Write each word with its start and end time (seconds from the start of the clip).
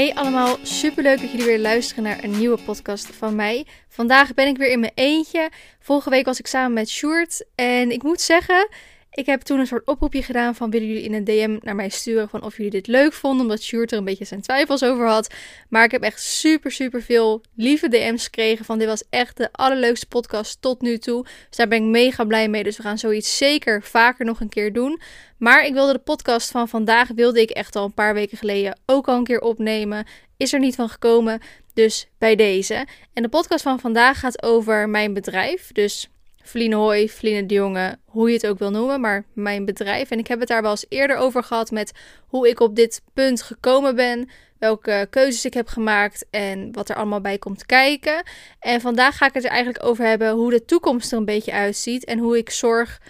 Hey 0.00 0.14
allemaal, 0.14 0.56
superleuk 0.62 1.20
dat 1.20 1.30
jullie 1.30 1.46
weer 1.46 1.58
luisteren 1.58 2.02
naar 2.02 2.24
een 2.24 2.38
nieuwe 2.38 2.58
podcast 2.64 3.06
van 3.06 3.34
mij. 3.34 3.66
Vandaag 3.88 4.34
ben 4.34 4.46
ik 4.46 4.56
weer 4.56 4.70
in 4.70 4.80
mijn 4.80 4.92
eentje. 4.94 5.50
Vorige 5.80 6.10
week 6.10 6.24
was 6.24 6.38
ik 6.38 6.46
samen 6.46 6.72
met 6.72 6.90
Sjoerd 6.90 7.44
en 7.54 7.90
ik 7.90 8.02
moet 8.02 8.20
zeggen, 8.20 8.68
ik 9.10 9.26
heb 9.26 9.40
toen 9.40 9.58
een 9.58 9.66
soort 9.66 9.86
oproepje 9.86 10.22
gedaan 10.22 10.54
van 10.54 10.70
willen 10.70 10.88
jullie 10.88 11.02
in 11.02 11.14
een 11.14 11.24
DM 11.24 11.58
naar 11.60 11.74
mij 11.74 11.88
sturen 11.88 12.28
van 12.28 12.42
of 12.42 12.56
jullie 12.56 12.70
dit 12.70 12.86
leuk 12.86 13.12
vonden, 13.12 13.40
omdat 13.40 13.62
Sjoerd 13.62 13.92
er 13.92 13.98
een 13.98 14.04
beetje 14.04 14.24
zijn 14.24 14.40
twijfels 14.40 14.82
over 14.82 15.06
had. 15.06 15.34
Maar 15.68 15.84
ik 15.84 15.90
heb 15.90 16.02
echt 16.02 16.22
super 16.22 16.70
super 16.70 17.02
veel 17.02 17.42
lieve 17.54 17.88
DM's 17.88 18.24
gekregen 18.24 18.64
van 18.64 18.78
dit 18.78 18.88
was 18.88 19.04
echt 19.10 19.36
de 19.36 19.48
allerleukste 19.52 20.06
podcast 20.06 20.62
tot 20.62 20.80
nu 20.80 20.98
toe. 20.98 21.22
Dus 21.48 21.56
daar 21.56 21.68
ben 21.68 21.82
ik 21.82 21.88
mega 21.88 22.24
blij 22.24 22.48
mee. 22.48 22.62
Dus 22.62 22.76
we 22.76 22.82
gaan 22.82 22.98
zoiets 22.98 23.36
zeker 23.36 23.82
vaker 23.82 24.24
nog 24.24 24.40
een 24.40 24.48
keer 24.48 24.72
doen. 24.72 25.00
Maar 25.38 25.66
ik 25.66 25.72
wilde 25.72 25.92
de 25.92 25.98
podcast 25.98 26.50
van 26.50 26.68
vandaag 26.68 27.08
wilde 27.14 27.40
ik 27.40 27.50
echt 27.50 27.76
al 27.76 27.84
een 27.84 27.94
paar 27.94 28.14
weken 28.14 28.38
geleden 28.38 28.78
ook 28.86 29.08
al 29.08 29.16
een 29.16 29.24
keer 29.24 29.40
opnemen. 29.40 30.06
Is 30.36 30.52
er 30.52 30.60
niet 30.60 30.74
van 30.74 30.88
gekomen. 30.88 31.40
Dus 31.74 32.08
bij 32.18 32.36
deze. 32.36 32.86
En 33.12 33.22
de 33.22 33.28
podcast 33.28 33.62
van 33.62 33.80
vandaag 33.80 34.18
gaat 34.18 34.42
over 34.42 34.88
mijn 34.88 35.14
bedrijf. 35.14 35.72
Dus 35.72 36.08
Vline 36.50 36.74
Hoi, 36.74 37.08
Vline 37.08 37.46
de 37.46 37.54
Jonge, 37.54 37.98
hoe 38.04 38.28
je 38.28 38.34
het 38.34 38.46
ook 38.46 38.58
wil 38.58 38.70
noemen, 38.70 39.00
maar 39.00 39.24
mijn 39.32 39.64
bedrijf. 39.64 40.10
En 40.10 40.18
ik 40.18 40.26
heb 40.26 40.38
het 40.38 40.48
daar 40.48 40.62
wel 40.62 40.70
eens 40.70 40.86
eerder 40.88 41.16
over 41.16 41.42
gehad 41.42 41.70
met 41.70 41.92
hoe 42.26 42.48
ik 42.48 42.60
op 42.60 42.76
dit 42.76 43.02
punt 43.14 43.42
gekomen 43.42 43.96
ben, 43.96 44.28
welke 44.58 45.06
keuzes 45.10 45.44
ik 45.44 45.54
heb 45.54 45.68
gemaakt 45.68 46.26
en 46.30 46.72
wat 46.72 46.88
er 46.88 46.96
allemaal 46.96 47.20
bij 47.20 47.38
komt 47.38 47.66
kijken. 47.66 48.22
En 48.60 48.80
vandaag 48.80 49.16
ga 49.16 49.26
ik 49.26 49.34
het 49.34 49.44
er 49.44 49.50
eigenlijk 49.50 49.84
over 49.84 50.04
hebben 50.04 50.30
hoe 50.30 50.50
de 50.50 50.64
toekomst 50.64 51.12
er 51.12 51.18
een 51.18 51.24
beetje 51.24 51.52
uitziet 51.52 52.04
en 52.04 52.18
hoe 52.18 52.38
ik 52.38 52.50
zorg 52.50 53.00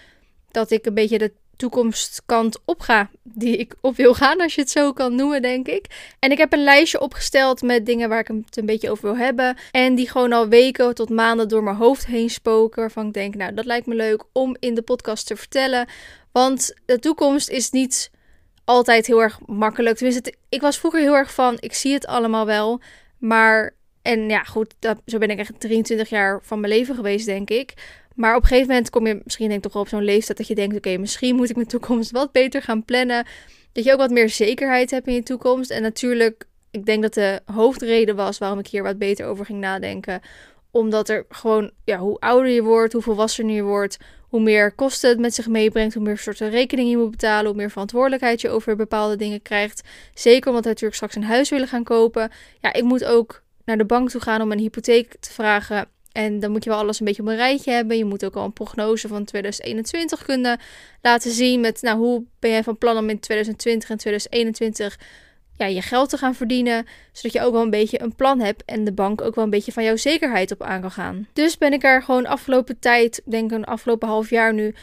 dat 0.51 0.71
ik 0.71 0.87
een 0.87 0.95
beetje 0.95 1.19
de 1.19 1.33
toekomstkant 1.61 2.59
op 2.65 2.81
ga 2.81 3.11
die 3.23 3.57
ik 3.57 3.75
op 3.81 3.97
wil 3.97 4.15
gaan, 4.15 4.41
als 4.41 4.55
je 4.55 4.61
het 4.61 4.71
zo 4.71 4.93
kan 4.93 5.15
noemen, 5.15 5.43
denk 5.43 5.69
ik. 5.69 6.15
En 6.19 6.31
ik 6.31 6.39
heb 6.39 6.53
een 6.53 6.63
lijstje 6.63 7.01
opgesteld 7.01 7.63
met 7.63 7.87
dingen 7.87 8.09
waar 8.09 8.19
ik 8.19 8.29
het 8.29 8.57
een 8.57 8.67
beetje 8.67 8.91
over 8.91 9.05
wil 9.05 9.17
hebben. 9.17 9.57
En 9.71 9.95
die 9.95 10.09
gewoon 10.09 10.33
al 10.33 10.49
weken 10.49 10.95
tot 10.95 11.09
maanden 11.09 11.49
door 11.49 11.63
mijn 11.63 11.77
hoofd 11.77 12.07
heen 12.07 12.31
spoken. 12.31 12.81
Waarvan 12.81 13.07
ik 13.07 13.13
denk, 13.13 13.35
nou, 13.35 13.55
dat 13.55 13.65
lijkt 13.65 13.87
me 13.87 13.95
leuk 13.95 14.25
om 14.33 14.57
in 14.59 14.75
de 14.75 14.83
podcast 14.83 15.27
te 15.27 15.37
vertellen. 15.37 15.89
Want 16.33 16.75
de 16.87 16.99
toekomst 16.99 17.49
is 17.49 17.71
niet 17.71 18.11
altijd 18.65 19.07
heel 19.07 19.23
erg 19.23 19.39
makkelijk. 19.47 19.97
Tenminste, 19.97 20.35
ik 20.49 20.61
was 20.61 20.79
vroeger 20.79 21.01
heel 21.01 21.17
erg 21.17 21.35
van, 21.35 21.57
ik 21.61 21.75
zie 21.75 21.93
het 21.93 22.07
allemaal 22.07 22.47
wel. 22.47 22.81
Maar, 23.19 23.75
en 24.03 24.29
ja, 24.29 24.43
goed, 24.43 24.75
dat, 24.79 25.01
zo 25.07 25.19
ben 25.19 25.31
ik 25.31 25.39
echt 25.39 25.61
23 25.61 26.09
jaar 26.09 26.41
van 26.43 26.61
mijn 26.61 26.73
leven 26.73 26.95
geweest, 26.95 27.27
denk 27.27 27.51
ik. 27.51 27.75
Maar 28.21 28.37
op 28.37 28.43
een 28.43 28.49
gegeven 28.49 28.69
moment 28.69 28.91
kom 28.91 29.07
je 29.07 29.21
misschien 29.25 29.49
denk 29.49 29.57
ik 29.57 29.65
toch 29.65 29.73
wel 29.73 29.83
op 29.83 29.89
zo'n 29.89 30.05
leeftijd 30.05 30.39
dat 30.39 30.47
je 30.47 30.55
denkt: 30.55 30.77
oké, 30.77 30.97
misschien 30.97 31.37
moet 31.37 31.51
ik 31.51 31.57
mijn 31.57 31.69
toekomst 31.69 32.11
wat 32.11 32.33
beter 32.33 32.63
gaan 32.63 32.85
plannen. 32.85 33.27
Dat 33.73 33.85
je 33.85 33.93
ook 33.93 33.99
wat 33.99 34.11
meer 34.11 34.29
zekerheid 34.29 34.91
hebt 34.91 35.07
in 35.07 35.15
je 35.15 35.23
toekomst. 35.23 35.71
En 35.71 35.83
natuurlijk, 35.83 36.45
ik 36.71 36.87
denk 36.87 37.03
dat 37.03 37.15
de 37.15 37.41
hoofdreden 37.45 38.17
was 38.17 38.39
waarom 38.39 38.59
ik 38.59 38.67
hier 38.67 38.83
wat 38.83 38.99
beter 38.99 39.27
over 39.27 39.45
ging 39.45 39.61
nadenken. 39.61 40.21
Omdat 40.71 41.09
er 41.09 41.25
gewoon, 41.29 41.71
ja, 41.85 41.99
hoe 41.99 42.19
ouder 42.19 42.51
je 42.51 42.63
wordt, 42.63 42.93
hoe 42.93 43.03
volwassener 43.03 43.55
je 43.55 43.63
wordt, 43.63 43.97
hoe 44.29 44.41
meer 44.41 44.73
kosten 44.73 45.11
het 45.11 45.19
met 45.19 45.35
zich 45.35 45.49
meebrengt, 45.49 45.95
hoe 45.95 46.03
meer 46.03 46.19
soorten 46.19 46.51
rekeningen 46.51 46.91
je 46.91 46.97
moet 46.97 47.11
betalen, 47.11 47.47
hoe 47.47 47.57
meer 47.57 47.71
verantwoordelijkheid 47.71 48.41
je 48.41 48.49
over 48.49 48.77
bepaalde 48.77 49.17
dingen 49.17 49.43
krijgt. 49.43 49.89
Zeker 50.15 50.49
omdat 50.49 50.63
we 50.65 50.69
natuurlijk 50.69 50.97
straks 50.97 51.15
een 51.15 51.25
huis 51.25 51.51
willen 51.51 51.69
gaan 51.69 51.85
kopen. 51.85 52.31
Ja, 52.61 52.73
ik 52.73 52.85
moet 52.85 53.05
ook 53.05 53.43
naar 53.65 53.79
de 53.79 53.85
bank 53.85 54.11
toe 54.11 54.21
gaan 54.21 54.43
om 54.43 54.53
een 54.53 54.59
hypotheek 54.59 55.17
te 55.21 55.33
vragen. 55.33 55.89
En 56.13 56.41
dan 56.41 56.51
moet 56.51 56.65
je 56.65 56.71
wel 56.71 56.79
alles 56.79 57.01
een 57.01 57.07
beetje 57.07 57.23
op 57.23 57.29
een 57.29 57.37
rijtje 57.37 57.71
hebben. 57.71 57.97
Je 57.97 58.05
moet 58.05 58.25
ook 58.25 58.37
al 58.37 58.45
een 58.45 58.53
prognose 58.53 59.09
van 59.09 59.25
2021 59.25 60.25
kunnen 60.25 60.61
laten 61.03 61.31
zien. 61.31 61.61
Met 61.61 61.83
nou, 61.83 61.99
hoe 61.99 62.25
ben 62.39 62.51
jij 62.51 62.63
van 62.63 62.79
plan 62.79 62.97
om 62.97 63.09
in 63.09 63.21
2020 63.21 63.91
en 63.91 63.97
2021 63.97 64.99
ja, 65.57 65.67
je 65.67 65.83
geld 65.83 66.09
te 66.09 66.17
gaan 66.17 66.35
verdienen. 66.35 66.87
Zodat 67.13 67.33
je 67.33 67.41
ook 67.41 67.53
wel 67.53 67.63
een 67.63 67.71
beetje 67.71 68.03
een 68.03 68.15
plan 68.15 68.41
hebt. 68.41 68.65
En 68.65 68.85
de 68.85 68.93
bank 68.93 69.21
ook 69.21 69.35
wel 69.35 69.45
een 69.45 69.51
beetje 69.51 69.73
van 69.73 69.85
jouw 69.85 69.97
zekerheid 69.97 70.51
op 70.51 70.63
aan 70.63 70.81
kan 70.81 70.91
gaan. 70.91 71.29
Dus 71.33 71.59
ben 71.59 71.73
ik 71.73 71.85
er 71.85 72.03
gewoon 72.03 72.27
afgelopen 72.27 72.79
tijd, 72.79 73.23
denk 73.25 73.51
ik 73.51 73.57
een 73.57 73.65
afgelopen 73.65 74.09
half 74.09 74.31
jaar 74.31 74.55
nu, 74.55 74.75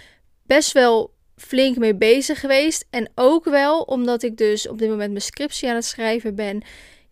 best 0.45 0.71
wel 0.71 1.13
flink 1.35 1.77
mee 1.77 1.95
bezig 1.95 2.39
geweest. 2.39 2.85
En 2.89 3.09
ook 3.15 3.45
wel 3.45 3.81
omdat 3.81 4.23
ik 4.23 4.37
dus 4.37 4.67
op 4.67 4.77
dit 4.77 4.89
moment 4.89 5.09
mijn 5.09 5.21
scriptie 5.21 5.69
aan 5.69 5.75
het 5.75 5.85
schrijven 5.85 6.35
ben 6.35 6.63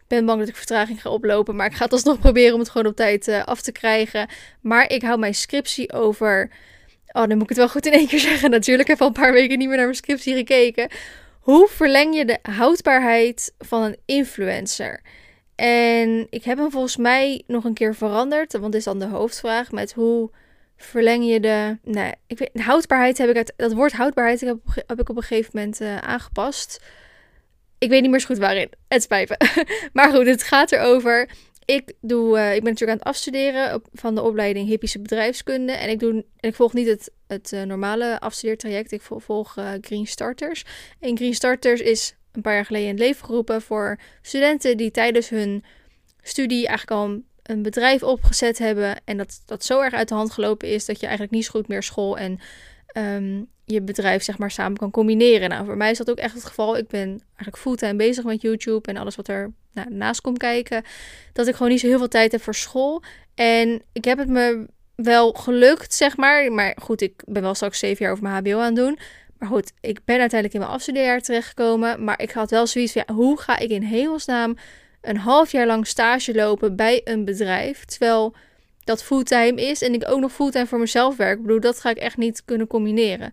ben 0.08 0.26
bang 0.26 0.40
dat 0.40 0.48
ik 0.48 0.56
vertraging 0.56 1.02
ga 1.02 1.10
oplopen. 1.10 1.56
Maar 1.56 1.66
ik 1.66 1.74
ga 1.74 1.84
het 1.84 1.94
alsnog 1.94 2.20
proberen 2.20 2.54
om 2.54 2.60
het 2.60 2.70
gewoon 2.70 2.88
op 2.88 2.96
tijd 2.96 3.28
uh, 3.28 3.44
af 3.44 3.62
te 3.62 3.72
krijgen. 3.72 4.28
Maar 4.62 4.90
ik 4.92 5.02
hou 5.02 5.20
mijn 5.20 5.36
scriptie 5.36 5.94
over. 5.94 6.52
Oh, 7.08 7.28
dan 7.28 7.34
moet 7.34 7.42
ik 7.42 7.50
het 7.50 7.58
wel 7.58 7.70
goed 7.70 7.86
in 7.86 7.94
één 7.94 8.08
keer 8.08 8.20
zeggen. 8.20 8.50
Natuurlijk 8.50 8.88
heb 8.88 8.98
ik 8.98 9.02
al 9.02 9.08
een 9.08 9.22
paar 9.22 9.34
weken 9.34 9.58
niet 9.58 9.68
meer 9.68 9.78
naar 9.78 9.86
mijn 9.86 9.98
scriptie 9.98 10.36
gekeken. 10.36 10.90
Hoe 11.40 11.68
verleng 11.68 12.16
je 12.16 12.26
de 12.26 12.38
houdbaarheid 12.42 13.54
van 13.60 13.82
een 13.84 13.98
influencer? 14.06 15.02
En 15.56 16.28
ik 16.30 16.44
heb 16.44 16.58
hem 16.58 16.72
volgens 16.72 16.98
mij 16.98 17.44
nog 17.48 17.64
een 17.64 17.74
keer 17.74 17.96
veranderd. 17.96 18.58
Want 18.58 18.76
is 18.76 18.84
dan 18.84 19.00
de 19.00 19.06
hoofdvraag. 19.06 19.72
Met 19.72 19.94
hoe 19.94 20.30
verleng 20.78 21.26
je 21.32 21.40
de. 21.40 21.78
Nee, 21.84 22.12
ik 22.28 22.38
weet, 22.38 22.62
houdbaarheid 22.62 23.18
heb 23.18 23.30
ik 23.30 23.36
uit. 23.36 23.54
Dat 23.56 23.74
woord 23.74 23.92
houdbaarheid 23.92 24.42
heb, 24.42 24.58
heb 24.88 25.00
ik 25.00 25.10
op 25.10 25.16
een 25.18 25.24
gegeven 25.24 25.52
moment 25.54 25.82
uh, 25.82 25.98
aangepast. 25.98 26.82
Ik 27.86 27.92
weet 27.92 28.02
niet 28.02 28.12
meer 28.12 28.20
zo 28.20 28.26
goed 28.26 28.38
waarin. 28.38 28.70
Het 28.88 29.02
spijt 29.02 29.30
me. 29.30 29.66
maar 29.94 30.12
goed, 30.12 30.26
het 30.26 30.44
gaat 30.44 30.72
erover. 30.72 31.30
Ik, 31.66 31.94
doe, 32.02 32.38
uh, 32.38 32.56
ik 32.56 32.64
ben 32.64 32.72
natuurlijk 32.72 32.92
aan 32.92 32.98
het 32.98 33.08
afstuderen 33.08 33.74
op, 33.74 33.88
van 33.94 34.16
de 34.16 34.22
opleiding 34.22 34.68
Hippische 34.68 35.00
Bedrijfskunde. 35.00 35.72
En 35.72 35.90
ik, 35.90 36.00
doe, 36.00 36.26
ik 36.40 36.56
volg 36.56 36.74
niet 36.74 36.88
het, 36.88 37.12
het 37.28 37.52
uh, 37.52 37.62
normale 37.62 38.20
afstudeertraject. 38.20 38.92
Ik 38.92 39.02
volg 39.02 39.58
uh, 39.58 39.70
Green 39.82 40.08
Starters. 40.08 40.64
En 41.00 41.18
Green 41.18 41.34
Starters 41.34 41.82
is 41.82 42.16
een 42.32 42.42
paar 42.42 42.54
jaar 42.54 42.66
geleden 42.66 42.88
in 42.88 42.94
het 42.94 43.04
leven 43.04 43.26
geroepen 43.26 43.62
voor 43.62 44.00
studenten 44.22 44.78
die 44.78 44.92
tijdens 44.92 45.30
hun 45.30 45.64
studie 46.22 46.68
eigenlijk 46.68 47.02
al 47.02 47.06
een, 47.06 47.26
een 47.44 47.62
bedrijf 47.62 48.04
opgezet 48.04 48.58
hebben. 48.58 49.02
En 49.04 49.18
dat 49.18 49.42
dat 49.46 49.66
zo 49.66 49.82
erg 49.82 49.94
uit 49.94 50.08
de 50.08 50.16
hand 50.16 50.32
gelopen 50.32 50.68
is 50.68 50.86
dat 50.86 51.00
je 51.00 51.06
eigenlijk 51.06 51.36
niet 51.36 51.46
zo 51.46 51.52
goed 51.52 51.68
meer 51.68 51.84
school 51.84 52.18
en 52.18 52.40
um, 52.98 53.48
je 53.66 53.82
bedrijf 53.82 54.24
zeg 54.24 54.38
maar 54.38 54.52
samen 54.52 54.78
kan 54.78 54.92
combineren. 54.92 55.50
Nou, 55.50 55.66
voor 55.66 55.78
mij 55.78 55.92
is 55.92 55.98
dat 55.98 56.10
ook 56.10 56.18
echt 56.18 56.34
het 56.34 56.46
geval. 56.46 56.78
Ik 56.78 56.88
ben 56.88 57.08
eigenlijk 57.28 57.58
fulltime 57.58 57.96
bezig 57.96 58.24
met 58.24 58.42
YouTube 58.42 58.90
en 58.90 58.98
alles 58.98 59.16
wat 59.16 59.28
er 59.28 59.52
nou, 59.74 59.94
naast 59.94 60.22
komt 60.22 60.38
kijken. 60.38 60.84
Dat 61.34 61.48
ik 61.48 61.56
gewoon 61.56 61.72
niet 61.72 61.80
zo 61.80 61.88
heel 61.88 61.98
veel 61.98 62.08
tijd 62.08 62.32
heb 62.32 62.42
voor 62.42 62.56
school. 62.56 63.04
En 63.36 63.82
ik 63.92 64.06
heb 64.06 64.18
het 64.18 64.30
me 64.30 64.66
wel 64.96 65.32
gelukt, 65.32 65.94
zeg 65.94 66.18
maar. 66.18 66.52
Maar 66.52 66.78
goed, 66.82 67.02
ik 67.02 67.24
ben 67.26 67.42
wel 67.42 67.56
straks 67.56 67.80
zeven 67.80 68.04
jaar 68.04 68.12
over 68.12 68.24
mijn 68.24 68.36
HBO 68.36 68.60
aan 68.60 68.66
het 68.66 68.76
doen. 68.76 69.00
Maar 69.38 69.50
goed, 69.50 69.72
ik 69.82 70.00
ben 70.06 70.20
uiteindelijk 70.20 70.54
in 70.54 70.60
mijn 70.60 70.72
afstudeerjaar 70.72 71.22
terechtgekomen. 71.22 72.04
Maar 72.04 72.22
ik 72.22 72.32
had 72.32 72.50
wel 72.50 72.68
zoiets 72.68 72.92
van, 72.92 73.16
hoe 73.16 73.40
ga 73.40 73.58
ik 73.58 73.70
in 73.70 73.84
hemelsnaam 73.84 74.58
een 75.02 75.18
half 75.18 75.52
jaar 75.52 75.68
lang 75.68 75.88
stage 75.88 76.34
lopen 76.34 76.76
bij 76.76 77.02
een 77.04 77.26
bedrijf? 77.26 77.86
Terwijl 77.86 78.36
dat 78.86 79.04
fulltime 79.04 79.62
is 79.62 79.82
en 79.82 79.94
ik 79.94 80.10
ook 80.10 80.20
nog 80.20 80.32
fulltime 80.32 80.68
voor 80.68 80.80
mezelf 80.80 81.16
werk. 81.16 81.38
Ik 81.38 81.42
bedoel, 81.42 81.60
dat 81.60 81.80
ga 81.80 81.90
ik 81.90 81.98
echt 81.98 82.18
niet 82.18 82.46
kunnen 82.46 82.68
combineren. 82.68 83.32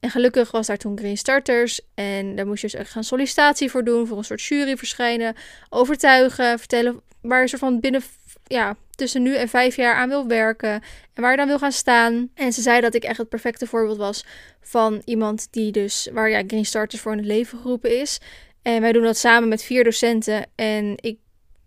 En 0.00 0.10
gelukkig 0.10 0.50
was 0.50 0.66
daar 0.66 0.76
toen 0.76 0.98
Green 0.98 1.16
Starters. 1.16 1.80
En 1.94 2.36
daar 2.36 2.46
moest 2.46 2.60
je 2.60 2.66
dus 2.66 2.80
echt 2.80 2.90
gaan 2.90 3.04
sollicitatie 3.04 3.70
voor 3.70 3.84
doen. 3.84 4.06
Voor 4.06 4.18
een 4.18 4.24
soort 4.24 4.42
jury 4.42 4.76
verschijnen. 4.76 5.34
Overtuigen. 5.70 6.58
Vertellen 6.58 7.00
waar 7.20 7.40
je 7.40 7.48
soort 7.48 7.60
van 7.60 7.80
binnen 7.80 8.02
ja, 8.46 8.76
tussen 8.90 9.22
nu 9.22 9.34
en 9.36 9.48
vijf 9.48 9.76
jaar 9.76 9.94
aan 9.94 10.08
wil 10.08 10.26
werken. 10.26 10.82
En 11.14 11.22
waar 11.22 11.30
je 11.30 11.36
dan 11.36 11.46
wil 11.46 11.58
gaan 11.58 11.72
staan. 11.72 12.30
En 12.34 12.52
ze 12.52 12.62
zei 12.62 12.80
dat 12.80 12.94
ik 12.94 13.04
echt 13.04 13.18
het 13.18 13.28
perfecte 13.28 13.66
voorbeeld 13.66 13.98
was 13.98 14.24
van 14.60 15.02
iemand 15.04 15.48
die 15.50 15.72
dus, 15.72 16.08
waar 16.12 16.30
ja, 16.30 16.42
Green 16.46 16.66
Starters 16.66 17.02
voor 17.02 17.12
in 17.12 17.18
het 17.18 17.26
leven 17.26 17.58
geroepen 17.58 18.00
is. 18.00 18.20
En 18.62 18.80
wij 18.80 18.92
doen 18.92 19.02
dat 19.02 19.16
samen 19.16 19.48
met 19.48 19.62
vier 19.62 19.84
docenten. 19.84 20.46
En 20.54 20.94
ik 20.96 21.18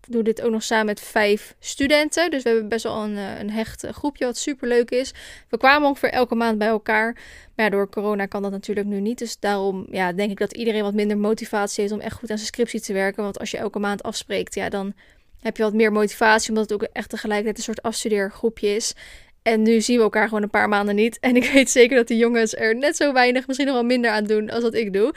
doe 0.09 0.23
dit 0.23 0.41
ook 0.41 0.51
nog 0.51 0.63
samen 0.63 0.85
met 0.85 0.99
vijf 0.99 1.55
studenten. 1.59 2.31
Dus 2.31 2.43
we 2.43 2.49
hebben 2.49 2.69
best 2.69 2.83
wel 2.83 3.03
een, 3.03 3.17
eh, 3.17 3.39
een 3.39 3.51
hecht 3.51 3.85
groepje 3.91 4.25
wat 4.25 4.37
super 4.37 4.67
leuk 4.67 4.91
is. 4.91 5.13
We 5.49 5.57
kwamen 5.57 5.87
ongeveer 5.87 6.09
elke 6.09 6.35
maand 6.35 6.57
bij 6.57 6.67
elkaar. 6.67 7.13
Maar 7.55 7.65
ja, 7.65 7.71
door 7.71 7.89
corona 7.89 8.25
kan 8.25 8.41
dat 8.41 8.51
natuurlijk 8.51 8.87
nu 8.87 8.99
niet. 8.99 9.17
Dus 9.17 9.39
daarom 9.39 9.87
ja, 9.89 10.13
denk 10.13 10.31
ik 10.31 10.39
dat 10.39 10.53
iedereen 10.53 10.83
wat 10.83 10.93
minder 10.93 11.17
motivatie 11.17 11.81
heeft 11.81 11.93
om 11.93 11.99
echt 11.99 12.15
goed 12.15 12.29
aan 12.29 12.37
zijn 12.37 12.49
scriptie 12.49 12.81
te 12.81 12.93
werken. 12.93 13.23
Want 13.23 13.39
als 13.39 13.51
je 13.51 13.57
elke 13.57 13.79
maand 13.79 14.03
afspreekt, 14.03 14.55
ja, 14.55 14.69
dan 14.69 14.93
heb 15.41 15.57
je 15.57 15.63
wat 15.63 15.73
meer 15.73 15.91
motivatie. 15.91 16.49
Omdat 16.49 16.69
het 16.69 16.73
ook 16.73 16.89
echt 16.93 17.09
tegelijkertijd 17.09 17.57
een 17.57 17.63
soort 17.63 17.81
afstudeergroepje 17.81 18.75
is. 18.75 18.93
En 19.41 19.61
nu 19.61 19.81
zien 19.81 19.97
we 19.97 20.03
elkaar 20.03 20.27
gewoon 20.27 20.43
een 20.43 20.49
paar 20.49 20.69
maanden 20.69 20.95
niet. 20.95 21.19
En 21.27 21.35
ik 21.35 21.51
weet 21.51 21.69
zeker 21.69 21.95
dat 21.95 22.07
de 22.07 22.17
jongens 22.17 22.55
er 22.55 22.75
net 22.75 22.95
zo 22.95 23.13
weinig, 23.13 23.47
misschien 23.47 23.67
nog 23.67 23.75
wel 23.75 23.85
minder 23.85 24.11
aan 24.11 24.23
doen 24.23 24.49
als 24.49 24.63
wat 24.63 24.73
ik 24.73 24.93
doe. 24.93 25.13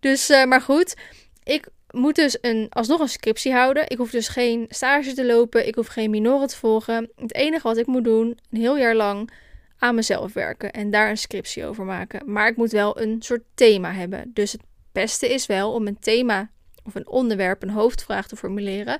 Dus, 0.00 0.30
uh, 0.30 0.44
maar 0.44 0.60
goed. 0.60 0.94
Ik 1.44 1.66
moet 1.92 2.14
dus 2.14 2.38
een, 2.40 2.66
alsnog 2.70 3.00
een 3.00 3.08
scriptie 3.08 3.52
houden. 3.52 3.84
Ik 3.88 3.96
hoef 3.96 4.10
dus 4.10 4.28
geen 4.28 4.66
stage 4.68 5.12
te 5.12 5.26
lopen. 5.26 5.66
Ik 5.66 5.74
hoef 5.74 5.86
geen 5.86 6.10
minoren 6.10 6.48
te 6.48 6.56
volgen. 6.56 7.10
Het 7.16 7.34
enige 7.34 7.68
wat 7.68 7.76
ik 7.76 7.86
moet 7.86 8.04
doen, 8.04 8.38
een 8.50 8.60
heel 8.60 8.76
jaar 8.78 8.94
lang 8.94 9.30
aan 9.78 9.94
mezelf 9.94 10.32
werken 10.32 10.72
en 10.72 10.90
daar 10.90 11.10
een 11.10 11.18
scriptie 11.18 11.66
over 11.66 11.84
maken. 11.84 12.32
Maar 12.32 12.48
ik 12.48 12.56
moet 12.56 12.70
wel 12.70 13.00
een 13.00 13.22
soort 13.22 13.42
thema 13.54 13.92
hebben. 13.92 14.30
Dus 14.34 14.52
het 14.52 14.62
beste 14.92 15.34
is 15.34 15.46
wel 15.46 15.72
om 15.72 15.86
een 15.86 15.98
thema 15.98 16.50
of 16.84 16.94
een 16.94 17.08
onderwerp, 17.08 17.62
een 17.62 17.70
hoofdvraag 17.70 18.28
te 18.28 18.36
formuleren. 18.36 18.98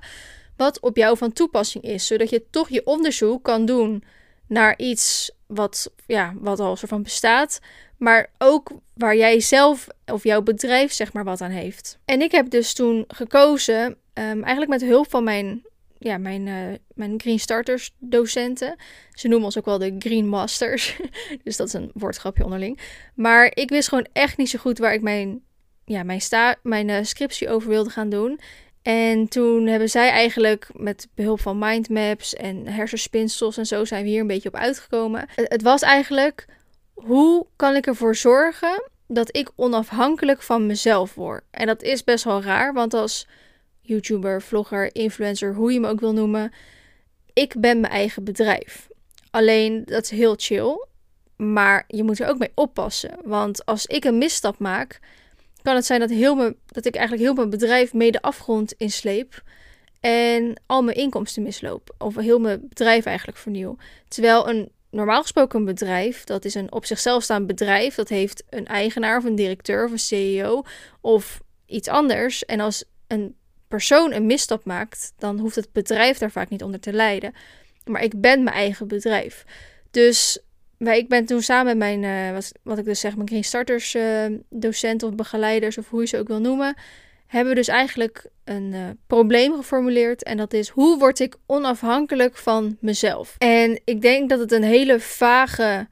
Wat 0.57 0.79
op 0.79 0.97
jou 0.97 1.17
van 1.17 1.33
toepassing 1.33 1.83
is. 1.83 2.07
Zodat 2.07 2.29
je 2.29 2.45
toch 2.49 2.69
je 2.69 2.85
onderzoek 2.85 3.43
kan 3.43 3.65
doen 3.65 4.03
naar 4.47 4.77
iets 4.77 5.31
wat, 5.47 5.91
ja, 6.05 6.33
wat 6.35 6.59
al 6.59 6.75
soort 6.75 6.91
van 6.91 7.03
bestaat. 7.03 7.59
Maar 8.03 8.29
ook 8.37 8.71
waar 8.93 9.15
jij 9.15 9.39
zelf 9.39 9.87
of 10.05 10.23
jouw 10.23 10.41
bedrijf 10.41 10.91
zeg 10.91 11.13
maar 11.13 11.23
wat 11.23 11.41
aan 11.41 11.51
heeft. 11.51 11.97
En 12.05 12.21
ik 12.21 12.31
heb 12.31 12.49
dus 12.49 12.73
toen 12.73 13.03
gekozen, 13.07 13.97
ehm, 14.13 14.41
eigenlijk 14.41 14.67
met 14.67 14.81
hulp 14.81 15.09
van 15.09 15.23
mijn, 15.23 15.61
ja, 15.97 16.17
mijn, 16.17 16.47
uh, 16.47 16.73
mijn 16.93 17.19
Green 17.19 17.39
Starters 17.39 17.95
docenten. 17.99 18.75
Ze 19.11 19.27
noemen 19.27 19.45
ons 19.45 19.57
ook 19.57 19.65
wel 19.65 19.77
de 19.77 19.95
Green 19.99 20.27
Masters, 20.27 20.95
dus 21.43 21.57
dat 21.57 21.67
is 21.67 21.73
een 21.73 21.91
woordgrapje 21.93 22.43
onderling. 22.43 22.79
Maar 23.15 23.51
ik 23.53 23.69
wist 23.69 23.89
gewoon 23.89 24.07
echt 24.13 24.37
niet 24.37 24.49
zo 24.49 24.59
goed 24.59 24.77
waar 24.77 24.93
ik 24.93 25.01
mijn, 25.01 25.41
ja, 25.85 26.03
mijn, 26.03 26.21
sta 26.21 26.55
mijn 26.63 26.89
uh, 26.89 26.97
scriptie 27.01 27.49
over 27.49 27.69
wilde 27.69 27.89
gaan 27.89 28.09
doen. 28.09 28.39
En 28.81 29.27
toen 29.27 29.67
hebben 29.67 29.89
zij 29.89 30.09
eigenlijk 30.09 30.69
met 30.73 31.07
behulp 31.15 31.39
van 31.39 31.57
mindmaps 31.57 32.33
en 32.33 32.67
hersenspinsels 32.67 33.57
en 33.57 33.65
zo 33.65 33.85
zijn 33.85 34.03
we 34.03 34.09
hier 34.09 34.21
een 34.21 34.27
beetje 34.27 34.49
op 34.49 34.55
uitgekomen. 34.55 35.25
Het 35.35 35.61
was 35.61 35.81
eigenlijk 35.81 36.45
hoe 37.05 37.45
kan 37.55 37.75
ik 37.75 37.87
ervoor 37.87 38.15
zorgen 38.15 38.89
dat 39.07 39.35
ik 39.35 39.49
onafhankelijk 39.55 40.41
van 40.41 40.65
mezelf 40.65 41.13
word? 41.13 41.43
En 41.51 41.67
dat 41.67 41.81
is 41.81 42.03
best 42.03 42.23
wel 42.23 42.41
raar, 42.41 42.73
want 42.73 42.93
als 42.93 43.27
YouTuber, 43.81 44.41
vlogger, 44.41 44.95
influencer, 44.95 45.53
hoe 45.53 45.73
je 45.73 45.79
me 45.79 45.87
ook 45.87 45.99
wil 45.99 46.13
noemen, 46.13 46.53
ik 47.33 47.55
ben 47.59 47.79
mijn 47.79 47.93
eigen 47.93 48.23
bedrijf. 48.23 48.87
Alleen 49.31 49.83
dat 49.85 50.03
is 50.03 50.09
heel 50.09 50.33
chill, 50.37 50.85
maar 51.35 51.83
je 51.87 52.03
moet 52.03 52.19
er 52.19 52.27
ook 52.27 52.37
mee 52.37 52.51
oppassen. 52.55 53.17
Want 53.23 53.65
als 53.65 53.85
ik 53.85 54.05
een 54.05 54.17
misstap 54.17 54.59
maak, 54.59 54.99
kan 55.61 55.75
het 55.75 55.85
zijn 55.85 55.99
dat, 55.99 56.09
heel 56.09 56.35
mijn, 56.35 56.55
dat 56.65 56.85
ik 56.85 56.95
eigenlijk 56.95 57.25
heel 57.25 57.35
mijn 57.35 57.49
bedrijf 57.49 57.93
mee 57.93 58.11
de 58.11 58.21
afgrond 58.21 58.73
insleep. 58.77 59.43
En 59.99 60.61
al 60.65 60.81
mijn 60.81 60.97
inkomsten 60.97 61.43
misloop. 61.43 61.95
Of 61.97 62.15
heel 62.15 62.39
mijn 62.39 62.67
bedrijf 62.69 63.05
eigenlijk 63.05 63.37
vernieuw. 63.37 63.77
Terwijl 64.07 64.49
een 64.49 64.71
normaal 64.93 65.21
gesproken 65.21 65.59
een 65.59 65.65
bedrijf, 65.65 66.23
dat 66.23 66.45
is 66.45 66.53
een 66.53 66.71
op 66.71 66.85
zichzelf 66.85 67.23
staand 67.23 67.47
bedrijf. 67.47 67.95
Dat 67.95 68.09
heeft 68.09 68.43
een 68.49 68.67
eigenaar 68.67 69.17
of 69.17 69.23
een 69.23 69.35
directeur 69.35 69.85
of 69.85 69.91
een 69.91 69.99
CEO 69.99 70.63
of 71.01 71.41
iets 71.65 71.87
anders. 71.87 72.45
En 72.45 72.59
als 72.59 72.83
een 73.07 73.35
persoon 73.67 74.13
een 74.13 74.25
misstap 74.25 74.65
maakt, 74.65 75.13
dan 75.17 75.39
hoeft 75.39 75.55
het 75.55 75.71
bedrijf 75.71 76.17
daar 76.17 76.31
vaak 76.31 76.49
niet 76.49 76.63
onder 76.63 76.79
te 76.79 76.93
lijden. 76.93 77.33
Maar 77.85 78.03
ik 78.03 78.21
ben 78.21 78.43
mijn 78.43 78.55
eigen 78.55 78.87
bedrijf. 78.87 79.45
Dus 79.91 80.39
ik 80.77 81.09
ben 81.09 81.25
toen 81.25 81.41
samen 81.41 81.77
met 81.77 81.77
mijn, 81.77 82.27
uh, 82.27 82.33
wat, 82.33 82.51
wat, 82.63 82.77
ik 82.77 82.85
dus 82.85 82.99
zeg, 82.99 83.15
mijn 83.15 83.27
Green 83.27 83.43
Starters 83.43 83.95
uh, 83.95 84.25
docent 84.49 85.03
of 85.03 85.15
begeleiders, 85.15 85.77
of 85.77 85.89
hoe 85.89 86.01
je 86.01 86.07
ze 86.07 86.17
ook 86.17 86.27
wil 86.27 86.39
noemen, 86.39 86.75
hebben 87.33 87.53
we 87.53 87.59
dus 87.59 87.67
eigenlijk 87.67 88.25
een 88.43 88.73
uh, 88.73 88.89
probleem 89.07 89.55
geformuleerd. 89.55 90.23
En 90.23 90.37
dat 90.37 90.53
is: 90.53 90.69
hoe 90.69 90.97
word 90.99 91.19
ik 91.19 91.35
onafhankelijk 91.45 92.37
van 92.37 92.77
mezelf? 92.79 93.35
En 93.37 93.81
ik 93.85 94.01
denk 94.01 94.29
dat 94.29 94.39
het 94.39 94.51
een 94.51 94.63
hele 94.63 94.99
vage 94.99 95.87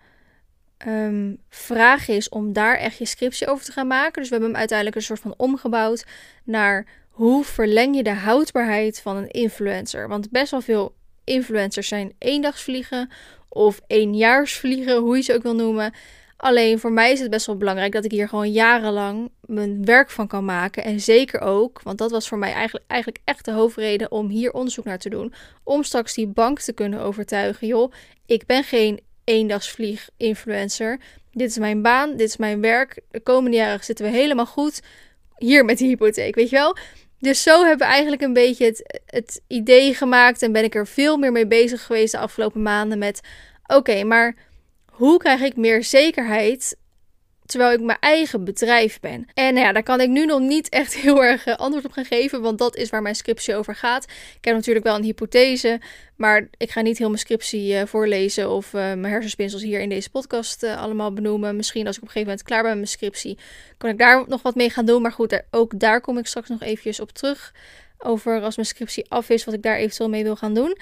um, 0.88 1.38
vraag 1.50 2.08
is 2.08 2.30
om 2.30 2.54
daar 2.54 2.78
echt 2.78 2.98
je 2.98 3.06
scriptie 3.06 3.48
over 3.48 3.66
te 3.66 3.72
gaan 3.72 3.88
maken. 3.88 4.22
Dus 4.22 4.30
we 4.30 4.36
hebben 4.36 4.50
hem 4.50 4.60
uiteindelijk 4.60 4.98
een 4.98 5.04
soort 5.04 5.20
van 5.20 5.34
omgebouwd 5.38 6.06
naar 6.44 6.86
hoe 7.10 7.44
verleng 7.44 7.96
je 7.96 8.04
de 8.04 8.14
houdbaarheid 8.14 9.02
van 9.02 9.16
een 9.16 9.30
influencer? 9.30 10.08
Want 10.08 10.30
best 10.30 10.52
wel 10.52 10.62
veel 10.62 10.96
influencers 11.24 11.88
zijn 11.88 12.14
eendagsvliegen 12.18 13.10
of 13.50 13.82
eenjaarsvliegen, 13.88 14.98
hoe 14.98 15.16
je 15.16 15.24
ze 15.24 15.36
ook 15.36 15.44
wil 15.44 15.56
noemen. 15.56 15.94
Alleen 16.42 16.80
voor 16.80 16.92
mij 16.92 17.12
is 17.12 17.20
het 17.20 17.30
best 17.30 17.46
wel 17.46 17.58
belangrijk 17.58 17.92
dat 17.92 18.06
ik 18.06 18.12
hier 18.12 18.30
gewoon 18.30 18.52
jarenlang 18.52 19.32
mijn 19.46 19.86
werk 19.86 20.10
van 20.10 20.28
kan 20.28 20.46
maken. 20.46 20.84
En 20.84 21.00
zeker 21.00 21.40
ook, 21.40 21.82
want 21.84 21.98
dat 21.98 22.12
was 22.12 22.28
voor 22.28 22.38
mij 22.38 22.54
eigenlijk, 22.54 22.86
eigenlijk 22.88 23.22
echt 23.26 23.46
de 23.46 23.52
hoofdreden 23.52 24.12
om 24.12 24.30
hier 24.30 24.52
onderzoek 24.52 24.86
naar 24.86 25.00
te 25.00 25.10
doen. 25.10 25.34
Om 25.64 25.84
straks 25.84 26.14
die 26.14 26.28
bank 26.28 26.60
te 26.60 26.74
kunnen 26.74 27.02
overtuigen. 27.02 27.68
Joh, 27.68 27.92
ik 28.26 28.46
ben 28.46 28.64
geen 28.64 29.00
eendagsvlieg-influencer. 29.24 31.00
Dit 31.32 31.50
is 31.50 31.58
mijn 31.58 31.82
baan, 31.82 32.10
dit 32.10 32.28
is 32.28 32.38
mijn 32.38 32.62
werk. 32.62 33.02
De 33.12 33.20
komende 33.20 33.58
jaren 33.58 33.84
zitten 33.84 34.06
we 34.06 34.12
helemaal 34.12 34.46
goed. 34.46 34.82
Hier 35.38 35.66
met 35.66 35.78
die 35.78 35.88
hypotheek, 35.88 36.36
weet 36.36 36.50
je 36.50 36.56
wel? 36.56 36.78
Dus 37.20 37.44
zo 37.44 37.60
hebben 37.60 37.88
we 37.88 37.94
eigenlijk 37.94 38.22
een 38.22 38.34
beetje 38.34 38.66
het, 38.66 39.02
het 39.06 39.42
idee 39.48 39.94
gemaakt. 39.94 40.42
En 40.42 40.52
ben 40.52 40.64
ik 40.64 40.76
er 40.76 40.88
veel 40.88 41.18
meer 41.18 41.32
mee 41.32 41.48
bezig 41.48 41.86
geweest 41.86 42.12
de 42.12 42.18
afgelopen 42.18 42.62
maanden 42.62 42.98
met... 42.98 43.22
Oké, 43.68 44.04
maar 44.04 44.36
hoe 45.02 45.18
krijg 45.18 45.42
ik 45.42 45.56
meer 45.56 45.84
zekerheid 45.84 46.78
terwijl 47.46 47.74
ik 47.74 47.82
mijn 47.82 47.98
eigen 48.00 48.44
bedrijf 48.44 49.00
ben? 49.00 49.28
En 49.34 49.54
nou 49.54 49.66
ja, 49.66 49.72
daar 49.72 49.84
kan 49.84 50.02
ik 50.02 50.10
nu 50.10 50.26
nog 50.26 50.40
niet 50.40 50.70
echt 50.70 50.94
heel 51.04 51.24
erg 51.24 51.46
eh, 51.46 51.56
antwoord 51.56 51.86
op 51.86 51.92
gaan 51.92 52.06
geven, 52.06 52.42
want 52.42 52.58
dat 52.58 52.76
is 52.76 52.90
waar 52.90 53.02
mijn 53.02 53.16
scriptie 53.16 53.56
over 53.56 53.76
gaat. 53.76 54.04
Ik 54.38 54.46
heb 54.46 54.56
natuurlijk 54.56 54.86
wel 54.86 54.96
een 54.96 55.04
hypothese, 55.04 55.80
maar 56.16 56.48
ik 56.58 56.72
ga 56.72 56.82
niet 56.82 56.98
heel 56.98 57.08
mijn 57.08 57.20
scriptie 57.20 57.74
uh, 57.74 57.86
voorlezen 57.86 58.50
of 58.50 58.66
uh, 58.66 58.72
mijn 58.74 59.04
hersenspinsels 59.04 59.62
hier 59.62 59.80
in 59.80 59.90
deze 59.90 60.10
podcast 60.10 60.64
allemaal 60.64 61.14
benoemen. 61.14 61.56
Misschien 61.56 61.88
als 61.88 61.96
ik 61.96 62.02
op 62.02 62.08
een 62.08 62.14
gegeven 62.14 62.30
moment 62.30 62.48
klaar 62.48 62.62
ben 62.62 62.70
met 62.70 62.80
mijn 62.80 62.92
scriptie, 62.92 63.38
kan 63.78 63.90
ik 63.90 63.98
daar 63.98 64.24
nog 64.28 64.42
wat 64.42 64.56
mee 64.56 64.70
gaan 64.70 64.86
doen. 64.86 65.02
Maar 65.02 65.12
goed, 65.12 65.44
ook 65.52 65.80
daar 65.80 66.02
kom 66.02 66.18
ik 66.18 66.28
straks 66.28 66.50
nog 66.50 66.62
eventjes 66.62 67.00
op 67.00 67.12
terug. 67.12 67.54
Over 67.98 68.42
als 68.42 68.56
mijn 68.56 68.68
scriptie 68.68 69.10
af 69.10 69.30
is, 69.30 69.44
wat 69.44 69.54
ik 69.54 69.62
daar 69.62 69.78
eventueel 69.78 70.10
mee 70.10 70.24
wil 70.24 70.36
gaan 70.36 70.54
doen. 70.54 70.78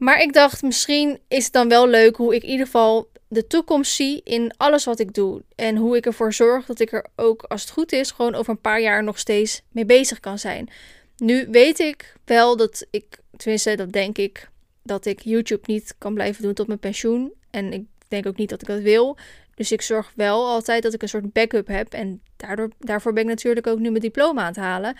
Maar 0.00 0.20
ik 0.20 0.32
dacht, 0.32 0.62
misschien 0.62 1.18
is 1.28 1.44
het 1.44 1.52
dan 1.52 1.68
wel 1.68 1.88
leuk 1.88 2.16
hoe 2.16 2.34
ik 2.34 2.42
in 2.42 2.48
ieder 2.48 2.66
geval 2.66 3.09
de 3.32 3.46
toekomst 3.46 3.92
zie 3.92 4.20
in 4.24 4.52
alles 4.56 4.84
wat 4.84 4.98
ik 4.98 5.14
doe. 5.14 5.42
En 5.54 5.76
hoe 5.76 5.96
ik 5.96 6.06
ervoor 6.06 6.32
zorg 6.32 6.66
dat 6.66 6.80
ik 6.80 6.92
er 6.92 7.06
ook, 7.16 7.42
als 7.42 7.60
het 7.60 7.70
goed 7.70 7.92
is, 7.92 8.10
gewoon 8.10 8.34
over 8.34 8.52
een 8.52 8.60
paar 8.60 8.80
jaar 8.80 9.04
nog 9.04 9.18
steeds 9.18 9.62
mee 9.72 9.84
bezig 9.84 10.20
kan 10.20 10.38
zijn. 10.38 10.68
Nu 11.16 11.46
weet 11.50 11.78
ik 11.78 12.14
wel 12.24 12.56
dat 12.56 12.86
ik, 12.90 13.18
tenminste 13.36 13.74
dat 13.74 13.92
denk 13.92 14.18
ik, 14.18 14.48
dat 14.82 15.06
ik 15.06 15.20
YouTube 15.20 15.62
niet 15.66 15.94
kan 15.98 16.14
blijven 16.14 16.42
doen 16.42 16.54
tot 16.54 16.66
mijn 16.66 16.78
pensioen. 16.78 17.32
En 17.50 17.72
ik 17.72 17.84
denk 18.08 18.26
ook 18.26 18.36
niet 18.36 18.48
dat 18.48 18.62
ik 18.62 18.68
dat 18.68 18.80
wil. 18.80 19.16
Dus 19.54 19.72
ik 19.72 19.82
zorg 19.82 20.12
wel 20.14 20.46
altijd 20.46 20.82
dat 20.82 20.94
ik 20.94 21.02
een 21.02 21.08
soort 21.08 21.32
backup 21.32 21.66
heb. 21.66 21.92
En 21.92 22.22
daardoor, 22.36 22.70
daarvoor 22.78 23.12
ben 23.12 23.22
ik 23.22 23.28
natuurlijk 23.28 23.66
ook 23.66 23.78
nu 23.78 23.90
mijn 23.90 24.02
diploma 24.02 24.40
aan 24.40 24.46
het 24.46 24.56
halen. 24.56 24.96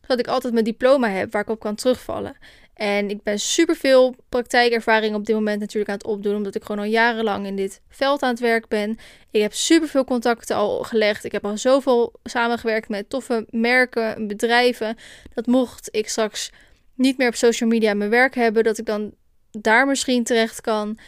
Zodat 0.00 0.18
ik 0.18 0.26
altijd 0.26 0.52
mijn 0.52 0.64
diploma 0.64 1.08
heb 1.08 1.32
waar 1.32 1.42
ik 1.42 1.48
op 1.48 1.60
kan 1.60 1.74
terugvallen. 1.74 2.36
En 2.74 3.10
ik 3.10 3.22
ben 3.22 3.38
super 3.38 3.76
veel 3.76 4.14
praktijkervaring 4.28 5.14
op 5.14 5.26
dit 5.26 5.34
moment 5.34 5.60
natuurlijk 5.60 5.90
aan 5.90 5.98
het 5.98 6.06
opdoen, 6.06 6.36
omdat 6.36 6.54
ik 6.54 6.64
gewoon 6.64 6.84
al 6.84 6.90
jarenlang 6.90 7.46
in 7.46 7.56
dit 7.56 7.80
veld 7.88 8.22
aan 8.22 8.30
het 8.30 8.40
werk 8.40 8.68
ben. 8.68 8.98
Ik 9.30 9.40
heb 9.40 9.52
super 9.52 9.88
veel 9.88 10.04
contacten 10.04 10.56
al 10.56 10.82
gelegd. 10.82 11.24
Ik 11.24 11.32
heb 11.32 11.44
al 11.44 11.58
zoveel 11.58 12.12
samengewerkt 12.24 12.88
met 12.88 13.10
toffe 13.10 13.46
merken, 13.50 14.26
bedrijven. 14.26 14.96
Dat 15.34 15.46
mocht 15.46 15.88
ik 15.90 16.08
straks 16.08 16.50
niet 16.94 17.18
meer 17.18 17.28
op 17.28 17.34
social 17.34 17.68
media 17.68 17.94
mijn 17.94 18.10
werk 18.10 18.34
hebben, 18.34 18.64
dat 18.64 18.78
ik 18.78 18.86
dan 18.86 19.14
daar 19.50 19.86
misschien 19.86 20.24
terecht 20.24 20.60
kan. 20.60 20.98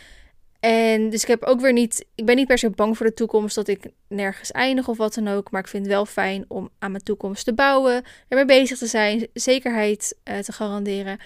En 0.61 1.11
dus 1.11 1.23
ik 1.23 1.29
heb 1.29 1.43
ook 1.45 1.61
weer 1.61 1.73
niet. 1.73 2.07
Ik 2.15 2.27
ben 2.27 2.37
niet 2.37 2.47
per 2.47 2.59
se 2.59 2.71
bang 2.71 2.97
voor 2.97 3.07
de 3.07 3.15
toekomst 3.15 3.55
dat 3.55 3.69
ik 3.69 3.87
nergens 4.09 4.51
eindig 4.51 4.89
of 4.89 4.97
wat 4.97 5.15
dan 5.15 5.29
ook. 5.29 5.51
Maar 5.51 5.61
ik 5.61 5.69
vind 5.69 5.85
het 5.85 5.95
wel 5.95 6.07
fijn 6.07 6.45
om 6.49 6.71
aan 6.79 6.91
mijn 6.91 7.03
toekomst 7.03 7.45
te 7.45 7.55
bouwen. 7.55 8.03
Ermee 8.29 8.45
bezig 8.45 8.79
te 8.79 8.87
zijn. 8.87 9.29
Zekerheid 9.33 10.17
uh, 10.25 10.39
te 10.39 10.53
garanderen 10.53 11.19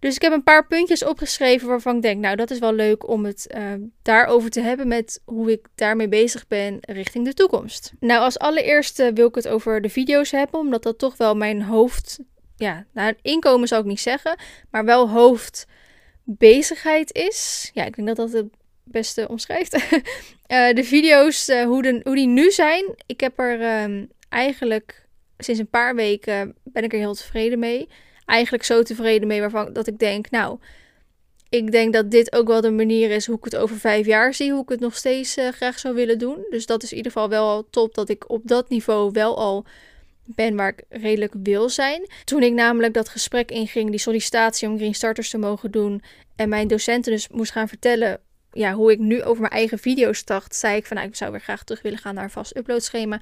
Dus 0.00 0.14
ik 0.14 0.22
heb 0.22 0.32
een 0.32 0.42
paar 0.42 0.66
puntjes 0.66 1.04
opgeschreven 1.04 1.68
waarvan 1.68 1.96
ik 1.96 2.02
denk, 2.02 2.20
nou, 2.20 2.36
dat 2.36 2.50
is 2.50 2.58
wel 2.58 2.72
leuk 2.72 3.08
om 3.08 3.24
het 3.24 3.54
uh, 3.56 3.72
daarover 4.02 4.50
te 4.50 4.60
hebben 4.60 4.88
met 4.88 5.20
hoe 5.24 5.52
ik 5.52 5.66
daarmee 5.74 6.08
bezig 6.08 6.46
ben 6.46 6.78
richting 6.80 7.24
de 7.24 7.34
toekomst. 7.34 7.92
Nou, 8.00 8.20
als 8.20 8.38
allereerste 8.38 9.12
wil 9.12 9.28
ik 9.28 9.34
het 9.34 9.48
over 9.48 9.80
de 9.80 9.88
video's 9.88 10.30
hebben, 10.30 10.60
omdat 10.60 10.82
dat 10.82 10.98
toch 10.98 11.16
wel 11.16 11.34
mijn 11.34 11.62
hoofd, 11.62 12.18
ja, 12.56 12.86
nou, 12.92 13.14
inkomen 13.22 13.68
zou 13.68 13.80
ik 13.80 13.86
niet 13.86 14.00
zeggen, 14.00 14.38
maar 14.70 14.84
wel 14.84 15.10
hoofdbezigheid 15.10 17.14
is. 17.14 17.70
Ja, 17.74 17.84
ik 17.84 17.96
denk 17.96 18.08
dat 18.08 18.16
dat 18.16 18.32
het 18.32 18.46
beste 18.84 19.28
omschrijft. 19.28 19.74
uh, 19.74 19.80
de 20.78 20.84
video's, 20.84 21.48
uh, 21.48 21.64
hoe, 21.64 21.82
de, 21.82 22.00
hoe 22.02 22.14
die 22.14 22.26
nu 22.26 22.50
zijn, 22.50 22.84
ik 23.06 23.20
heb 23.20 23.38
er 23.38 23.82
um, 23.82 24.08
eigenlijk 24.28 25.06
sinds 25.38 25.60
een 25.60 25.68
paar 25.68 25.94
weken 25.94 26.54
ben 26.64 26.84
ik 26.84 26.92
er 26.92 26.98
heel 26.98 27.14
tevreden 27.14 27.58
mee 27.58 27.88
eigenlijk 28.28 28.64
zo 28.64 28.82
tevreden 28.82 29.28
mee 29.28 29.40
waarvan 29.40 29.72
dat 29.72 29.86
ik 29.86 29.98
denk, 29.98 30.30
nou, 30.30 30.58
ik 31.48 31.72
denk 31.72 31.92
dat 31.92 32.10
dit 32.10 32.32
ook 32.32 32.46
wel 32.46 32.60
de 32.60 32.70
manier 32.70 33.10
is 33.10 33.26
hoe 33.26 33.36
ik 33.36 33.44
het 33.44 33.56
over 33.56 33.76
vijf 33.76 34.06
jaar 34.06 34.34
zie, 34.34 34.52
hoe 34.52 34.62
ik 34.62 34.68
het 34.68 34.80
nog 34.80 34.96
steeds 34.96 35.36
uh, 35.36 35.48
graag 35.48 35.78
zou 35.78 35.94
willen 35.94 36.18
doen. 36.18 36.46
Dus 36.50 36.66
dat 36.66 36.82
is 36.82 36.90
in 36.90 36.96
ieder 36.96 37.12
geval 37.12 37.28
wel 37.28 37.68
top 37.70 37.94
dat 37.94 38.08
ik 38.08 38.30
op 38.30 38.40
dat 38.44 38.68
niveau 38.68 39.10
wel 39.12 39.38
al 39.38 39.64
ben 40.24 40.56
waar 40.56 40.68
ik 40.68 40.84
redelijk 40.88 41.34
wil 41.42 41.68
zijn. 41.68 42.06
Toen 42.24 42.42
ik 42.42 42.52
namelijk 42.52 42.94
dat 42.94 43.08
gesprek 43.08 43.50
inging, 43.50 43.90
die 43.90 43.98
sollicitatie 43.98 44.68
om 44.68 44.76
Green 44.76 44.94
Starters 44.94 45.30
te 45.30 45.38
mogen 45.38 45.70
doen 45.70 46.02
en 46.36 46.48
mijn 46.48 46.68
docenten 46.68 47.12
dus 47.12 47.28
moest 47.28 47.52
gaan 47.52 47.68
vertellen 47.68 48.20
ja, 48.52 48.72
hoe 48.72 48.92
ik 48.92 48.98
nu 48.98 49.22
over 49.22 49.40
mijn 49.40 49.52
eigen 49.52 49.78
video's 49.78 50.24
dacht, 50.24 50.54
zei 50.54 50.76
ik 50.76 50.86
van 50.86 50.96
nou, 50.96 51.08
ik 51.08 51.16
zou 51.16 51.30
weer 51.30 51.40
graag 51.40 51.64
terug 51.64 51.82
willen 51.82 51.98
gaan 51.98 52.14
naar 52.14 52.24
een 52.24 52.30
vast 52.30 52.56
uploadschema. 52.56 53.16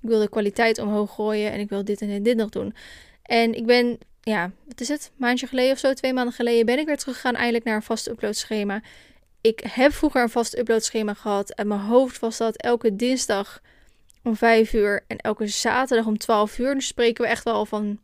Ik 0.00 0.08
wil 0.08 0.20
de 0.20 0.28
kwaliteit 0.28 0.78
omhoog 0.78 1.14
gooien 1.14 1.52
en 1.52 1.60
ik 1.60 1.68
wil 1.68 1.84
dit 1.84 2.00
en 2.00 2.22
dit 2.22 2.36
nog 2.36 2.48
doen. 2.48 2.74
En 3.22 3.54
ik 3.54 3.66
ben 3.66 3.98
ja, 4.22 4.50
wat 4.64 4.80
is 4.80 4.88
het? 4.88 5.10
Maandje 5.16 5.46
geleden 5.46 5.72
of 5.72 5.78
zo, 5.78 5.92
twee 5.92 6.12
maanden 6.12 6.34
geleden, 6.34 6.66
ben 6.66 6.78
ik 6.78 6.86
weer 6.86 6.96
teruggegaan 6.96 7.34
eindelijk 7.34 7.64
naar 7.64 7.74
een 7.74 7.82
vast 7.82 8.08
uploadschema. 8.08 8.80
Ik 9.40 9.60
heb 9.72 9.92
vroeger 9.92 10.22
een 10.22 10.28
vast 10.30 10.58
uploadschema 10.58 11.14
gehad. 11.14 11.50
En 11.50 11.66
mijn 11.66 11.80
hoofd 11.80 12.18
was 12.18 12.36
dat 12.36 12.56
elke 12.56 12.96
dinsdag 12.96 13.60
om 14.22 14.36
5 14.36 14.72
uur 14.72 15.04
en 15.06 15.16
elke 15.16 15.46
zaterdag 15.46 16.06
om 16.06 16.18
12 16.18 16.58
uur. 16.58 16.74
Dus 16.74 16.86
spreken 16.86 17.24
we 17.24 17.30
echt 17.30 17.44
wel 17.44 17.66
van 17.66 18.00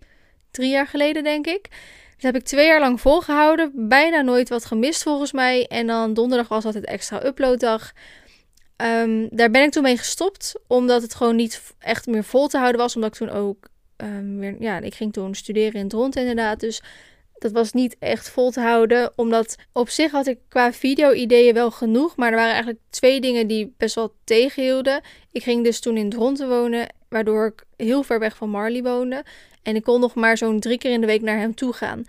drie 0.51 0.71
jaar 0.71 0.87
geleden, 0.87 1.25
denk 1.25 1.47
ik. 1.47 1.69
Dus 2.15 2.23
heb 2.23 2.37
ik 2.37 2.45
twee 2.45 2.67
jaar 2.67 2.81
lang 2.81 3.01
volgehouden. 3.01 3.89
Bijna 3.89 4.21
nooit 4.21 4.49
wat 4.49 4.65
gemist 4.65 5.03
volgens 5.03 5.33
mij. 5.33 5.67
En 5.67 5.87
dan 5.87 6.15
donderdag 6.15 6.49
was 6.49 6.65
altijd 6.65 6.85
extra 6.85 7.25
uploaddag. 7.25 7.93
Ehm, 8.77 9.29
daar 9.31 9.51
ben 9.51 9.63
ik 9.63 9.71
toen 9.71 9.83
mee 9.83 9.97
gestopt, 9.97 10.55
omdat 10.67 11.03
het 11.03 11.15
gewoon 11.15 11.37
niet 11.37 11.75
echt 11.79 12.07
meer 12.07 12.25
vol 12.25 12.49
te 12.49 12.59
houden 12.59 12.81
was. 12.81 12.95
Omdat 12.95 13.11
ik 13.11 13.19
toen 13.19 13.37
ook 13.37 13.69
weer, 14.39 14.57
ja, 14.59 14.81
ik 14.81 14.95
ging 14.95 15.13
toen 15.13 15.35
studeren 15.35 15.81
in 15.81 15.91
rond 15.91 16.17
inderdaad. 16.17 16.61
Dus 16.61 16.83
dat 17.39 17.53
was 17.53 17.73
niet 17.73 17.97
echt 17.99 18.31
vol 18.31 18.51
te 18.51 18.61
houden. 18.61 19.13
Omdat 19.17 19.57
op 19.73 19.89
zich 19.89 20.11
had 20.11 20.27
ik 20.27 20.39
qua 20.49 20.73
video-ideeën 20.73 21.55
wel 21.55 21.71
genoeg. 21.71 22.17
Maar 22.17 22.31
er 22.31 22.37
waren 22.37 22.53
eigenlijk 22.53 22.83
twee 22.91 23.21
dingen 23.21 23.47
die 23.47 23.75
best 23.77 23.95
wel 23.95 24.15
tegenhielden. 24.25 25.01
Ik 25.33 25.43
ging 25.43 25.65
dus 25.65 25.81
toen 25.81 25.97
in 25.97 26.11
Dronten 26.11 26.49
wonen. 26.49 26.87
Waardoor 27.09 27.47
ik 27.47 27.65
heel 27.87 28.03
ver 28.03 28.19
weg 28.19 28.37
van 28.37 28.51
Marley 28.51 28.83
woonde. 28.83 29.25
En 29.63 29.77
ik 29.77 29.83
kon 29.83 30.01
nog 30.01 30.15
maar 30.15 30.37
zo'n 30.37 30.61
drie 30.61 30.79
keer 30.79 30.93
in 30.93 31.01
de 31.01 31.07
week 31.07 31.23
naar 31.23 31.39
hem 31.39 31.55
toe 31.55 31.73
gaan. 31.73 32.05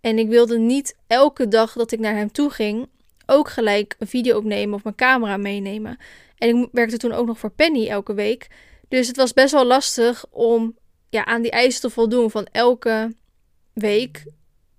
En 0.00 0.18
ik 0.18 0.28
wilde 0.28 0.58
niet 0.58 0.96
elke 1.06 1.48
dag 1.48 1.72
dat 1.72 1.92
ik 1.92 1.98
naar 1.98 2.16
hem 2.16 2.32
toe 2.32 2.50
ging. 2.50 2.88
Ook 3.26 3.48
gelijk 3.48 3.94
een 3.98 4.06
video 4.06 4.36
opnemen 4.36 4.74
of 4.74 4.84
mijn 4.84 4.94
camera 4.94 5.36
meenemen. 5.36 5.98
En 6.38 6.56
ik 6.56 6.68
werkte 6.72 6.96
toen 6.96 7.12
ook 7.12 7.26
nog 7.26 7.38
voor 7.38 7.50
Penny 7.50 7.88
elke 7.88 8.14
week. 8.14 8.46
Dus 8.88 9.06
het 9.06 9.16
was 9.16 9.32
best 9.32 9.52
wel 9.52 9.64
lastig 9.64 10.24
om 10.30 10.76
ja, 11.14 11.24
aan 11.24 11.42
die 11.42 11.50
eisen 11.50 11.80
te 11.80 11.90
voldoen 11.90 12.30
van 12.30 12.46
elke 12.52 13.12
week 13.72 14.24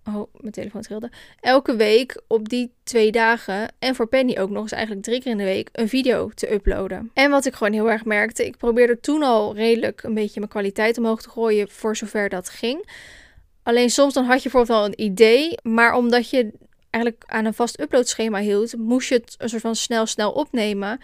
Oh, 0.08 0.34
mijn 0.38 0.54
telefoon 0.54 0.82
trilde. 0.82 1.12
Elke 1.40 1.76
week 1.76 2.22
op 2.28 2.50
die 2.50 2.74
twee 2.84 3.12
dagen. 3.12 3.74
En 3.80 3.96
voor 3.96 4.08
Penny 4.08 4.38
ook 4.40 4.50
nog 4.50 4.62
eens 4.62 4.72
eigenlijk 4.72 5.06
drie 5.06 5.22
keer 5.22 5.32
in 5.32 5.38
de 5.38 5.44
week 5.44 5.70
een 5.72 5.90
video 5.90 6.30
te 6.30 6.54
uploaden. 6.54 7.12
En 7.14 7.32
wat 7.32 7.46
ik 7.46 7.54
gewoon 7.54 7.74
heel 7.74 7.92
erg 7.92 8.06
merkte. 8.06 8.46
Ik 8.46 8.58
probeerde 8.58 9.00
toen 9.00 9.24
al 9.24 9.56
redelijk 9.56 10.04
een 10.04 10.14
beetje 10.14 10.40
mijn 10.40 10.52
kwaliteit 10.52 10.98
omhoog 10.98 11.22
te 11.22 11.30
gooien. 11.30 11.70
Voor 11.70 11.96
zover 11.96 12.30
dat 12.30 12.50
ging. 12.50 12.90
Alleen 13.64 13.90
soms 13.90 14.14
dan 14.14 14.26
had 14.26 14.44
je 14.44 14.50
bijvoorbeeld 14.50 14.80
wel 14.80 14.86
een 14.86 15.12
idee. 15.12 15.58
Maar 15.64 15.94
omdat 15.94 16.30
je 16.30 16.52
eigenlijk 16.90 17.24
aan 17.26 17.46
een 17.46 17.54
vast 17.54 17.80
uploadschema 17.80 18.40
hield. 18.40 18.78
Moest 18.78 19.10
je 19.10 19.16
het 19.16 19.36
een 19.38 19.50
soort 19.50 19.62
van 19.62 19.76
snel 19.76 20.06
snel 20.06 20.32
opnemen. 20.32 21.00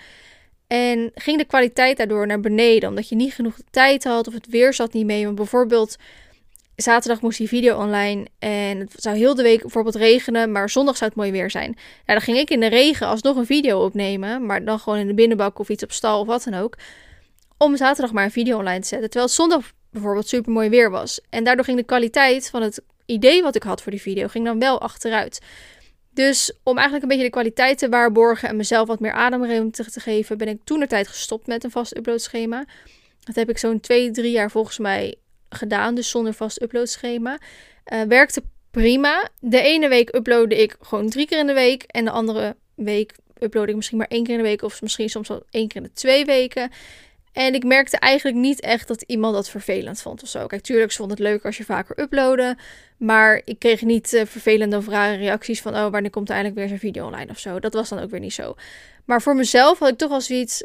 En 0.72 1.12
ging 1.16 1.38
de 1.38 1.46
kwaliteit 1.46 1.98
daardoor 1.98 2.28
naar 2.28 2.40
beneden. 2.40 2.90
Omdat 2.90 3.10
je 3.10 3.16
niet 3.16 3.34
genoeg 3.34 3.56
tijd 3.70 4.04
had. 4.04 4.28
Of 4.28 4.34
het 4.34 4.48
weer 4.48 4.74
zat 4.74 4.94
niet 4.94 5.06
mee. 5.06 5.24
Want 5.24 5.36
bijvoorbeeld 5.36 5.96
zaterdag 6.76 7.22
moest 7.22 7.38
die 7.38 7.48
video 7.48 7.78
online 7.78 8.28
en 8.40 8.80
het 8.80 8.94
zou 8.96 9.18
heel 9.18 9.36
de 9.36 9.44
week 9.44 9.62
bijvoorbeeld 9.62 9.96
regenen, 9.96 10.52
maar 10.52 10.70
zondag 10.70 10.98
zou 10.98 11.10
het 11.10 11.20
mooi 11.20 11.32
weer 11.32 11.52
zijn. 11.52 11.72
Nou, 11.72 12.20
dan 12.20 12.22
ging 12.22 12.38
ik 12.38 12.50
in 12.50 12.60
de 12.60 12.68
regen 12.68 13.08
alsnog 13.08 13.36
een 13.36 13.46
video 13.46 13.86
opnemen, 13.86 14.46
maar 14.46 14.66
dan 14.66 14.80
gewoon 14.80 15.00
in 15.00 15.08
de 15.08 15.14
binnenbak 15.14 15.60
of 15.60 15.70
iets 15.70 15.84
op 15.84 15.92
stal 15.92 16.20
of 16.20 16.28
wat 16.28 16.44
dan 16.44 16.54
ook, 16.54 16.78
om 17.58 17.78
zaterdag 17.78 18.14
maar 18.14 18.24
een 18.24 18.32
video 18.32 18.58
online 18.58 18.80
te 18.80 18.88
zetten. 18.88 19.10
Terwijl 19.10 19.32
zondag 19.32 19.72
bijvoorbeeld 19.90 20.28
super 20.28 20.52
mooi 20.52 20.70
weer 20.70 20.90
was. 20.90 21.22
En 21.30 21.44
daardoor 21.44 21.66
ging 21.66 21.78
de 21.78 21.84
kwaliteit 21.84 22.50
van 22.50 22.62
het 22.62 22.82
idee 23.06 23.42
wat 23.42 23.56
ik 23.56 23.64
had 23.64 23.82
voor 23.82 23.92
die 23.92 24.02
video, 24.02 24.28
ging 24.28 24.46
dan 24.46 24.60
wel 24.60 24.82
achteruit. 24.82 25.40
Dus 26.14 26.54
om 26.64 26.74
eigenlijk 26.74 27.04
een 27.04 27.10
beetje 27.10 27.26
de 27.26 27.32
kwaliteit 27.32 27.78
te 27.78 27.90
waarborgen 27.90 28.50
en 28.50 28.56
mezelf 28.56 28.88
wat 28.88 29.00
meer 29.00 29.12
ademruimte 29.12 29.92
te 29.92 30.00
geven, 30.00 30.38
ben 30.38 30.48
ik 30.48 30.60
toen 30.64 30.80
de 30.80 30.88
tijd 30.88 31.08
gestopt 31.08 31.48
met 31.48 31.64
een 31.64 31.72
vast 31.72 31.98
uploadschema. 31.98 32.66
Dat 33.20 33.36
heb 33.36 33.50
ik 33.50 33.58
zo'n 33.58 33.80
twee, 33.80 34.12
drie 34.12 34.32
jaar 34.32 34.52
volgens 34.52 34.78
mij 34.78 35.16
gedaan, 35.50 35.96
dus 35.96 36.10
zonder 36.10 36.34
vast 36.34 36.62
uploadschema. 36.62 37.40
Uh, 37.94 38.02
werkte 38.02 38.44
prima. 38.72 39.30
De 39.40 39.62
ene 39.62 39.88
week 39.88 40.16
uploadde 40.16 40.62
ik 40.62 40.76
gewoon 40.82 41.10
drie 41.10 41.28
keer 41.28 41.40
in 41.40 41.48
de 41.48 41.54
week. 41.54 41.84
En 41.84 42.06
de 42.06 42.12
andere 42.12 42.56
week 42.76 43.16
upload 43.40 43.70
ik 43.70 43.76
misschien 43.76 43.98
maar 43.98 44.08
één 44.08 44.24
keer 44.24 44.34
in 44.34 44.42
de 44.42 44.48
week. 44.48 44.62
Of 44.62 44.82
misschien 44.82 45.10
soms 45.10 45.28
wel 45.28 45.44
één 45.50 45.68
keer 45.68 45.82
in 45.82 45.88
de 45.88 45.94
twee 45.94 46.26
weken. 46.26 46.72
En 47.32 47.54
ik 47.54 47.64
merkte 47.64 47.98
eigenlijk 47.98 48.38
niet 48.38 48.62
echt 48.62 48.88
dat 48.88 49.02
iemand 49.02 49.34
dat 49.34 49.50
vervelend 49.50 50.02
vond 50.02 50.24
of 50.24 50.30
zo. 50.30 50.48
Kijk, 50.48 50.62
tuurlijk, 50.62 50.92
ze 50.92 50.98
vond 50.98 51.12
het 51.12 51.20
leuk 51.20 51.46
als 51.46 51.58
je 51.58 51.64
vaker 51.64 52.00
uploadde. 52.00 52.58
Maar 52.98 53.42
ik 53.46 53.60
kreeg 53.60 53.82
niet 53.82 54.14
uh, 54.14 54.26
vervelende 54.26 54.78
of 54.78 54.88
rare 54.88 55.16
reacties 55.16 55.62
van... 55.62 55.76
oh, 55.76 55.92
wanneer 55.92 56.12
komt 56.12 56.30
er 56.30 56.36
eindelijk 56.36 56.60
weer 56.60 56.70
zo'n 56.70 56.90
video 56.90 57.06
online 57.06 57.32
of 57.32 57.40
zo. 57.40 57.60
Dat 57.60 57.74
was 57.74 57.90
dan 57.90 58.00
ook 58.00 58.10
weer 58.10 58.20
niet 58.20 58.34
zo. 58.34 58.56
Maar 59.06 59.22
voor 59.22 59.36
mezelf 59.36 59.80
had 59.80 59.90
ik 59.90 59.98
toch 59.98 60.10
wel 60.10 60.22
zoiets 60.22 60.64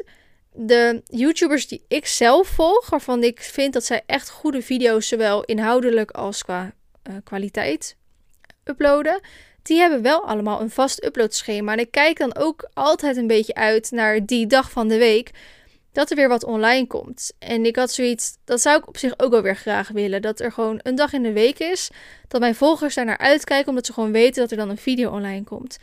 de 0.53 1.01
YouTubers 1.05 1.67
die 1.67 1.83
ik 1.87 2.05
zelf 2.05 2.47
volg, 2.47 2.89
waarvan 2.89 3.23
ik 3.23 3.41
vind 3.41 3.73
dat 3.73 3.85
zij 3.85 4.01
echt 4.05 4.29
goede 4.29 4.61
video's, 4.61 5.07
zowel 5.07 5.43
inhoudelijk 5.43 6.11
als 6.11 6.43
qua 6.43 6.73
uh, 7.09 7.15
kwaliteit, 7.23 7.95
uploaden, 8.63 9.19
die 9.61 9.79
hebben 9.79 10.01
wel 10.01 10.27
allemaal 10.27 10.61
een 10.61 10.69
vast 10.69 11.05
uploadschema. 11.05 11.71
En 11.71 11.79
ik 11.79 11.91
kijk 11.91 12.17
dan 12.17 12.35
ook 12.35 12.69
altijd 12.73 13.17
een 13.17 13.27
beetje 13.27 13.53
uit 13.53 13.91
naar 13.91 14.25
die 14.25 14.47
dag 14.47 14.71
van 14.71 14.87
de 14.87 14.97
week 14.97 15.31
dat 15.97 16.09
er 16.09 16.15
weer 16.15 16.27
wat 16.27 16.43
online 16.43 16.87
komt. 16.87 17.31
En 17.39 17.65
ik 17.65 17.75
had 17.75 17.91
zoiets, 17.91 18.37
dat 18.45 18.61
zou 18.61 18.79
ik 18.79 18.87
op 18.87 18.97
zich 18.97 19.13
ook 19.19 19.31
wel 19.31 19.41
weer 19.41 19.55
graag 19.55 19.87
willen. 19.87 20.21
Dat 20.21 20.39
er 20.39 20.51
gewoon 20.51 20.79
een 20.83 20.95
dag 20.95 21.13
in 21.13 21.23
de 21.23 21.31
week 21.31 21.59
is. 21.59 21.89
Dat 22.27 22.41
mijn 22.41 22.55
volgers 22.55 22.95
daar 22.95 23.05
naar 23.05 23.17
uitkijken, 23.17 23.69
omdat 23.69 23.85
ze 23.85 23.93
gewoon 23.93 24.11
weten 24.11 24.41
dat 24.41 24.51
er 24.51 24.57
dan 24.57 24.69
een 24.69 24.77
video 24.77 25.11
online 25.11 25.43
komt. 25.43 25.77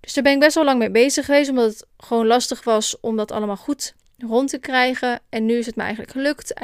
Dus 0.00 0.14
daar 0.14 0.24
ben 0.24 0.32
ik 0.32 0.40
best 0.40 0.54
wel 0.54 0.64
lang 0.64 0.78
mee 0.78 0.90
bezig 0.90 1.24
geweest, 1.24 1.50
omdat 1.50 1.70
het 1.70 1.86
gewoon 1.96 2.26
lastig 2.26 2.64
was 2.64 3.00
om 3.00 3.16
dat 3.16 3.32
allemaal 3.32 3.56
goed 3.56 3.94
rond 4.18 4.48
te 4.48 4.58
krijgen. 4.58 5.20
En 5.28 5.46
nu 5.46 5.56
is 5.58 5.66
het 5.66 5.76
me 5.76 5.82
eigenlijk 5.82 6.12
gelukt. 6.12 6.54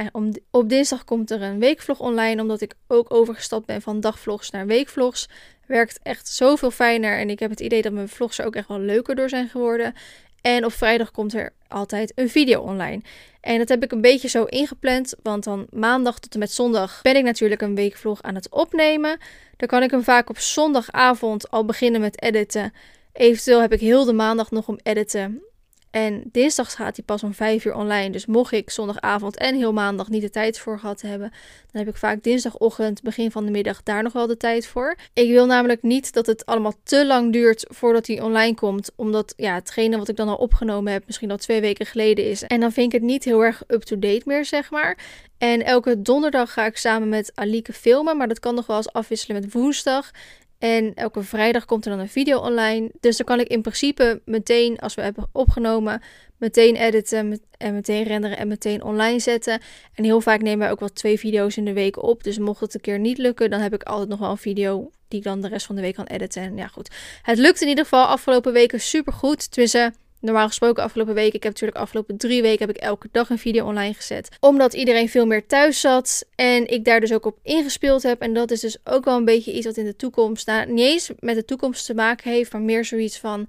Op 0.51 0.69
dinsdag 0.69 1.05
komt 1.05 1.31
er 1.31 1.43
een 1.43 1.59
weekvlog 1.59 2.01
online, 2.01 2.43
omdat 2.43 2.61
ik 2.61 2.75
ook 2.87 3.15
overgestapt 3.15 3.67
ben 3.67 3.83
van 3.83 4.01
dagvlogs 4.01 4.51
naar 4.51 4.67
weekvlogs. 4.67 5.29
Werkt 5.67 5.99
echt 6.03 6.29
zoveel 6.29 6.71
fijner 6.71 7.19
en 7.19 7.31
ik 7.31 7.39
heb 7.39 7.51
het 7.51 7.61
idee 7.61 7.83
dat 7.83 7.93
mijn 7.93 8.09
vlogs 8.09 8.39
er 8.39 8.47
ook 8.47 8.57
echt 8.57 8.69
wel 8.69 8.81
leuker 8.81 9.15
door 9.15 9.29
zijn 9.29 9.49
geworden. 9.49 9.95
En 10.41 10.65
op 10.65 10.73
vrijdag 10.73 11.11
komt 11.11 11.35
er 11.35 11.53
altijd 11.69 12.13
een 12.15 12.29
video 12.29 12.61
online. 12.61 13.03
En 13.41 13.59
dat 13.59 13.69
heb 13.69 13.83
ik 13.83 13.93
een 13.93 14.01
beetje 14.01 14.29
zo 14.29 14.45
ingepland, 14.45 15.15
want 15.23 15.45
dan 15.45 15.67
maandag 15.71 16.19
tot 16.19 16.33
en 16.33 16.39
met 16.39 16.53
zondag 16.53 17.03
ben 17.03 17.17
ik 17.17 17.25
natuurlijk 17.25 17.63
een 17.63 17.75
weekvlog 17.75 18.23
aan 18.23 18.35
het 18.35 18.51
opnemen. 18.51 19.19
Dan 19.57 19.69
kan 19.69 19.83
ik 19.83 19.91
hem 19.91 20.03
vaak 20.03 20.31
op 20.31 20.39
zondagavond 20.39 21.51
al 21.51 21.65
beginnen 21.65 22.01
met 22.01 22.23
editen. 22.23 22.73
Eventueel 23.13 23.61
heb 23.61 23.73
ik 23.73 23.81
heel 23.81 24.05
de 24.05 24.13
maandag 24.13 24.51
nog 24.51 24.69
om 24.69 24.79
editen. 24.83 25.43
En 25.91 26.23
dinsdag 26.33 26.73
gaat 26.73 26.97
hij 26.97 27.05
pas 27.05 27.23
om 27.23 27.35
5 27.35 27.65
uur 27.65 27.75
online. 27.75 28.11
Dus 28.11 28.27
mocht 28.27 28.53
ik 28.53 28.71
zondagavond 28.71 29.37
en 29.37 29.57
heel 29.57 29.73
maandag 29.73 30.09
niet 30.09 30.23
de 30.23 30.31
tijd 30.31 30.59
voor 30.59 30.79
gehad 30.79 31.01
hebben, 31.01 31.31
dan 31.71 31.83
heb 31.83 31.89
ik 31.89 31.97
vaak 31.97 32.23
dinsdagochtend, 32.23 33.03
begin 33.03 33.31
van 33.31 33.45
de 33.45 33.51
middag, 33.51 33.83
daar 33.83 34.03
nog 34.03 34.13
wel 34.13 34.27
de 34.27 34.37
tijd 34.37 34.67
voor. 34.67 34.97
Ik 35.13 35.29
wil 35.29 35.47
namelijk 35.47 35.83
niet 35.83 36.13
dat 36.13 36.27
het 36.27 36.47
allemaal 36.47 36.75
te 36.83 37.07
lang 37.07 37.33
duurt 37.33 37.65
voordat 37.69 38.07
hij 38.07 38.21
online 38.21 38.55
komt. 38.55 38.91
Omdat 38.97 39.33
ja, 39.37 39.55
hetgene 39.55 39.99
wat 39.99 40.09
ik 40.09 40.17
dan 40.17 40.29
al 40.29 40.37
opgenomen 40.37 40.93
heb, 40.93 41.07
misschien 41.07 41.31
al 41.31 41.37
twee 41.37 41.61
weken 41.61 41.87
geleden 41.87 42.31
is. 42.31 42.43
En 42.43 42.61
dan 42.61 42.73
vind 42.73 42.87
ik 42.87 43.01
het 43.01 43.11
niet 43.11 43.25
heel 43.25 43.45
erg 43.45 43.63
up-to-date 43.67 44.23
meer, 44.25 44.45
zeg 44.45 44.71
maar. 44.71 44.99
En 45.39 45.65
elke 45.65 46.03
donderdag 46.03 46.53
ga 46.53 46.67
ik 46.67 46.77
samen 46.77 47.09
met 47.09 47.33
Alike 47.35 47.73
filmen. 47.73 48.17
Maar 48.17 48.29
dat 48.29 48.41
kan 48.41 48.55
nog 48.55 48.67
wel 48.67 48.77
eens 48.77 48.93
afwisselen 48.93 49.41
met 49.41 49.53
woensdag. 49.53 50.11
En 50.61 50.95
elke 50.95 51.23
vrijdag 51.23 51.65
komt 51.65 51.85
er 51.85 51.91
dan 51.91 52.01
een 52.01 52.09
video 52.09 52.39
online. 52.39 52.91
Dus 53.01 53.17
dan 53.17 53.27
kan 53.27 53.41
ik 53.41 53.49
in 53.49 53.63
principe 53.63 54.23
meteen, 54.25 54.79
als 54.79 54.95
we 54.95 55.03
hebben 55.03 55.29
opgenomen, 55.33 56.03
meteen 56.37 56.77
editen 56.77 57.41
en 57.57 57.75
meteen 57.75 58.03
renderen 58.03 58.39
en 58.39 58.49
meteen 58.49 58.83
online 58.83 59.19
zetten. 59.21 59.61
En 59.95 60.05
heel 60.05 60.21
vaak 60.21 60.43
nemen 60.43 60.59
wij 60.59 60.71
ook 60.71 60.81
wel 60.81 60.93
twee 60.93 61.19
video's 61.19 61.57
in 61.57 61.65
de 61.65 61.73
week 61.73 62.03
op. 62.03 62.23
Dus 62.23 62.39
mocht 62.39 62.61
het 62.61 62.75
een 62.75 62.81
keer 62.81 62.99
niet 62.99 63.19
lukken, 63.19 63.51
dan 63.51 63.61
heb 63.61 63.75
ik 63.75 63.83
altijd 63.83 64.09
nog 64.09 64.19
wel 64.19 64.31
een 64.31 64.37
video 64.37 64.91
die 65.09 65.19
ik 65.19 65.25
dan 65.25 65.41
de 65.41 65.49
rest 65.49 65.67
van 65.67 65.75
de 65.75 65.81
week 65.81 65.95
kan 65.95 66.07
editen. 66.07 66.43
En 66.43 66.57
ja, 66.57 66.67
goed. 66.67 66.91
Het 67.23 67.39
lukt 67.39 67.63
in 67.63 67.69
ieder 67.69 67.85
geval 67.85 68.05
afgelopen 68.05 68.53
weken 68.53 68.81
super 68.81 69.13
goed. 69.13 69.51
Tenminste, 69.51 69.93
Normaal 70.21 70.47
gesproken 70.47 70.83
afgelopen 70.83 71.15
week, 71.15 71.35
ik 71.35 71.43
heb 71.43 71.53
natuurlijk 71.53 71.79
afgelopen 71.79 72.17
drie 72.17 72.43
weken 72.43 72.67
heb 72.67 72.77
ik 72.77 72.83
elke 72.83 73.09
dag 73.13 73.31
een 73.31 73.39
video 73.39 73.67
online 73.67 73.95
gezet. 73.95 74.29
Omdat 74.41 74.75
iedereen 74.75 75.09
veel 75.09 75.27
meer 75.27 75.47
thuis 75.47 75.81
zat 75.81 76.25
en 76.35 76.67
ik 76.67 76.85
daar 76.85 77.01
dus 77.01 77.13
ook 77.13 77.27
op 77.27 77.39
ingespeeld 77.43 78.03
heb. 78.03 78.21
En 78.21 78.35
dat 78.35 78.51
is 78.51 78.61
dus 78.61 78.77
ook 78.85 79.05
wel 79.05 79.17
een 79.17 79.25
beetje 79.25 79.53
iets 79.53 79.67
wat 79.67 79.77
in 79.77 79.85
de 79.85 79.97
toekomst, 79.97 80.47
nou, 80.47 80.73
niet 80.73 80.85
eens 80.85 81.11
met 81.19 81.35
de 81.35 81.45
toekomst 81.45 81.87
te 81.87 81.95
maken 81.95 82.31
heeft, 82.31 82.53
maar 82.53 82.63
meer 82.63 82.85
zoiets 82.85 83.19
van, 83.19 83.49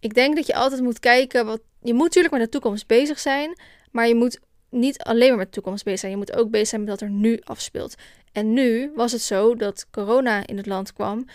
ik 0.00 0.14
denk 0.14 0.36
dat 0.36 0.46
je 0.46 0.54
altijd 0.54 0.82
moet 0.82 1.00
kijken, 1.00 1.46
wat, 1.46 1.60
je 1.82 1.94
moet 1.94 2.04
natuurlijk 2.04 2.34
met 2.34 2.42
de 2.42 2.48
toekomst 2.48 2.86
bezig 2.86 3.18
zijn, 3.18 3.58
maar 3.90 4.08
je 4.08 4.14
moet 4.14 4.40
niet 4.70 5.02
alleen 5.02 5.28
maar 5.28 5.38
met 5.38 5.46
de 5.46 5.52
toekomst 5.52 5.84
bezig 5.84 6.00
zijn. 6.00 6.12
Je 6.12 6.18
moet 6.18 6.36
ook 6.36 6.50
bezig 6.50 6.68
zijn 6.68 6.80
met 6.80 6.90
wat 6.90 7.00
er 7.00 7.10
nu 7.10 7.40
afspeelt. 7.44 7.94
En 8.32 8.52
nu 8.52 8.92
was 8.94 9.12
het 9.12 9.22
zo 9.22 9.54
dat 9.54 9.86
corona 9.90 10.46
in 10.46 10.56
het 10.56 10.66
land 10.66 10.92
kwam 10.92 11.26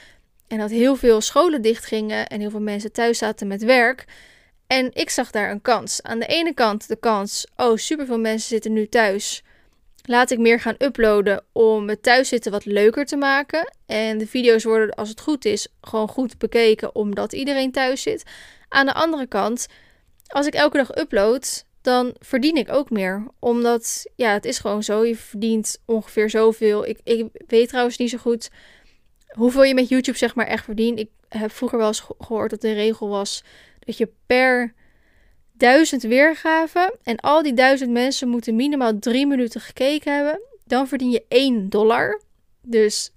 en 0.47 0.57
dat 0.57 0.69
heel 0.69 0.95
veel 0.95 1.21
scholen 1.21 1.61
dichtgingen 1.61 2.27
en 2.27 2.39
heel 2.39 2.49
veel 2.49 2.59
mensen 2.59 2.91
thuis 2.91 3.17
zaten 3.17 3.47
met 3.47 3.63
werk. 3.63 4.05
En 4.69 4.89
ik 4.93 5.09
zag 5.09 5.31
daar 5.31 5.51
een 5.51 5.61
kans. 5.61 6.03
Aan 6.03 6.19
de 6.19 6.25
ene 6.25 6.53
kant 6.53 6.87
de 6.87 6.95
kans, 6.95 7.47
oh, 7.55 7.75
superveel 7.75 8.19
mensen 8.19 8.47
zitten 8.47 8.73
nu 8.73 8.87
thuis. 8.87 9.43
Laat 10.03 10.31
ik 10.31 10.39
meer 10.39 10.59
gaan 10.59 10.75
uploaden 10.77 11.43
om 11.51 11.89
het 11.89 12.03
thuiszitten 12.03 12.51
wat 12.51 12.65
leuker 12.65 13.05
te 13.05 13.15
maken. 13.15 13.73
En 13.85 14.17
de 14.17 14.27
video's 14.27 14.63
worden, 14.63 14.95
als 14.95 15.09
het 15.09 15.21
goed 15.21 15.45
is, 15.45 15.67
gewoon 15.81 16.07
goed 16.07 16.37
bekeken 16.37 16.95
omdat 16.95 17.33
iedereen 17.33 17.71
thuis 17.71 18.01
zit. 18.01 18.23
Aan 18.67 18.85
de 18.85 18.93
andere 18.93 19.27
kant, 19.27 19.67
als 20.27 20.47
ik 20.47 20.53
elke 20.53 20.77
dag 20.77 20.97
upload, 20.97 21.65
dan 21.81 22.15
verdien 22.19 22.55
ik 22.55 22.71
ook 22.71 22.89
meer. 22.89 23.27
Omdat, 23.39 24.05
ja, 24.15 24.33
het 24.33 24.45
is 24.45 24.59
gewoon 24.59 24.83
zo. 24.83 25.05
Je 25.05 25.15
verdient 25.15 25.77
ongeveer 25.85 26.29
zoveel. 26.29 26.87
Ik, 26.87 26.99
ik 27.03 27.27
weet 27.47 27.69
trouwens 27.69 27.97
niet 27.97 28.09
zo 28.09 28.17
goed 28.17 28.49
hoeveel 29.27 29.63
je 29.63 29.73
met 29.73 29.89
YouTube 29.89 30.17
zeg 30.17 30.35
maar 30.35 30.47
echt 30.47 30.63
verdient. 30.63 30.99
Ik 30.99 31.09
heb 31.29 31.51
vroeger 31.51 31.77
wel 31.77 31.87
eens 31.87 32.05
gehoord 32.19 32.49
dat 32.49 32.61
de 32.61 32.73
regel 32.73 33.09
was 33.09 33.43
dat 33.79 33.97
je 33.97 34.09
per 34.25 34.73
duizend 35.53 36.01
weergaven 36.01 36.93
en 37.03 37.17
al 37.17 37.43
die 37.43 37.53
duizend 37.53 37.91
mensen 37.91 38.27
moeten 38.27 38.55
minimaal 38.55 38.99
drie 38.99 39.27
minuten 39.27 39.61
gekeken 39.61 40.15
hebben, 40.15 40.41
dan 40.65 40.87
verdien 40.87 41.11
je 41.11 41.25
1 41.27 41.69
dollar. 41.69 42.21
Dus 42.61 43.11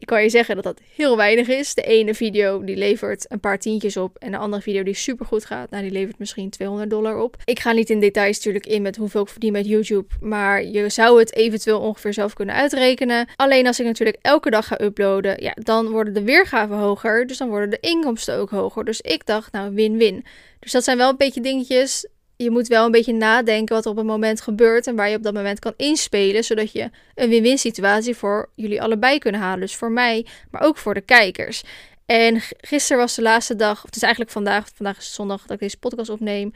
ik 0.00 0.06
kan 0.06 0.22
je 0.22 0.28
zeggen 0.28 0.54
dat 0.54 0.64
dat 0.64 0.80
heel 0.94 1.16
weinig 1.16 1.48
is. 1.48 1.74
De 1.74 1.82
ene 1.82 2.14
video 2.14 2.64
die 2.64 2.76
levert 2.76 3.26
een 3.28 3.40
paar 3.40 3.58
tientjes 3.58 3.96
op. 3.96 4.16
En 4.18 4.30
de 4.30 4.36
andere 4.36 4.62
video 4.62 4.82
die 4.82 4.94
super 4.94 5.26
goed 5.26 5.44
gaat, 5.44 5.70
nou 5.70 5.82
die 5.82 5.92
levert 5.92 6.18
misschien 6.18 6.50
200 6.50 6.90
dollar 6.90 7.18
op. 7.18 7.36
Ik 7.44 7.60
ga 7.60 7.72
niet 7.72 7.90
in 7.90 8.00
details 8.00 8.36
natuurlijk 8.36 8.66
in 8.66 8.82
met 8.82 8.96
hoeveel 8.96 9.22
ik 9.22 9.28
verdien 9.28 9.52
met 9.52 9.66
YouTube. 9.66 10.14
Maar 10.20 10.64
je 10.64 10.88
zou 10.88 11.18
het 11.18 11.34
eventueel 11.34 11.80
ongeveer 11.80 12.12
zelf 12.12 12.34
kunnen 12.34 12.54
uitrekenen. 12.54 13.28
Alleen 13.36 13.66
als 13.66 13.80
ik 13.80 13.86
natuurlijk 13.86 14.18
elke 14.22 14.50
dag 14.50 14.66
ga 14.66 14.80
uploaden, 14.80 15.42
ja, 15.42 15.52
dan 15.54 15.88
worden 15.88 16.14
de 16.14 16.22
weergaven 16.22 16.76
hoger. 16.76 17.26
Dus 17.26 17.38
dan 17.38 17.48
worden 17.48 17.70
de 17.70 17.80
inkomsten 17.80 18.36
ook 18.36 18.50
hoger. 18.50 18.84
Dus 18.84 19.00
ik 19.00 19.26
dacht, 19.26 19.52
nou, 19.52 19.74
win-win. 19.74 20.24
Dus 20.60 20.72
dat 20.72 20.84
zijn 20.84 20.96
wel 20.96 21.08
een 21.08 21.16
beetje 21.16 21.40
dingetjes 21.40 22.06
je 22.42 22.50
moet 22.50 22.68
wel 22.68 22.84
een 22.84 22.90
beetje 22.90 23.12
nadenken 23.12 23.74
wat 23.74 23.84
er 23.84 23.90
op 23.90 23.96
het 23.96 24.06
moment 24.06 24.40
gebeurt 24.40 24.86
en 24.86 24.96
waar 24.96 25.08
je 25.08 25.16
op 25.16 25.22
dat 25.22 25.34
moment 25.34 25.58
kan 25.58 25.74
inspelen, 25.76 26.44
zodat 26.44 26.72
je 26.72 26.90
een 27.14 27.28
win-win 27.28 27.58
situatie 27.58 28.16
voor 28.16 28.50
jullie 28.54 28.82
allebei 28.82 29.18
kunnen 29.18 29.40
halen. 29.40 29.60
Dus 29.60 29.76
voor 29.76 29.90
mij, 29.90 30.26
maar 30.50 30.62
ook 30.62 30.76
voor 30.76 30.94
de 30.94 31.00
kijkers. 31.00 31.62
En 32.06 32.40
gisteren 32.60 32.98
was 32.98 33.14
de 33.14 33.22
laatste 33.22 33.56
dag, 33.56 33.78
of 33.78 33.84
het 33.84 33.96
is 33.96 34.02
eigenlijk 34.02 34.32
vandaag, 34.32 34.68
vandaag 34.74 34.98
is 34.98 35.14
zondag 35.14 35.40
dat 35.40 35.50
ik 35.50 35.58
deze 35.58 35.78
podcast 35.78 36.10
opneem. 36.10 36.52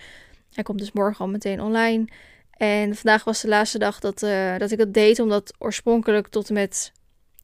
Hij 0.52 0.64
komt 0.64 0.78
dus 0.78 0.92
morgen 0.92 1.24
al 1.24 1.30
meteen 1.30 1.60
online. 1.60 2.04
En 2.50 2.94
vandaag 2.94 3.24
was 3.24 3.40
de 3.40 3.48
laatste 3.48 3.78
dag 3.78 3.98
dat, 3.98 4.22
uh, 4.22 4.58
dat 4.58 4.70
ik 4.70 4.78
dat 4.78 4.94
deed, 4.94 5.20
omdat 5.20 5.54
oorspronkelijk 5.58 6.28
tot 6.28 6.48
en 6.48 6.54
met 6.54 6.92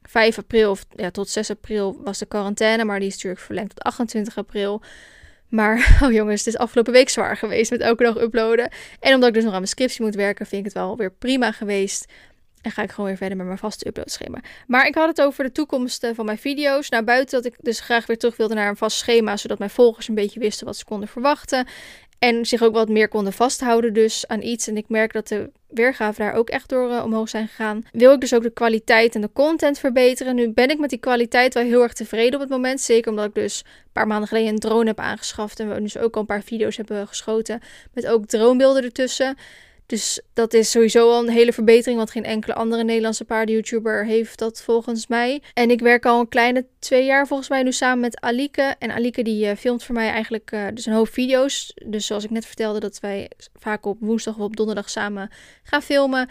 5 0.02 0.38
april, 0.38 0.70
of 0.70 0.85
ja, 0.97 1.11
tot 1.11 1.28
6 1.28 1.50
april 1.50 2.00
was 2.04 2.18
de 2.18 2.26
quarantaine, 2.26 2.85
maar 2.85 2.99
die 2.99 3.09
is 3.09 3.14
natuurlijk 3.14 3.42
verlengd 3.42 3.75
tot 3.75 3.85
28 3.85 4.38
april. 4.38 4.82
Maar, 5.50 5.76
oh 6.04 6.12
jongens, 6.12 6.45
het 6.45 6.54
is 6.54 6.61
afgelopen 6.61 6.92
week 6.92 7.09
zwaar 7.09 7.37
geweest 7.37 7.71
met 7.71 7.80
elke 7.80 8.02
dag 8.02 8.21
uploaden. 8.21 8.71
En 9.00 9.14
omdat 9.14 9.28
ik 9.28 9.35
dus 9.35 9.45
nog 9.45 9.52
aan 9.52 9.59
mijn 9.59 9.71
scriptie 9.71 10.04
moet 10.04 10.14
werken, 10.14 10.47
vind 10.47 10.61
ik 10.61 10.73
het 10.73 10.83
wel 10.83 10.97
weer 10.97 11.12
prima 11.12 11.52
geweest. 11.52 12.07
En 12.62 12.71
ga 12.71 12.83
ik 12.83 12.90
gewoon 12.90 13.07
weer 13.07 13.16
verder 13.16 13.37
met 13.37 13.47
mijn 13.47 13.59
vaste 13.59 13.88
uploadschema. 13.88 14.40
Maar 14.66 14.87
ik 14.87 14.95
had 14.95 15.09
het 15.09 15.21
over 15.21 15.45
de 15.45 15.52
toekomst 15.52 16.11
van 16.14 16.25
mijn 16.25 16.38
video's. 16.38 16.88
Naar 16.88 17.04
buiten 17.04 17.42
dat 17.42 17.52
ik 17.52 17.59
dus 17.61 17.80
graag 17.80 18.07
weer 18.07 18.19
terug 18.19 18.37
wilde 18.37 18.54
naar 18.54 18.69
een 18.69 18.76
vast 18.76 18.97
schema. 18.97 19.37
Zodat 19.37 19.59
mijn 19.59 19.71
volgers 19.71 20.09
een 20.09 20.14
beetje 20.14 20.40
wisten 20.40 20.66
wat 20.66 20.76
ze 20.76 20.85
konden 20.85 21.09
verwachten. 21.09 21.66
En 22.20 22.46
zich 22.46 22.62
ook 22.62 22.74
wat 22.74 22.88
meer 22.88 23.08
konden 23.08 23.32
vasthouden 23.32 23.92
dus 23.92 24.26
aan 24.26 24.42
iets. 24.42 24.68
En 24.68 24.76
ik 24.76 24.88
merk 24.88 25.12
dat 25.12 25.28
de 25.28 25.50
weergaven 25.68 26.24
daar 26.24 26.34
ook 26.34 26.50
echt 26.50 26.68
door 26.68 26.90
uh, 26.90 27.04
omhoog 27.04 27.28
zijn 27.28 27.48
gegaan. 27.48 27.82
Wil 27.92 28.12
ik 28.12 28.20
dus 28.20 28.34
ook 28.34 28.42
de 28.42 28.50
kwaliteit 28.50 29.14
en 29.14 29.20
de 29.20 29.30
content 29.32 29.78
verbeteren. 29.78 30.34
Nu 30.34 30.52
ben 30.52 30.70
ik 30.70 30.78
met 30.78 30.90
die 30.90 30.98
kwaliteit 30.98 31.54
wel 31.54 31.62
heel 31.62 31.82
erg 31.82 31.92
tevreden 31.92 32.34
op 32.34 32.40
het 32.40 32.48
moment. 32.48 32.80
Zeker 32.80 33.10
omdat 33.10 33.26
ik 33.26 33.34
dus 33.34 33.62
een 33.64 33.92
paar 33.92 34.06
maanden 34.06 34.28
geleden 34.28 34.48
een 34.48 34.58
drone 34.58 34.86
heb 34.86 35.00
aangeschaft. 35.00 35.60
En 35.60 35.74
we 35.74 35.80
dus 35.80 35.98
ook 35.98 36.14
al 36.14 36.20
een 36.20 36.26
paar 36.26 36.42
video's 36.42 36.76
hebben 36.76 37.08
geschoten. 37.08 37.60
Met 37.92 38.06
ook 38.06 38.26
dronebeelden 38.26 38.84
ertussen. 38.84 39.36
Dus 39.90 40.20
dat 40.32 40.54
is 40.54 40.70
sowieso 40.70 41.11
al 41.11 41.23
een 41.23 41.28
hele 41.28 41.52
verbetering, 41.52 41.99
want 41.99 42.11
geen 42.11 42.25
enkele 42.25 42.54
andere 42.54 42.85
Nederlandse 42.85 43.25
paarden-YouTuber 43.25 44.04
heeft 44.04 44.38
dat 44.38 44.62
volgens 44.62 45.06
mij. 45.06 45.42
En 45.54 45.70
ik 45.70 45.80
werk 45.80 46.06
al 46.06 46.20
een 46.20 46.28
kleine 46.28 46.66
twee 46.78 47.04
jaar 47.04 47.26
volgens 47.26 47.49
mij 47.49 47.62
nu 47.62 47.73
samen 47.73 48.00
met 48.00 48.20
Alike. 48.20 48.75
En 48.78 48.90
Alike 48.90 49.23
die 49.23 49.47
uh, 49.47 49.56
filmt 49.56 49.85
voor 49.85 49.94
mij 49.94 50.11
eigenlijk 50.11 50.50
uh, 50.52 50.66
dus 50.75 50.87
een 50.87 50.92
hoop 50.92 51.09
video's. 51.09 51.73
Dus 51.85 52.06
zoals 52.06 52.25
ik 52.25 52.30
net 52.30 52.47
vertelde, 52.47 52.80
dat 52.80 53.00
wij 53.00 53.30
vaak 53.54 53.87
op 53.87 53.97
woensdag 54.00 54.35
of 54.37 54.40
op 54.40 54.56
donderdag 54.56 54.90
samen 54.90 55.30
gaan 55.62 55.82
filmen. 55.82 56.28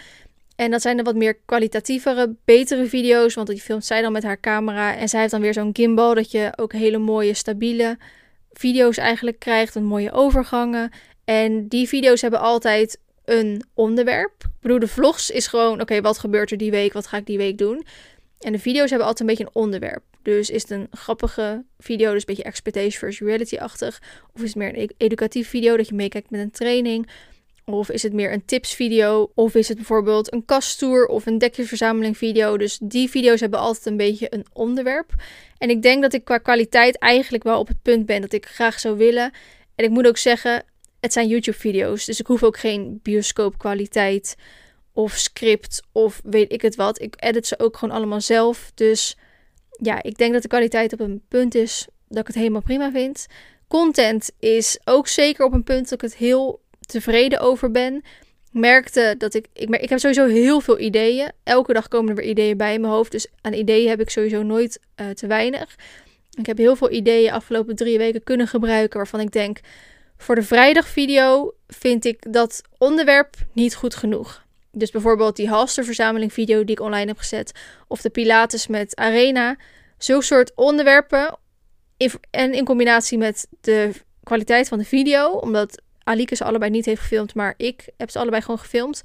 En 0.55 0.71
dat 0.71 0.81
zijn 0.81 0.97
de 0.97 1.03
wat 1.03 1.15
meer 1.15 1.37
kwalitatievere, 1.45 2.35
betere 2.45 2.85
video's, 2.85 3.33
want 3.33 3.47
die 3.47 3.61
filmt 3.61 3.85
zij 3.85 4.01
dan 4.01 4.11
met 4.11 4.23
haar 4.23 4.39
camera. 4.39 4.95
En 4.95 5.09
zij 5.09 5.19
heeft 5.19 5.31
dan 5.31 5.41
weer 5.41 5.53
zo'n 5.53 5.75
gimbal, 5.75 6.13
dat 6.13 6.31
je 6.31 6.53
ook 6.55 6.73
hele 6.73 6.97
mooie, 6.97 7.33
stabiele 7.33 7.97
video's 8.51 8.97
eigenlijk 8.97 9.39
krijgt. 9.39 9.75
Een 9.75 9.85
mooie 9.85 10.11
overgangen. 10.11 10.91
En 11.25 11.67
die 11.67 11.87
video's 11.87 12.21
hebben 12.21 12.39
altijd 12.39 12.99
een 13.29 13.63
onderwerp. 13.73 14.43
Ik 14.43 14.61
bedoel, 14.61 14.79
de 14.79 14.87
vlogs 14.87 15.29
is 15.29 15.47
gewoon, 15.47 15.81
oké, 15.81 16.01
wat 16.01 16.17
gebeurt 16.17 16.51
er 16.51 16.57
die 16.57 16.71
week? 16.71 16.93
Wat 16.93 17.07
ga 17.07 17.17
ik 17.17 17.25
die 17.25 17.37
week 17.37 17.57
doen? 17.57 17.85
En 18.39 18.51
de 18.51 18.59
video's 18.59 18.89
hebben 18.89 19.07
altijd 19.07 19.29
een 19.29 19.35
beetje 19.35 19.51
een 19.51 19.61
onderwerp. 19.61 20.03
Dus 20.21 20.49
is 20.49 20.61
het 20.61 20.71
een 20.71 20.87
grappige 20.91 21.63
video, 21.79 22.11
dus 22.11 22.19
een 22.19 22.25
beetje 22.25 22.43
expectation 22.43 22.91
versus 22.91 23.27
reality-achtig? 23.27 24.01
Of 24.33 24.41
is 24.41 24.47
het 24.47 24.57
meer 24.57 24.69
een 24.69 24.81
e- 24.81 24.93
educatief 24.97 25.49
video 25.49 25.77
dat 25.77 25.87
je 25.87 25.95
meekijkt 25.95 26.29
met 26.29 26.41
een 26.41 26.51
training? 26.51 27.09
Of 27.65 27.89
is 27.89 28.03
het 28.03 28.13
meer 28.13 28.33
een 28.33 28.45
tipsvideo? 28.45 29.31
Of 29.35 29.55
is 29.55 29.67
het 29.67 29.77
bijvoorbeeld 29.77 30.33
een 30.33 30.45
kasttour 30.45 31.05
of 31.05 31.25
een 31.25 31.37
dekjesverzameling 31.37 32.17
video? 32.17 32.57
Dus 32.57 32.79
die 32.81 33.09
video's 33.09 33.39
hebben 33.39 33.59
altijd 33.59 33.85
een 33.85 33.97
beetje 33.97 34.27
een 34.29 34.45
onderwerp. 34.53 35.13
En 35.57 35.69
ik 35.69 35.81
denk 35.81 36.01
dat 36.01 36.13
ik 36.13 36.23
qua 36.25 36.37
kwaliteit 36.37 36.97
eigenlijk 36.97 37.43
wel 37.43 37.59
op 37.59 37.67
het 37.67 37.81
punt 37.81 38.05
ben 38.05 38.21
dat 38.21 38.33
ik 38.33 38.45
graag 38.45 38.79
zou 38.79 38.97
willen. 38.97 39.31
En 39.75 39.85
ik 39.85 39.91
moet 39.91 40.07
ook 40.07 40.17
zeggen, 40.17 40.63
het 40.99 41.13
zijn 41.13 41.27
YouTube-video's, 41.27 42.05
dus 42.05 42.19
ik 42.19 42.27
hoef 42.27 42.43
ook 42.43 42.57
geen 42.57 42.99
bioscoopkwaliteit 43.03 44.35
of 44.93 45.13
script 45.13 45.81
of 45.91 46.21
weet 46.23 46.51
ik 46.51 46.61
het 46.61 46.75
wat. 46.75 47.01
Ik 47.01 47.15
edit 47.17 47.47
ze 47.47 47.59
ook 47.59 47.77
gewoon 47.77 47.95
allemaal 47.95 48.21
zelf. 48.21 48.71
Dus 48.75 49.17
ja, 49.81 50.03
ik 50.03 50.17
denk 50.17 50.33
dat 50.33 50.41
de 50.41 50.47
kwaliteit 50.47 50.93
op 50.93 50.99
een 50.99 51.21
punt 51.27 51.55
is 51.55 51.87
dat 52.07 52.19
ik 52.19 52.27
het 52.27 52.35
helemaal 52.35 52.61
prima 52.61 52.91
vind. 52.91 53.25
Content 53.67 54.31
is 54.39 54.79
ook 54.83 55.07
zeker 55.07 55.45
op 55.45 55.53
een 55.53 55.63
punt 55.63 55.89
dat 55.89 55.91
ik 55.91 56.09
het 56.09 56.15
heel 56.15 56.61
tevreden 56.79 57.39
over 57.39 57.71
ben. 57.71 57.95
Ik 57.95 58.59
merkte 58.59 59.15
dat 59.17 59.33
ik, 59.33 59.45
ik, 59.53 59.69
ik 59.69 59.89
heb 59.89 59.99
sowieso 59.99 60.27
heel 60.27 60.61
veel 60.61 60.79
ideeën. 60.79 61.31
Elke 61.43 61.73
dag 61.73 61.87
komen 61.87 62.09
er 62.09 62.15
weer 62.15 62.29
ideeën 62.29 62.57
bij 62.57 62.73
in 62.73 62.81
mijn 62.81 62.93
hoofd. 62.93 63.11
Dus 63.11 63.27
aan 63.41 63.53
ideeën 63.53 63.89
heb 63.89 63.99
ik 63.99 64.09
sowieso 64.09 64.43
nooit 64.43 64.79
uh, 64.95 65.09
te 65.09 65.27
weinig. 65.27 65.75
Ik 66.37 66.45
heb 66.45 66.57
heel 66.57 66.75
veel 66.75 66.91
ideeën 66.91 67.31
afgelopen 67.31 67.75
drie 67.75 67.97
weken 67.97 68.23
kunnen 68.23 68.47
gebruiken 68.47 68.97
waarvan 68.97 69.19
ik 69.19 69.31
denk, 69.31 69.59
voor 70.19 70.35
de 70.35 70.43
vrijdagvideo 70.43 71.53
vind 71.67 72.05
ik 72.05 72.33
dat 72.33 72.61
onderwerp 72.77 73.35
niet 73.53 73.75
goed 73.75 73.95
genoeg. 73.95 74.45
Dus 74.71 74.91
bijvoorbeeld 74.91 75.35
die 75.35 75.47
halsterverzameling 75.47 76.33
video 76.33 76.63
die 76.63 76.75
ik 76.75 76.81
online 76.81 77.07
heb 77.07 77.17
gezet. 77.17 77.51
Of 77.87 78.01
de 78.01 78.09
Pilates 78.09 78.67
met 78.67 78.95
Arena. 78.95 79.57
Zulke 79.97 80.25
soort 80.25 80.51
onderwerpen. 80.55 81.37
en 82.29 82.53
in 82.53 82.65
combinatie 82.65 83.17
met 83.17 83.47
de 83.61 83.91
kwaliteit 84.23 84.67
van 84.67 84.77
de 84.77 84.85
video. 84.85 85.29
Omdat 85.29 85.81
Alike 86.03 86.35
ze 86.35 86.43
allebei 86.43 86.71
niet 86.71 86.85
heeft 86.85 87.01
gefilmd. 87.01 87.35
Maar 87.35 87.53
ik 87.57 87.89
heb 87.97 88.09
ze 88.09 88.19
allebei 88.19 88.41
gewoon 88.41 88.59
gefilmd. 88.59 89.01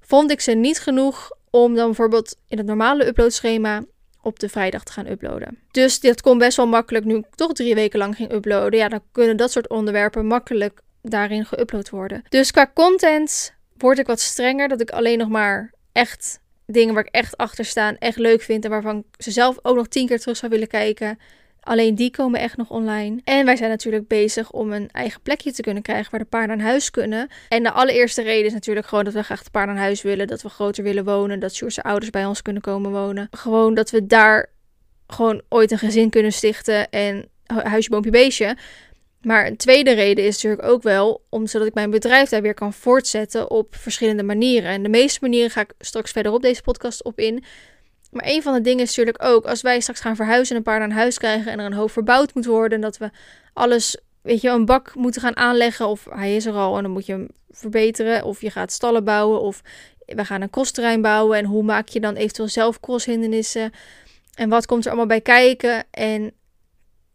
Vond 0.00 0.30
ik 0.30 0.40
ze 0.40 0.52
niet 0.52 0.80
genoeg 0.80 1.30
om 1.50 1.74
dan 1.74 1.86
bijvoorbeeld 1.86 2.36
in 2.48 2.58
het 2.58 2.66
normale 2.66 3.06
uploadschema 3.06 3.84
op 4.22 4.38
de 4.38 4.48
vrijdag 4.48 4.84
te 4.84 4.92
gaan 4.92 5.06
uploaden. 5.06 5.58
Dus 5.70 6.00
dit 6.00 6.20
kon 6.20 6.38
best 6.38 6.56
wel 6.56 6.66
makkelijk, 6.66 7.04
nu 7.04 7.16
ik 7.16 7.34
toch 7.34 7.52
drie 7.52 7.74
weken 7.74 7.98
lang 7.98 8.16
ging 8.16 8.32
uploaden. 8.32 8.78
Ja, 8.78 8.88
dan 8.88 9.02
kunnen 9.12 9.36
dat 9.36 9.52
soort 9.52 9.68
onderwerpen 9.68 10.26
makkelijk 10.26 10.80
daarin 11.02 11.46
geüpload 11.46 11.90
worden. 11.90 12.22
Dus 12.28 12.50
qua 12.50 12.70
content 12.74 13.54
word 13.76 13.98
ik 13.98 14.06
wat 14.06 14.20
strenger. 14.20 14.68
Dat 14.68 14.80
ik 14.80 14.90
alleen 14.90 15.18
nog 15.18 15.28
maar 15.28 15.72
echt 15.92 16.40
dingen 16.66 16.94
waar 16.94 17.04
ik 17.04 17.14
echt 17.14 17.36
achter 17.36 17.64
sta, 17.64 17.96
echt 17.98 18.18
leuk 18.18 18.42
vind. 18.42 18.64
En 18.64 18.70
waarvan 18.70 19.04
ze 19.18 19.30
zelf 19.30 19.58
ook 19.62 19.76
nog 19.76 19.88
tien 19.88 20.06
keer 20.06 20.20
terug 20.20 20.36
zou 20.36 20.52
willen 20.52 20.68
kijken. 20.68 21.18
Alleen 21.62 21.94
die 21.94 22.10
komen 22.10 22.40
echt 22.40 22.56
nog 22.56 22.70
online. 22.70 23.20
En 23.24 23.44
wij 23.44 23.56
zijn 23.56 23.70
natuurlijk 23.70 24.08
bezig 24.08 24.50
om 24.50 24.72
een 24.72 24.88
eigen 24.92 25.20
plekje 25.20 25.52
te 25.52 25.62
kunnen 25.62 25.82
krijgen 25.82 26.10
waar 26.10 26.20
de 26.20 26.26
paarden 26.26 26.56
aan 26.56 26.66
huis 26.66 26.90
kunnen. 26.90 27.28
En 27.48 27.62
de 27.62 27.70
allereerste 27.70 28.22
reden 28.22 28.46
is 28.46 28.52
natuurlijk 28.52 28.86
gewoon 28.86 29.04
dat 29.04 29.12
we 29.12 29.22
graag 29.22 29.42
de 29.42 29.50
paarden 29.50 29.74
aan 29.74 29.80
huis 29.80 30.02
willen. 30.02 30.26
Dat 30.26 30.42
we 30.42 30.48
groter 30.48 30.84
willen 30.84 31.04
wonen. 31.04 31.40
Dat 31.40 31.54
Sjoerdse 31.54 31.82
ouders 31.82 32.10
bij 32.10 32.24
ons 32.24 32.42
kunnen 32.42 32.62
komen 32.62 32.90
wonen. 32.90 33.28
Gewoon 33.30 33.74
dat 33.74 33.90
we 33.90 34.06
daar 34.06 34.50
gewoon 35.06 35.42
ooit 35.48 35.70
een 35.70 35.78
gezin 35.78 36.10
kunnen 36.10 36.32
stichten. 36.32 36.90
En 36.90 37.28
huisje, 37.46 37.90
boompje, 37.90 38.10
beestje. 38.10 38.56
Maar 39.20 39.46
een 39.46 39.56
tweede 39.56 39.92
reden 39.92 40.24
is 40.24 40.34
natuurlijk 40.34 40.68
ook 40.68 40.82
wel 40.82 41.24
om 41.28 41.46
zodat 41.46 41.66
ik 41.66 41.74
mijn 41.74 41.90
bedrijf 41.90 42.28
daar 42.28 42.42
weer 42.42 42.54
kan 42.54 42.72
voortzetten 42.72 43.50
op 43.50 43.74
verschillende 43.74 44.22
manieren. 44.22 44.70
En 44.70 44.82
de 44.82 44.88
meeste 44.88 45.18
manieren 45.22 45.50
ga 45.50 45.60
ik 45.60 45.72
straks 45.78 46.10
verder 46.10 46.32
op 46.32 46.42
deze 46.42 46.62
podcast 46.62 47.04
op 47.04 47.18
in. 47.18 47.44
Maar 48.12 48.26
een 48.26 48.42
van 48.42 48.52
de 48.52 48.60
dingen 48.60 48.82
is 48.82 48.96
natuurlijk 48.96 49.24
ook, 49.24 49.44
als 49.44 49.62
wij 49.62 49.80
straks 49.80 50.00
gaan 50.00 50.16
verhuizen 50.16 50.50
en 50.50 50.56
een 50.56 50.62
paar 50.62 50.78
naar 50.78 50.98
huis 50.98 51.18
krijgen 51.18 51.52
en 51.52 51.58
er 51.58 51.66
een 51.66 51.72
hoofd 51.72 51.92
verbouwd 51.92 52.34
moet 52.34 52.44
worden, 52.46 52.80
dat 52.80 52.96
we 52.96 53.10
alles, 53.52 53.96
weet 54.22 54.40
je, 54.40 54.48
een 54.48 54.64
bak 54.64 54.94
moeten 54.94 55.20
gaan 55.20 55.36
aanleggen 55.36 55.86
of 55.86 56.06
hij 56.10 56.36
is 56.36 56.46
er 56.46 56.54
al 56.54 56.76
en 56.76 56.82
dan 56.82 56.92
moet 56.92 57.06
je 57.06 57.12
hem 57.12 57.28
verbeteren 57.50 58.24
of 58.24 58.40
je 58.40 58.50
gaat 58.50 58.72
stallen 58.72 59.04
bouwen 59.04 59.40
of 59.40 59.62
we 60.06 60.24
gaan 60.24 60.40
een 60.40 60.50
crossterrein 60.50 61.02
bouwen 61.02 61.38
en 61.38 61.44
hoe 61.44 61.62
maak 61.62 61.88
je 61.88 62.00
dan 62.00 62.14
eventueel 62.14 62.48
zelf 62.48 62.80
crosshindernissen 62.80 63.72
en 64.34 64.48
wat 64.48 64.66
komt 64.66 64.82
er 64.84 64.90
allemaal 64.90 65.06
bij 65.06 65.20
kijken? 65.20 65.84
En 65.90 66.32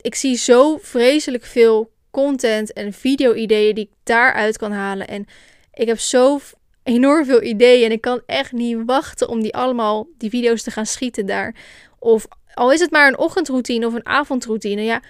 ik 0.01 0.15
zie 0.15 0.36
zo 0.36 0.77
vreselijk 0.81 1.45
veel 1.45 1.91
content 2.12 2.73
en 2.73 2.93
video-ideeën 2.93 3.75
die 3.75 3.83
ik 3.83 3.91
daaruit 4.03 4.57
kan 4.57 4.71
halen 4.71 5.07
en 5.07 5.25
ik 5.73 5.88
heb 5.88 5.99
zo 5.99 6.39
enorm 6.88 7.26
veel 7.26 7.43
ideeën. 7.43 7.86
En 7.86 7.91
ik 7.91 8.02
kan 8.02 8.21
echt 8.26 8.52
niet 8.52 8.78
wachten 8.86 9.30
om 9.30 9.41
die 9.41 9.56
allemaal, 9.56 10.08
die 10.17 10.30
video's 10.30 10.63
te 10.63 10.71
gaan 10.71 10.86
schieten 10.86 11.26
daar. 11.26 11.56
Of 12.00 12.28
al 12.54 12.71
is 12.71 12.80
het 12.80 12.91
maar 12.91 13.08
een 13.08 13.17
ochtendroutine 13.17 13.88
of 13.88 13.93
een 13.93 14.06
avondroutine. 14.06 14.82
Ja, 14.82 15.02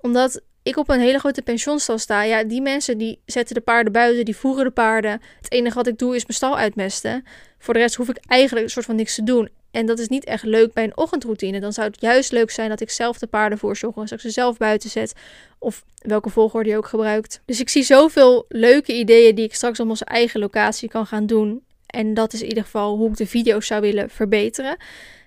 omdat 0.00 0.40
ik 0.62 0.76
op 0.76 0.88
een 0.88 1.00
hele 1.00 1.18
grote 1.18 1.42
pensionstal 1.42 1.98
sta. 1.98 2.22
Ja, 2.22 2.44
die 2.44 2.62
mensen 2.62 2.98
die 2.98 3.20
zetten 3.24 3.54
de 3.54 3.60
paarden 3.60 3.92
buiten, 3.92 4.24
die 4.24 4.36
voeren 4.36 4.64
de 4.64 4.70
paarden. 4.70 5.20
Het 5.40 5.52
enige 5.52 5.74
wat 5.74 5.86
ik 5.86 5.98
doe 5.98 6.16
is 6.16 6.22
mijn 6.22 6.38
stal 6.38 6.56
uitmesten. 6.56 7.24
Voor 7.58 7.74
de 7.74 7.80
rest 7.80 7.94
hoef 7.94 8.08
ik 8.08 8.18
eigenlijk 8.26 8.64
een 8.66 8.72
soort 8.72 8.86
van 8.86 8.96
niks 8.96 9.14
te 9.14 9.24
doen. 9.24 9.48
En 9.70 9.86
dat 9.86 9.98
is 9.98 10.08
niet 10.08 10.24
echt 10.24 10.44
leuk 10.44 10.72
bij 10.72 10.84
een 10.84 10.96
ochtendroutine. 10.96 11.60
Dan 11.60 11.72
zou 11.72 11.88
het 11.88 12.00
juist 12.00 12.32
leuk 12.32 12.50
zijn 12.50 12.68
dat 12.68 12.80
ik 12.80 12.90
zelf 12.90 13.18
de 13.18 13.26
paarden 13.26 13.58
voorzorg. 13.58 13.96
Als 13.96 14.12
ik 14.12 14.20
ze 14.20 14.30
zelf 14.30 14.56
buiten 14.56 14.90
zet. 14.90 15.12
Of 15.58 15.84
welke 15.98 16.30
volgorde 16.30 16.68
je 16.68 16.76
ook 16.76 16.86
gebruikt. 16.86 17.42
Dus 17.44 17.60
ik 17.60 17.68
zie 17.68 17.82
zoveel 17.82 18.44
leuke 18.48 18.94
ideeën 18.94 19.34
die 19.34 19.44
ik 19.44 19.54
straks 19.54 19.80
op 19.80 19.88
onze 19.88 20.04
eigen 20.04 20.40
locatie 20.40 20.88
kan 20.88 21.06
gaan 21.06 21.26
doen. 21.26 21.62
En 21.86 22.14
dat 22.14 22.32
is 22.32 22.42
in 22.42 22.48
ieder 22.48 22.64
geval 22.64 22.96
hoe 22.96 23.10
ik 23.10 23.16
de 23.16 23.26
video's 23.26 23.66
zou 23.66 23.80
willen 23.80 24.10
verbeteren. 24.10 24.76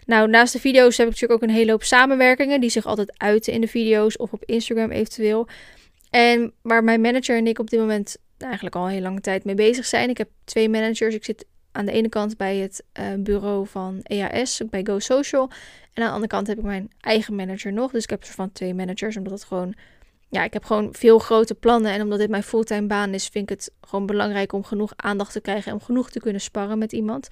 Nou, 0.05 0.29
naast 0.29 0.53
de 0.53 0.59
video's 0.59 0.97
heb 0.97 1.07
ik 1.07 1.13
natuurlijk 1.13 1.43
ook 1.43 1.49
een 1.49 1.55
hele 1.55 1.71
hoop 1.71 1.83
samenwerkingen 1.83 2.61
die 2.61 2.69
zich 2.69 2.85
altijd 2.85 3.13
uiten 3.17 3.53
in 3.53 3.61
de 3.61 3.67
video's 3.67 4.19
of 4.19 4.33
op 4.33 4.43
Instagram 4.45 4.91
eventueel. 4.91 5.47
En 6.09 6.53
waar 6.61 6.83
mijn 6.83 7.01
manager 7.01 7.37
en 7.37 7.47
ik 7.47 7.59
op 7.59 7.69
dit 7.69 7.79
moment 7.79 8.17
eigenlijk 8.37 8.75
al 8.75 8.83
een 8.83 8.89
hele 8.89 9.01
lange 9.01 9.21
tijd 9.21 9.43
mee 9.43 9.55
bezig 9.55 9.85
zijn. 9.85 10.09
Ik 10.09 10.17
heb 10.17 10.29
twee 10.43 10.69
managers. 10.69 11.15
Ik 11.15 11.25
zit 11.25 11.45
aan 11.71 11.85
de 11.85 11.91
ene 11.91 12.09
kant 12.09 12.37
bij 12.37 12.57
het 12.57 12.83
uh, 12.99 13.05
bureau 13.17 13.67
van 13.67 13.99
EAS, 14.03 14.61
bij 14.69 14.83
Go 14.83 14.99
Social. 14.99 15.49
En 15.93 16.03
aan 16.03 16.07
de 16.07 16.13
andere 16.13 16.27
kant 16.27 16.47
heb 16.47 16.57
ik 16.57 16.63
mijn 16.63 16.91
eigen 17.01 17.35
manager 17.35 17.73
nog. 17.73 17.91
Dus 17.91 18.03
ik 18.03 18.09
heb 18.09 18.23
er 18.23 18.29
van 18.29 18.51
twee 18.51 18.73
managers, 18.73 19.17
omdat 19.17 19.33
het 19.33 19.43
gewoon... 19.43 19.73
Ja, 20.29 20.43
ik 20.43 20.53
heb 20.53 20.63
gewoon 20.63 20.93
veel 20.93 21.19
grote 21.19 21.55
plannen. 21.55 21.91
En 21.91 22.01
omdat 22.01 22.19
dit 22.19 22.29
mijn 22.29 22.43
fulltime 22.43 22.87
baan 22.87 23.13
is, 23.13 23.27
vind 23.27 23.51
ik 23.51 23.57
het 23.57 23.71
gewoon 23.81 24.05
belangrijk 24.05 24.53
om 24.53 24.63
genoeg 24.63 24.93
aandacht 24.95 25.31
te 25.31 25.41
krijgen 25.41 25.71
en 25.71 25.77
om 25.77 25.83
genoeg 25.83 26.09
te 26.09 26.19
kunnen 26.19 26.41
sparren 26.41 26.77
met 26.77 26.91
iemand. 26.91 27.27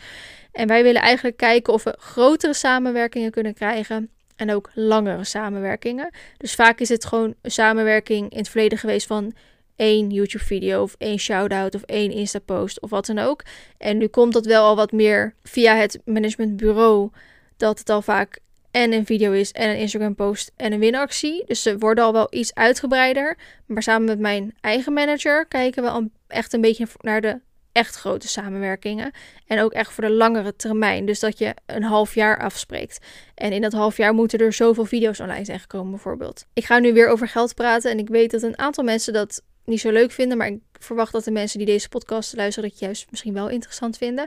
En 0.52 0.68
wij 0.68 0.84
willen 0.84 1.02
eigenlijk 1.02 1.38
kijken 1.38 1.74
of 1.74 1.84
we 1.84 1.96
grotere 2.00 2.54
samenwerkingen 2.54 3.32
kunnen 3.32 3.54
krijgen 3.54 4.10
en 4.40 4.52
ook 4.54 4.70
langere 4.74 5.24
samenwerkingen. 5.24 6.10
Dus 6.38 6.56
vaak 6.56 6.80
is 6.80 6.90
het 6.90 7.06
gewoon 7.06 7.34
een 7.42 7.52
samenwerking 7.52 8.32
in 8.32 8.38
het 8.38 8.50
verleden 8.50 8.78
geweest 8.78 9.08
van 9.08 9.34
één 9.80 10.10
YouTube-video 10.10 10.82
of 10.82 10.96
één 10.98 11.18
shout-out 11.18 11.76
of 11.76 11.82
één 11.82 12.12
Insta-post 12.12 12.82
of 12.82 12.90
wat 12.90 13.06
dan 13.06 13.20
ook. 13.20 13.44
En 13.78 13.98
nu 13.98 14.08
komt 14.08 14.34
dat 14.34 14.46
wel 14.46 14.64
al 14.64 14.76
wat 14.76 14.92
meer 14.92 15.34
via 15.44 15.76
het 15.76 16.00
managementbureau, 16.06 17.10
dat 17.58 17.80
het 17.80 17.90
al 17.90 18.02
vaak 18.02 18.40
en 18.72 18.94
een 18.94 19.06
video 19.06 19.32
is 19.32 19.52
en 19.52 19.70
een 19.70 19.78
Instagram-post 19.78 20.52
en 20.56 20.74
een 20.74 20.80
winactie. 20.80 21.44
Dus 21.46 21.62
ze 21.62 21.78
worden 21.78 22.04
al 22.04 22.14
wel 22.14 22.28
iets 22.30 22.54
uitgebreider. 22.54 23.38
Maar 23.66 23.84
samen 23.84 24.08
met 24.08 24.20
mijn 24.20 24.56
eigen 24.62 24.94
manager 24.94 25.46
kijken 25.46 25.84
we 25.84 25.90
al 25.90 26.10
echt 26.28 26.54
een 26.54 26.62
beetje 26.62 26.88
naar 27.02 27.22
de 27.22 27.40
echt 27.72 27.96
grote 27.96 28.28
samenwerkingen. 28.28 29.12
En 29.48 29.62
ook 29.62 29.72
echt 29.72 29.92
voor 29.92 30.04
de 30.04 30.12
langere 30.12 30.56
termijn. 30.56 31.06
Dus 31.06 31.20
dat 31.20 31.38
je 31.38 31.54
een 31.66 31.84
half 31.84 32.16
jaar 32.16 32.40
afspreekt. 32.40 33.06
En 33.36 33.52
in 33.52 33.62
dat 33.62 33.74
half 33.74 33.98
jaar 33.98 34.14
moeten 34.14 34.40
er 34.40 34.54
zoveel 34.54 34.86
video's 34.86 35.20
online 35.20 35.46
zijn 35.46 35.60
gekomen, 35.60 35.92
bijvoorbeeld. 35.92 36.46
Ik 36.54 36.66
ga 36.66 36.80
nu 36.80 36.94
weer 36.94 37.08
over 37.08 37.28
geld 37.28 37.56
praten. 37.56 37.92
En 37.92 38.00
ik 38.00 38.10
weet 38.10 38.32
dat 38.32 38.42
een 38.42 38.58
aantal 38.58 38.84
mensen 38.84 39.14
dat 39.14 39.42
niet 39.70 39.80
zo 39.80 39.92
leuk 39.92 40.12
vinden. 40.12 40.38
Maar 40.38 40.48
ik 40.48 40.60
verwacht 40.80 41.12
dat 41.12 41.24
de 41.24 41.32
mensen 41.32 41.58
die 41.58 41.68
deze 41.68 41.90
podcast 41.90 42.36
luisteren, 42.36 42.70
dat 42.70 42.80
juist 42.80 43.08
misschien 43.10 43.34
wel 43.34 43.50
interessant 43.50 43.98
vinden. 43.98 44.26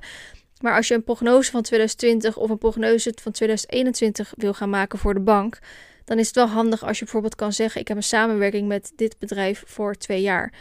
Maar 0.61 0.77
als 0.77 0.89
je 0.89 0.95
een 0.95 1.05
prognose 1.05 1.51
van 1.51 1.63
2020 1.63 2.37
of 2.37 2.51
een 2.51 2.59
prognose 2.59 3.13
van 3.23 3.33
2021 3.33 4.33
wil 4.37 4.55
gaan 4.55 4.71
maken 4.71 4.99
voor 4.99 5.15
de 5.15 5.21
bank, 5.21 5.59
dan 6.05 6.19
is 6.19 6.27
het 6.27 6.37
wel 6.37 6.47
handig 6.47 6.85
als 6.85 6.99
je 6.99 7.05
bijvoorbeeld 7.05 7.35
kan 7.35 7.53
zeggen: 7.53 7.81
Ik 7.81 7.89
heb 7.89 7.97
een 7.97 8.03
samenwerking 8.03 8.69
met 8.69 8.93
dit 8.97 9.19
bedrijf 9.19 9.63
voor 9.67 9.95
twee 9.95 10.21
jaar. 10.21 10.53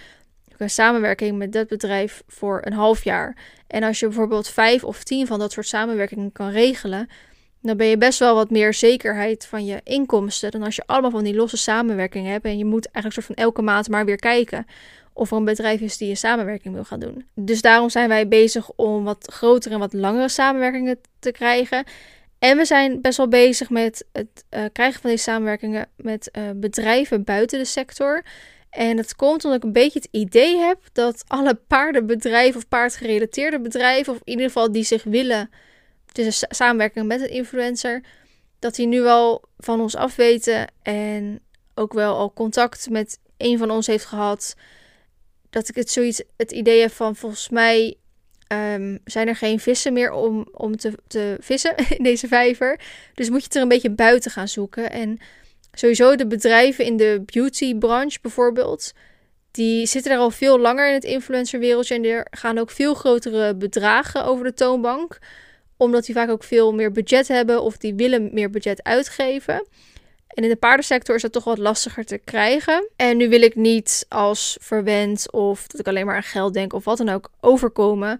Ik 0.45 0.51
heb 0.51 0.59
een 0.59 0.69
samenwerking 0.69 1.37
met 1.37 1.51
dat 1.51 1.67
bedrijf 1.67 2.23
voor 2.27 2.61
een 2.63 2.73
half 2.73 3.03
jaar. 3.03 3.37
En 3.67 3.83
als 3.83 3.99
je 3.99 4.05
bijvoorbeeld 4.05 4.47
vijf 4.47 4.83
of 4.83 5.03
tien 5.03 5.27
van 5.27 5.39
dat 5.39 5.51
soort 5.51 5.67
samenwerkingen 5.67 6.31
kan 6.31 6.49
regelen, 6.49 7.07
dan 7.61 7.77
ben 7.77 7.87
je 7.87 7.97
best 7.97 8.19
wel 8.19 8.35
wat 8.35 8.49
meer 8.49 8.73
zekerheid 8.73 9.45
van 9.45 9.65
je 9.65 9.81
inkomsten 9.83 10.51
dan 10.51 10.63
als 10.63 10.75
je 10.75 10.83
allemaal 10.85 11.11
van 11.11 11.23
die 11.23 11.35
losse 11.35 11.57
samenwerkingen 11.57 12.31
hebt 12.31 12.45
en 12.45 12.57
je 12.57 12.65
moet 12.65 12.85
eigenlijk 12.85 13.13
soort 13.13 13.25
van 13.25 13.45
elke 13.45 13.61
maand 13.61 13.89
maar 13.89 14.05
weer 14.05 14.15
kijken 14.15 14.65
of 15.13 15.31
er 15.31 15.37
een 15.37 15.45
bedrijf 15.45 15.81
is 15.81 15.97
die 15.97 16.09
een 16.09 16.17
samenwerking 16.17 16.73
wil 16.73 16.83
gaan 16.83 16.99
doen. 16.99 17.25
Dus 17.33 17.61
daarom 17.61 17.89
zijn 17.89 18.09
wij 18.09 18.27
bezig 18.27 18.71
om 18.75 19.03
wat 19.03 19.27
grotere 19.33 19.73
en 19.73 19.79
wat 19.79 19.93
langere 19.93 20.29
samenwerkingen 20.29 20.99
te 21.19 21.31
krijgen. 21.31 21.83
En 22.39 22.57
we 22.57 22.65
zijn 22.65 23.01
best 23.01 23.17
wel 23.17 23.27
bezig 23.27 23.69
met 23.69 24.05
het 24.11 24.45
uh, 24.49 24.63
krijgen 24.71 25.01
van 25.01 25.09
deze 25.09 25.23
samenwerkingen 25.23 25.87
met 25.95 26.29
uh, 26.37 26.43
bedrijven 26.55 27.23
buiten 27.23 27.59
de 27.59 27.65
sector. 27.65 28.23
En 28.69 28.95
dat 28.95 29.15
komt 29.15 29.43
omdat 29.43 29.59
ik 29.59 29.65
een 29.65 29.73
beetje 29.73 29.99
het 29.99 30.07
idee 30.11 30.57
heb 30.57 30.77
dat 30.93 31.23
alle 31.27 31.59
paardenbedrijven 31.67 32.57
of 32.57 32.67
paardgerelateerde 32.67 33.59
bedrijven, 33.59 34.13
of 34.13 34.19
in 34.23 34.31
ieder 34.31 34.45
geval 34.45 34.71
die 34.71 34.83
zich 34.83 35.03
willen 35.03 35.49
het 36.17 36.17
is 36.17 36.41
een 36.41 36.55
samenwerking 36.55 37.05
met 37.05 37.21
een 37.21 37.29
influencer, 37.29 38.03
dat 38.59 38.77
hij 38.77 38.85
nu 38.85 39.01
wel 39.01 39.43
van 39.57 39.81
ons 39.81 39.95
af 39.95 40.15
weten 40.15 40.67
en 40.81 41.39
ook 41.75 41.93
wel 41.93 42.15
al 42.15 42.33
contact 42.33 42.89
met 42.89 43.19
een 43.37 43.57
van 43.57 43.71
ons 43.71 43.87
heeft 43.87 44.05
gehad. 44.05 44.55
Dat 45.49 45.69
ik 45.69 45.75
het 45.75 45.91
zoiets, 45.91 46.23
het 46.37 46.51
idee 46.51 46.81
heb 46.81 46.91
van 46.91 47.15
volgens 47.15 47.49
mij 47.49 47.97
um, 48.47 48.99
zijn 49.05 49.27
er 49.27 49.35
geen 49.35 49.59
vissen 49.59 49.93
meer 49.93 50.11
om, 50.11 50.47
om 50.51 50.77
te, 50.77 50.93
te 51.07 51.37
vissen 51.39 51.75
in 51.97 52.03
deze 52.03 52.27
vijver. 52.27 52.79
Dus 53.13 53.29
moet 53.29 53.39
je 53.39 53.45
het 53.45 53.55
er 53.55 53.61
een 53.61 53.67
beetje 53.67 53.91
buiten 53.91 54.31
gaan 54.31 54.47
zoeken. 54.47 54.91
En 54.91 55.17
sowieso 55.73 56.15
de 56.15 56.27
bedrijven 56.27 56.85
in 56.85 56.97
de 56.97 57.23
beautybranche 57.25 58.19
bijvoorbeeld, 58.21 58.93
die 59.51 59.85
zitten 59.85 60.11
er 60.11 60.17
al 60.17 60.31
veel 60.31 60.59
langer 60.59 60.87
in 60.87 60.93
het 60.93 61.03
influencerwereldje 61.03 61.95
en 61.95 62.03
er 62.03 62.27
gaan 62.29 62.57
ook 62.57 62.71
veel 62.71 62.93
grotere 62.93 63.55
bedragen 63.55 64.25
over 64.25 64.43
de 64.45 64.53
toonbank 64.53 65.17
omdat 65.81 66.05
die 66.05 66.15
vaak 66.15 66.29
ook 66.29 66.43
veel 66.43 66.73
meer 66.73 66.91
budget 66.91 67.27
hebben 67.27 67.61
of 67.61 67.77
die 67.77 67.95
willen 67.95 68.29
meer 68.33 68.49
budget 68.49 68.83
uitgeven. 68.83 69.67
En 70.27 70.43
in 70.43 70.49
de 70.49 70.55
paardensector 70.55 71.15
is 71.15 71.21
dat 71.21 71.31
toch 71.31 71.43
wat 71.43 71.57
lastiger 71.57 72.05
te 72.05 72.17
krijgen. 72.17 72.89
En 72.95 73.17
nu 73.17 73.29
wil 73.29 73.41
ik 73.41 73.55
niet 73.55 74.05
als 74.09 74.57
verwend 74.61 75.31
of 75.31 75.67
dat 75.67 75.79
ik 75.79 75.87
alleen 75.87 76.05
maar 76.05 76.15
aan 76.15 76.23
geld 76.23 76.53
denk 76.53 76.73
of 76.73 76.83
wat 76.83 76.97
dan 76.97 77.09
ook 77.09 77.31
overkomen. 77.39 78.19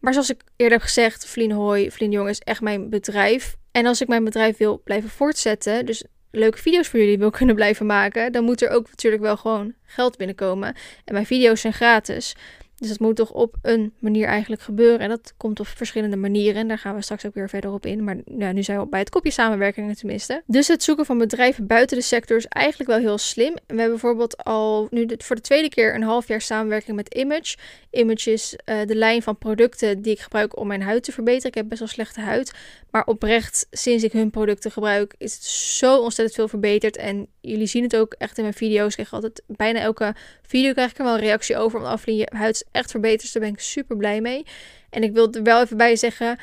Maar 0.00 0.12
zoals 0.12 0.30
ik 0.30 0.42
eerder 0.56 0.78
heb 0.78 0.86
gezegd, 0.86 1.26
Vlien 1.26 1.52
Hoi, 1.52 1.90
Vlien 1.90 2.10
Jong 2.10 2.28
is 2.28 2.38
echt 2.38 2.60
mijn 2.60 2.90
bedrijf. 2.90 3.56
En 3.72 3.86
als 3.86 4.00
ik 4.00 4.08
mijn 4.08 4.24
bedrijf 4.24 4.56
wil 4.56 4.80
blijven 4.84 5.10
voortzetten, 5.10 5.86
dus 5.86 6.04
leuke 6.30 6.58
video's 6.58 6.88
voor 6.88 6.98
jullie 6.98 7.18
wil 7.18 7.30
kunnen 7.40 7.54
blijven 7.54 7.86
maken, 7.86 8.32
dan 8.32 8.44
moet 8.44 8.62
er 8.62 8.70
ook 8.70 8.86
natuurlijk 8.90 9.22
wel 9.22 9.36
gewoon 9.36 9.74
geld 9.84 10.16
binnenkomen. 10.16 10.74
En 11.04 11.12
mijn 11.14 11.26
video's 11.26 11.60
zijn 11.60 11.72
gratis. 11.72 12.34
Dus 12.82 12.90
dat 12.90 13.00
moet 13.00 13.16
toch 13.16 13.32
op 13.32 13.56
een 13.62 13.92
manier 13.98 14.26
eigenlijk 14.26 14.62
gebeuren. 14.62 14.98
En 14.98 15.08
dat 15.08 15.34
komt 15.36 15.60
op 15.60 15.66
verschillende 15.66 16.16
manieren. 16.16 16.60
En 16.60 16.68
daar 16.68 16.78
gaan 16.78 16.94
we 16.94 17.02
straks 17.02 17.26
ook 17.26 17.34
weer 17.34 17.48
verder 17.48 17.72
op 17.72 17.86
in. 17.86 18.04
Maar 18.04 18.16
nu 18.26 18.62
zijn 18.62 18.80
we 18.80 18.86
bij 18.86 19.00
het 19.00 19.10
kopje 19.10 19.30
samenwerkingen 19.30 19.96
tenminste. 19.96 20.42
Dus 20.46 20.68
het 20.68 20.82
zoeken 20.82 21.06
van 21.06 21.18
bedrijven 21.18 21.66
buiten 21.66 21.96
de 21.96 22.02
sector 22.02 22.36
is 22.36 22.46
eigenlijk 22.46 22.90
wel 22.90 22.98
heel 22.98 23.18
slim. 23.18 23.54
We 23.54 23.60
hebben 23.66 23.88
bijvoorbeeld 23.88 24.44
al 24.44 24.86
nu 24.90 25.08
voor 25.18 25.36
de 25.36 25.42
tweede 25.42 25.68
keer 25.68 25.94
een 25.94 26.02
half 26.02 26.28
jaar 26.28 26.40
samenwerking 26.40 26.96
met 26.96 27.14
Image. 27.14 27.56
Image 27.90 28.32
is 28.32 28.56
uh, 28.64 28.80
de 28.86 28.94
lijn 28.94 29.22
van 29.22 29.38
producten 29.38 30.02
die 30.02 30.12
ik 30.12 30.20
gebruik 30.20 30.58
om 30.58 30.66
mijn 30.66 30.82
huid 30.82 31.02
te 31.02 31.12
verbeteren. 31.12 31.48
Ik 31.48 31.54
heb 31.54 31.68
best 31.68 31.80
wel 31.80 31.88
slechte 31.88 32.20
huid. 32.20 32.52
Maar 32.90 33.04
oprecht, 33.04 33.66
sinds 33.70 34.04
ik 34.04 34.12
hun 34.12 34.30
producten 34.30 34.70
gebruik, 34.70 35.14
is 35.18 35.34
het 35.34 35.44
zo 35.44 35.98
ontzettend 35.98 36.36
veel 36.36 36.48
verbeterd. 36.48 36.96
En 36.96 37.26
jullie 37.40 37.66
zien 37.66 37.82
het 37.82 37.96
ook 37.96 38.14
echt 38.18 38.36
in 38.36 38.42
mijn 38.42 38.54
video's. 38.54 38.88
Ik 38.88 38.92
krijg 38.92 39.12
altijd 39.12 39.42
bijna 39.46 39.80
elke 39.80 40.14
video 40.42 40.72
krijg 40.72 40.90
ik 40.90 40.98
er 40.98 41.04
wel 41.04 41.14
een 41.14 41.20
reactie 41.20 41.56
over. 41.56 41.84
Afvliegen, 41.84 42.26
je 42.30 42.36
huid 42.38 42.64
echt 42.72 42.90
verbeterd. 42.90 43.20
Dus 43.20 43.32
daar 43.32 43.42
ben 43.42 43.52
ik 43.52 43.60
super 43.60 43.96
blij 43.96 44.20
mee. 44.20 44.46
En 44.90 45.02
ik 45.02 45.12
wil 45.12 45.32
er 45.32 45.42
wel 45.42 45.62
even 45.62 45.76
bij 45.76 45.96
zeggen 45.96 46.38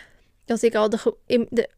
dat 0.46 0.62
ik 0.62 0.76
al 0.76 0.90
de, 0.90 1.18
de 1.50 1.70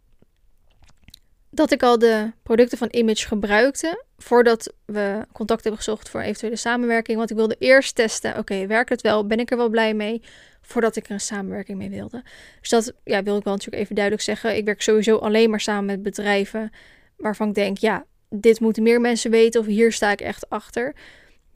dat 1.50 1.72
ik 1.72 1.84
al 1.84 2.00
de 2.00 2.32
producten 2.44 2.78
van 2.78 2.88
Image 2.92 3.28
gebruikte 3.28 4.04
voordat 4.18 4.74
we 4.86 5.26
contact 5.32 5.64
hebben 5.64 5.84
gezocht 5.84 6.10
voor 6.10 6.22
eventuele 6.22 6.56
samenwerking. 6.56 7.18
Want 7.18 7.30
ik 7.30 7.36
wilde 7.36 7.56
eerst 7.60 7.96
testen, 7.96 8.38
oké, 8.38 8.68
werkt 8.68 8.90
het 8.90 9.02
wel? 9.02 9.28
Ben 9.28 9.40
ik 9.40 9.52
er 9.52 9.58
wel 9.58 9.70
blij 9.70 9.94
mee? 9.94 10.22
Voordat 10.62 10.96
ik 10.96 11.06
er 11.06 11.12
een 11.12 11.20
samenwerking 11.20 11.78
mee 11.78 11.90
wilde. 11.90 12.24
Dus 12.60 12.70
dat 12.70 12.94
ja, 13.04 13.24
wil 13.24 13.38
ik 13.38 13.44
wel 13.44 13.54
natuurlijk 13.54 13.84
even 13.84 13.96
duidelijk 13.96 14.26
zeggen. 14.26 14.56
Ik 14.56 14.66
werk 14.66 14.82
sowieso 14.82 15.18
alleen 15.18 15.50
maar 15.50 15.60
samen 15.60 15.86
met 15.86 16.04
bedrijven 16.04 16.72
waarvan 17.18 17.48
ik 17.48 17.56
denk, 17.56 17.78
ja, 17.78 18.06
dit 18.30 18.60
moeten 18.60 18.84
meer 18.84 19.02
mensen 19.02 19.32
weten 19.32 19.62
of 19.62 19.66
hier 19.66 19.92
sta 19.92 20.12
ik 20.12 20.22
echt 20.22 20.50
achter. 20.50 20.96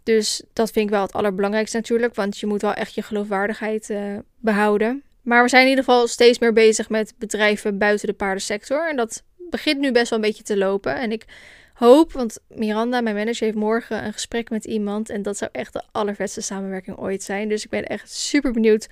Dus 0.05 0.43
dat 0.53 0.71
vind 0.71 0.85
ik 0.85 0.91
wel 0.91 1.01
het 1.01 1.13
allerbelangrijkste 1.13 1.77
natuurlijk, 1.77 2.15
want 2.15 2.39
je 2.39 2.45
moet 2.45 2.61
wel 2.61 2.73
echt 2.73 2.95
je 2.95 3.01
geloofwaardigheid 3.01 3.89
uh, 3.89 4.17
behouden. 4.39 5.03
Maar 5.21 5.43
we 5.43 5.49
zijn 5.49 5.63
in 5.63 5.69
ieder 5.69 5.83
geval 5.83 6.07
steeds 6.07 6.39
meer 6.39 6.53
bezig 6.53 6.89
met 6.89 7.13
bedrijven 7.17 7.77
buiten 7.77 8.07
de 8.07 8.13
paardensector. 8.13 8.89
En 8.89 8.95
dat 8.95 9.23
begint 9.49 9.79
nu 9.79 9.91
best 9.91 10.09
wel 10.09 10.19
een 10.19 10.25
beetje 10.25 10.43
te 10.43 10.57
lopen. 10.57 10.95
En 10.95 11.11
ik 11.11 11.25
hoop, 11.73 12.11
want 12.11 12.39
Miranda, 12.47 13.01
mijn 13.01 13.15
manager, 13.15 13.45
heeft 13.45 13.57
morgen 13.57 14.05
een 14.05 14.13
gesprek 14.13 14.49
met 14.49 14.65
iemand. 14.65 15.09
En 15.09 15.21
dat 15.21 15.37
zou 15.37 15.49
echt 15.53 15.73
de 15.73 15.83
allervetste 15.91 16.41
samenwerking 16.41 16.97
ooit 16.97 17.23
zijn. 17.23 17.49
Dus 17.49 17.63
ik 17.63 17.69
ben 17.69 17.85
echt 17.85 18.11
super 18.11 18.51
benieuwd 18.51 18.87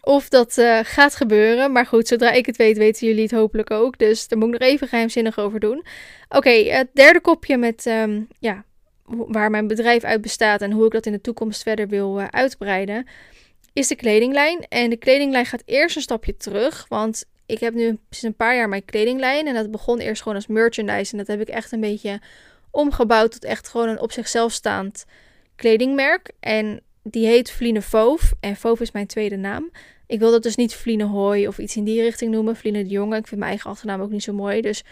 of 0.00 0.28
dat 0.28 0.58
uh, 0.58 0.78
gaat 0.82 1.14
gebeuren. 1.14 1.72
Maar 1.72 1.86
goed, 1.86 2.08
zodra 2.08 2.30
ik 2.30 2.46
het 2.46 2.56
weet, 2.56 2.76
weten 2.76 3.06
jullie 3.06 3.22
het 3.22 3.32
hopelijk 3.32 3.70
ook. 3.70 3.98
Dus 3.98 4.28
daar 4.28 4.38
moet 4.38 4.54
ik 4.54 4.60
nog 4.60 4.68
even 4.68 4.88
geheimzinnig 4.88 5.38
over 5.38 5.60
doen. 5.60 5.84
Oké, 6.28 6.50
het 6.50 6.88
derde 6.92 7.20
kopje 7.20 7.56
met 7.56 7.86
um, 7.86 8.28
ja, 8.38 8.64
waar 9.08 9.50
mijn 9.50 9.66
bedrijf 9.66 10.04
uit 10.04 10.20
bestaat 10.20 10.62
en 10.62 10.72
hoe 10.72 10.86
ik 10.86 10.92
dat 10.92 11.06
in 11.06 11.12
de 11.12 11.20
toekomst 11.20 11.62
verder 11.62 11.88
wil 11.88 12.20
uh, 12.20 12.26
uitbreiden, 12.30 13.06
is 13.72 13.88
de 13.88 13.96
kledinglijn. 13.96 14.66
En 14.68 14.90
de 14.90 14.96
kledinglijn 14.96 15.46
gaat 15.46 15.62
eerst 15.64 15.96
een 15.96 16.02
stapje 16.02 16.36
terug, 16.36 16.86
want 16.88 17.24
ik 17.46 17.60
heb 17.60 17.74
nu 17.74 17.86
sinds 17.86 18.22
een 18.22 18.34
paar 18.34 18.56
jaar 18.56 18.68
mijn 18.68 18.84
kledinglijn. 18.84 19.46
En 19.46 19.54
dat 19.54 19.70
begon 19.70 19.98
eerst 19.98 20.22
gewoon 20.22 20.36
als 20.36 20.46
merchandise. 20.46 21.12
En 21.12 21.18
dat 21.18 21.26
heb 21.26 21.40
ik 21.40 21.48
echt 21.48 21.72
een 21.72 21.80
beetje 21.80 22.20
omgebouwd 22.70 23.32
tot 23.32 23.44
echt 23.44 23.68
gewoon 23.68 23.88
een 23.88 24.00
op 24.00 24.12
zichzelf 24.12 24.52
staand 24.52 25.04
kledingmerk. 25.56 26.30
En 26.40 26.80
die 27.02 27.26
heet 27.26 27.50
Vline 27.50 27.82
Foof. 27.82 28.32
En 28.40 28.56
Foof 28.56 28.80
is 28.80 28.90
mijn 28.90 29.06
tweede 29.06 29.36
naam. 29.36 29.70
Ik 30.06 30.18
wil 30.18 30.30
dat 30.30 30.42
dus 30.42 30.56
niet 30.56 30.74
Vline 30.74 31.04
Hooi 31.04 31.48
of 31.48 31.58
iets 31.58 31.76
in 31.76 31.84
die 31.84 32.02
richting 32.02 32.30
noemen. 32.30 32.56
Vline 32.56 32.82
de 32.82 32.88
Jonge. 32.88 33.16
Ik 33.16 33.26
vind 33.26 33.40
mijn 33.40 33.52
eigen 33.52 33.70
achternaam 33.70 34.00
ook 34.00 34.10
niet 34.10 34.22
zo 34.22 34.32
mooi. 34.32 34.60
Dus 34.60 34.84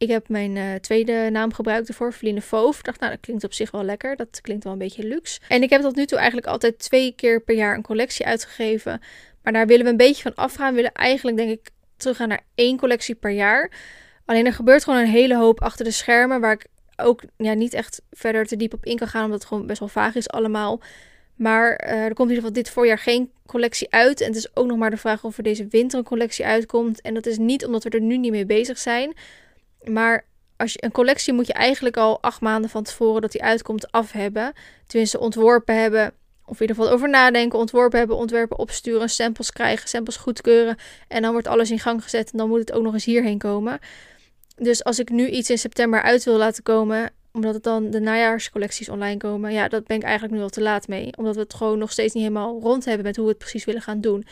ik 0.00 0.08
heb 0.08 0.28
mijn 0.28 0.56
uh, 0.56 0.74
tweede 0.74 1.28
naam 1.30 1.52
gebruikt 1.52 1.88
ervoor, 1.88 2.12
Vline 2.12 2.40
Foof. 2.40 2.78
Ik 2.78 2.84
dacht, 2.84 3.00
nou, 3.00 3.12
dat 3.12 3.20
klinkt 3.20 3.44
op 3.44 3.52
zich 3.52 3.70
wel 3.70 3.84
lekker. 3.84 4.16
Dat 4.16 4.40
klinkt 4.40 4.64
wel 4.64 4.72
een 4.72 4.78
beetje 4.78 5.06
luxe. 5.06 5.40
En 5.48 5.62
ik 5.62 5.70
heb 5.70 5.80
tot 5.80 5.96
nu 5.96 6.06
toe 6.06 6.18
eigenlijk 6.18 6.46
altijd 6.46 6.78
twee 6.78 7.12
keer 7.16 7.40
per 7.40 7.54
jaar 7.54 7.74
een 7.74 7.82
collectie 7.82 8.26
uitgegeven. 8.26 9.00
Maar 9.42 9.52
daar 9.52 9.66
willen 9.66 9.84
we 9.84 9.90
een 9.90 9.96
beetje 9.96 10.22
van 10.22 10.34
afgaan. 10.34 10.70
We 10.70 10.76
willen 10.76 10.92
eigenlijk, 10.92 11.36
denk 11.36 11.50
ik, 11.50 11.70
teruggaan 11.96 12.28
naar 12.28 12.44
één 12.54 12.76
collectie 12.76 13.14
per 13.14 13.30
jaar. 13.30 13.70
Alleen 14.24 14.46
er 14.46 14.52
gebeurt 14.52 14.84
gewoon 14.84 15.00
een 15.00 15.06
hele 15.06 15.36
hoop 15.36 15.60
achter 15.60 15.84
de 15.84 15.90
schermen 15.90 16.40
waar 16.40 16.52
ik 16.52 16.66
ook 16.96 17.22
ja, 17.36 17.52
niet 17.52 17.74
echt 17.74 18.02
verder 18.10 18.46
te 18.46 18.56
diep 18.56 18.74
op 18.74 18.84
in 18.84 18.96
kan 18.96 19.08
gaan, 19.08 19.24
omdat 19.24 19.38
het 19.38 19.48
gewoon 19.48 19.66
best 19.66 19.78
wel 19.78 19.88
vaag 19.88 20.14
is 20.14 20.28
allemaal. 20.28 20.80
Maar 21.34 21.84
uh, 21.84 21.92
er 21.92 22.14
komt 22.14 22.30
in 22.30 22.34
ieder 22.34 22.48
geval 22.48 22.52
dit 22.52 22.70
voorjaar 22.70 22.98
geen 22.98 23.30
collectie 23.46 23.90
uit. 23.90 24.20
En 24.20 24.26
het 24.26 24.36
is 24.36 24.56
ook 24.56 24.66
nog 24.66 24.78
maar 24.78 24.90
de 24.90 24.96
vraag 24.96 25.24
of 25.24 25.36
er 25.36 25.42
deze 25.42 25.66
winter 25.66 25.98
een 25.98 26.04
collectie 26.04 26.44
uitkomt. 26.44 27.00
En 27.00 27.14
dat 27.14 27.26
is 27.26 27.38
niet 27.38 27.64
omdat 27.64 27.84
we 27.84 27.90
er 27.90 28.00
nu 28.00 28.16
niet 28.16 28.30
mee 28.30 28.46
bezig 28.46 28.78
zijn. 28.78 29.14
Maar 29.82 30.24
als 30.56 30.72
je, 30.72 30.84
een 30.84 30.92
collectie 30.92 31.32
moet 31.32 31.46
je 31.46 31.52
eigenlijk 31.52 31.96
al 31.96 32.22
acht 32.22 32.40
maanden 32.40 32.70
van 32.70 32.82
tevoren 32.82 33.20
dat 33.20 33.32
die 33.32 33.42
uitkomt 33.42 33.92
af 33.92 34.12
hebben. 34.12 34.52
Tenminste 34.86 35.18
ontworpen 35.18 35.80
hebben. 35.80 36.12
Of 36.44 36.60
in 36.60 36.60
ieder 36.60 36.76
geval 36.76 36.92
over 36.92 37.08
nadenken, 37.08 37.58
ontworpen 37.58 37.98
hebben, 37.98 38.16
ontwerpen 38.16 38.58
opsturen, 38.58 39.08
samples 39.08 39.52
krijgen, 39.52 39.88
samples 39.88 40.16
goedkeuren. 40.16 40.76
En 41.08 41.22
dan 41.22 41.32
wordt 41.32 41.46
alles 41.46 41.70
in 41.70 41.78
gang 41.78 42.02
gezet 42.02 42.30
en 42.32 42.38
dan 42.38 42.48
moet 42.48 42.58
het 42.58 42.72
ook 42.72 42.82
nog 42.82 42.92
eens 42.92 43.04
hierheen 43.04 43.38
komen. 43.38 43.78
Dus 44.56 44.84
als 44.84 44.98
ik 44.98 45.10
nu 45.10 45.28
iets 45.28 45.50
in 45.50 45.58
september 45.58 46.02
uit 46.02 46.24
wil 46.24 46.36
laten 46.36 46.62
komen, 46.62 47.12
omdat 47.32 47.54
het 47.54 47.62
dan 47.62 47.90
de 47.90 48.00
najaarscollecties 48.00 48.88
online 48.88 49.16
komen, 49.16 49.52
ja, 49.52 49.68
dat 49.68 49.86
ben 49.86 49.96
ik 49.96 50.02
eigenlijk 50.02 50.34
nu 50.34 50.42
al 50.42 50.48
te 50.48 50.60
laat 50.60 50.88
mee. 50.88 51.16
Omdat 51.16 51.34
we 51.34 51.40
het 51.40 51.54
gewoon 51.54 51.78
nog 51.78 51.92
steeds 51.92 52.14
niet 52.14 52.22
helemaal 52.22 52.60
rond 52.60 52.84
hebben 52.84 53.06
met 53.06 53.16
hoe 53.16 53.24
we 53.24 53.30
het 53.30 53.40
precies 53.40 53.64
willen 53.64 53.82
gaan 53.82 54.00
doen. 54.00 54.26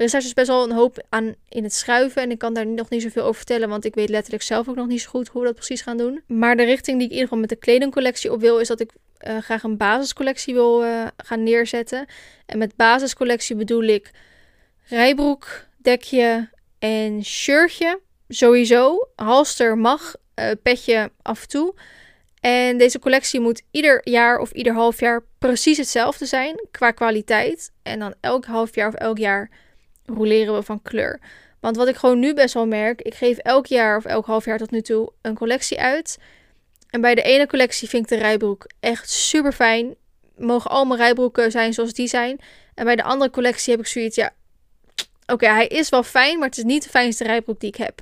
Er 0.00 0.06
is 0.06 0.12
dus 0.12 0.32
best 0.32 0.48
wel 0.48 0.64
een 0.64 0.72
hoop 0.72 1.04
aan 1.08 1.34
in 1.48 1.62
het 1.62 1.74
schuiven. 1.74 2.22
En 2.22 2.30
ik 2.30 2.38
kan 2.38 2.54
daar 2.54 2.66
nog 2.66 2.90
niet 2.90 3.02
zoveel 3.02 3.22
over 3.22 3.34
vertellen. 3.34 3.68
Want 3.68 3.84
ik 3.84 3.94
weet 3.94 4.08
letterlijk 4.08 4.42
zelf 4.42 4.68
ook 4.68 4.74
nog 4.74 4.86
niet 4.86 5.00
zo 5.00 5.08
goed 5.08 5.28
hoe 5.28 5.40
we 5.40 5.46
dat 5.46 5.56
precies 5.56 5.80
gaan 5.80 5.96
doen. 5.96 6.22
Maar 6.26 6.56
de 6.56 6.64
richting 6.64 6.98
die 6.98 7.06
ik 7.06 7.12
in 7.12 7.18
ieder 7.18 7.22
geval 7.22 7.38
met 7.38 7.48
de 7.48 7.56
kledingcollectie 7.56 8.32
op 8.32 8.40
wil, 8.40 8.58
is 8.58 8.68
dat 8.68 8.80
ik 8.80 8.90
uh, 9.26 9.38
graag 9.38 9.62
een 9.62 9.76
basiscollectie 9.76 10.54
wil 10.54 10.84
uh, 10.84 11.06
gaan 11.16 11.42
neerzetten. 11.42 12.06
En 12.46 12.58
met 12.58 12.76
basiscollectie 12.76 13.56
bedoel 13.56 13.82
ik 13.82 14.10
rijbroek, 14.84 15.66
dekje 15.76 16.48
en 16.78 17.24
shirtje. 17.24 18.00
Sowieso. 18.28 19.08
Halster 19.14 19.78
mag, 19.78 20.14
uh, 20.34 20.50
petje 20.62 21.10
af 21.22 21.42
en 21.42 21.48
toe. 21.48 21.74
En 22.40 22.78
deze 22.78 22.98
collectie 22.98 23.40
moet 23.40 23.62
ieder 23.70 24.08
jaar 24.08 24.38
of 24.38 24.52
ieder 24.52 24.72
half 24.72 25.00
jaar 25.00 25.24
precies 25.38 25.76
hetzelfde 25.76 26.26
zijn 26.26 26.66
qua 26.70 26.90
kwaliteit. 26.90 27.70
En 27.82 27.98
dan 27.98 28.14
elk 28.20 28.44
half 28.44 28.74
jaar 28.74 28.88
of 28.88 28.94
elk 28.94 29.18
jaar 29.18 29.50
roleren 30.14 30.54
we 30.54 30.62
van 30.62 30.82
kleur. 30.82 31.20
Want 31.60 31.76
wat 31.76 31.88
ik 31.88 31.96
gewoon 31.96 32.18
nu 32.18 32.34
best 32.34 32.54
wel 32.54 32.66
merk, 32.66 33.02
ik 33.02 33.14
geef 33.14 33.38
elk 33.38 33.66
jaar 33.66 33.96
of 33.96 34.04
elk 34.04 34.26
half 34.26 34.44
jaar 34.44 34.58
tot 34.58 34.70
nu 34.70 34.80
toe 34.80 35.12
een 35.22 35.34
collectie 35.34 35.80
uit. 35.80 36.18
En 36.90 37.00
bij 37.00 37.14
de 37.14 37.22
ene 37.22 37.46
collectie 37.46 37.88
vind 37.88 38.02
ik 38.02 38.18
de 38.18 38.24
rijbroek 38.24 38.66
echt 38.80 39.10
super 39.10 39.52
fijn. 39.52 39.94
Mogen 40.36 40.70
al 40.70 40.84
mijn 40.84 41.00
rijbroeken 41.00 41.50
zijn 41.50 41.72
zoals 41.72 41.92
die 41.92 42.08
zijn. 42.08 42.38
En 42.74 42.84
bij 42.84 42.96
de 42.96 43.02
andere 43.02 43.30
collectie 43.30 43.70
heb 43.72 43.80
ik 43.80 43.86
zoiets, 43.86 44.16
ja, 44.16 44.32
oké, 45.26 45.46
hij 45.46 45.66
is 45.66 45.88
wel 45.88 46.02
fijn, 46.02 46.38
maar 46.38 46.48
het 46.48 46.58
is 46.58 46.64
niet 46.64 46.82
de 46.82 46.88
fijnste 46.88 47.24
rijbroek 47.24 47.60
die 47.60 47.68
ik 47.68 47.76
heb. 47.76 48.00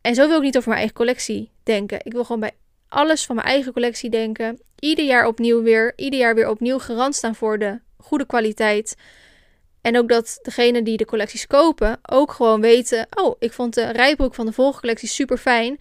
En 0.00 0.14
zo 0.14 0.28
wil 0.28 0.36
ik 0.36 0.42
niet 0.42 0.56
over 0.56 0.68
mijn 0.68 0.80
eigen 0.80 0.96
collectie 0.96 1.50
denken. 1.62 1.98
Ik 2.02 2.12
wil 2.12 2.24
gewoon 2.24 2.40
bij 2.40 2.52
alles 2.88 3.26
van 3.26 3.34
mijn 3.36 3.48
eigen 3.48 3.72
collectie 3.72 4.10
denken. 4.10 4.60
Ieder 4.78 5.04
jaar 5.04 5.26
opnieuw 5.26 5.62
weer, 5.62 5.92
ieder 5.96 6.18
jaar 6.18 6.34
weer 6.34 6.48
opnieuw 6.48 6.78
garant 6.78 7.14
staan 7.14 7.34
voor 7.34 7.58
de 7.58 7.80
goede 7.96 8.26
kwaliteit. 8.26 8.96
En 9.80 9.98
ook 9.98 10.08
dat 10.08 10.38
degene 10.42 10.82
die 10.82 10.96
de 10.96 11.04
collecties 11.04 11.46
kopen 11.46 11.98
ook 12.02 12.32
gewoon 12.32 12.60
weten: 12.60 13.06
oh, 13.14 13.36
ik 13.38 13.52
vond 13.52 13.74
de 13.74 13.90
rijbroek 13.90 14.34
van 14.34 14.46
de 14.46 14.52
vorige 14.52 14.80
collectie 14.80 15.08
super 15.08 15.38
fijn. 15.38 15.80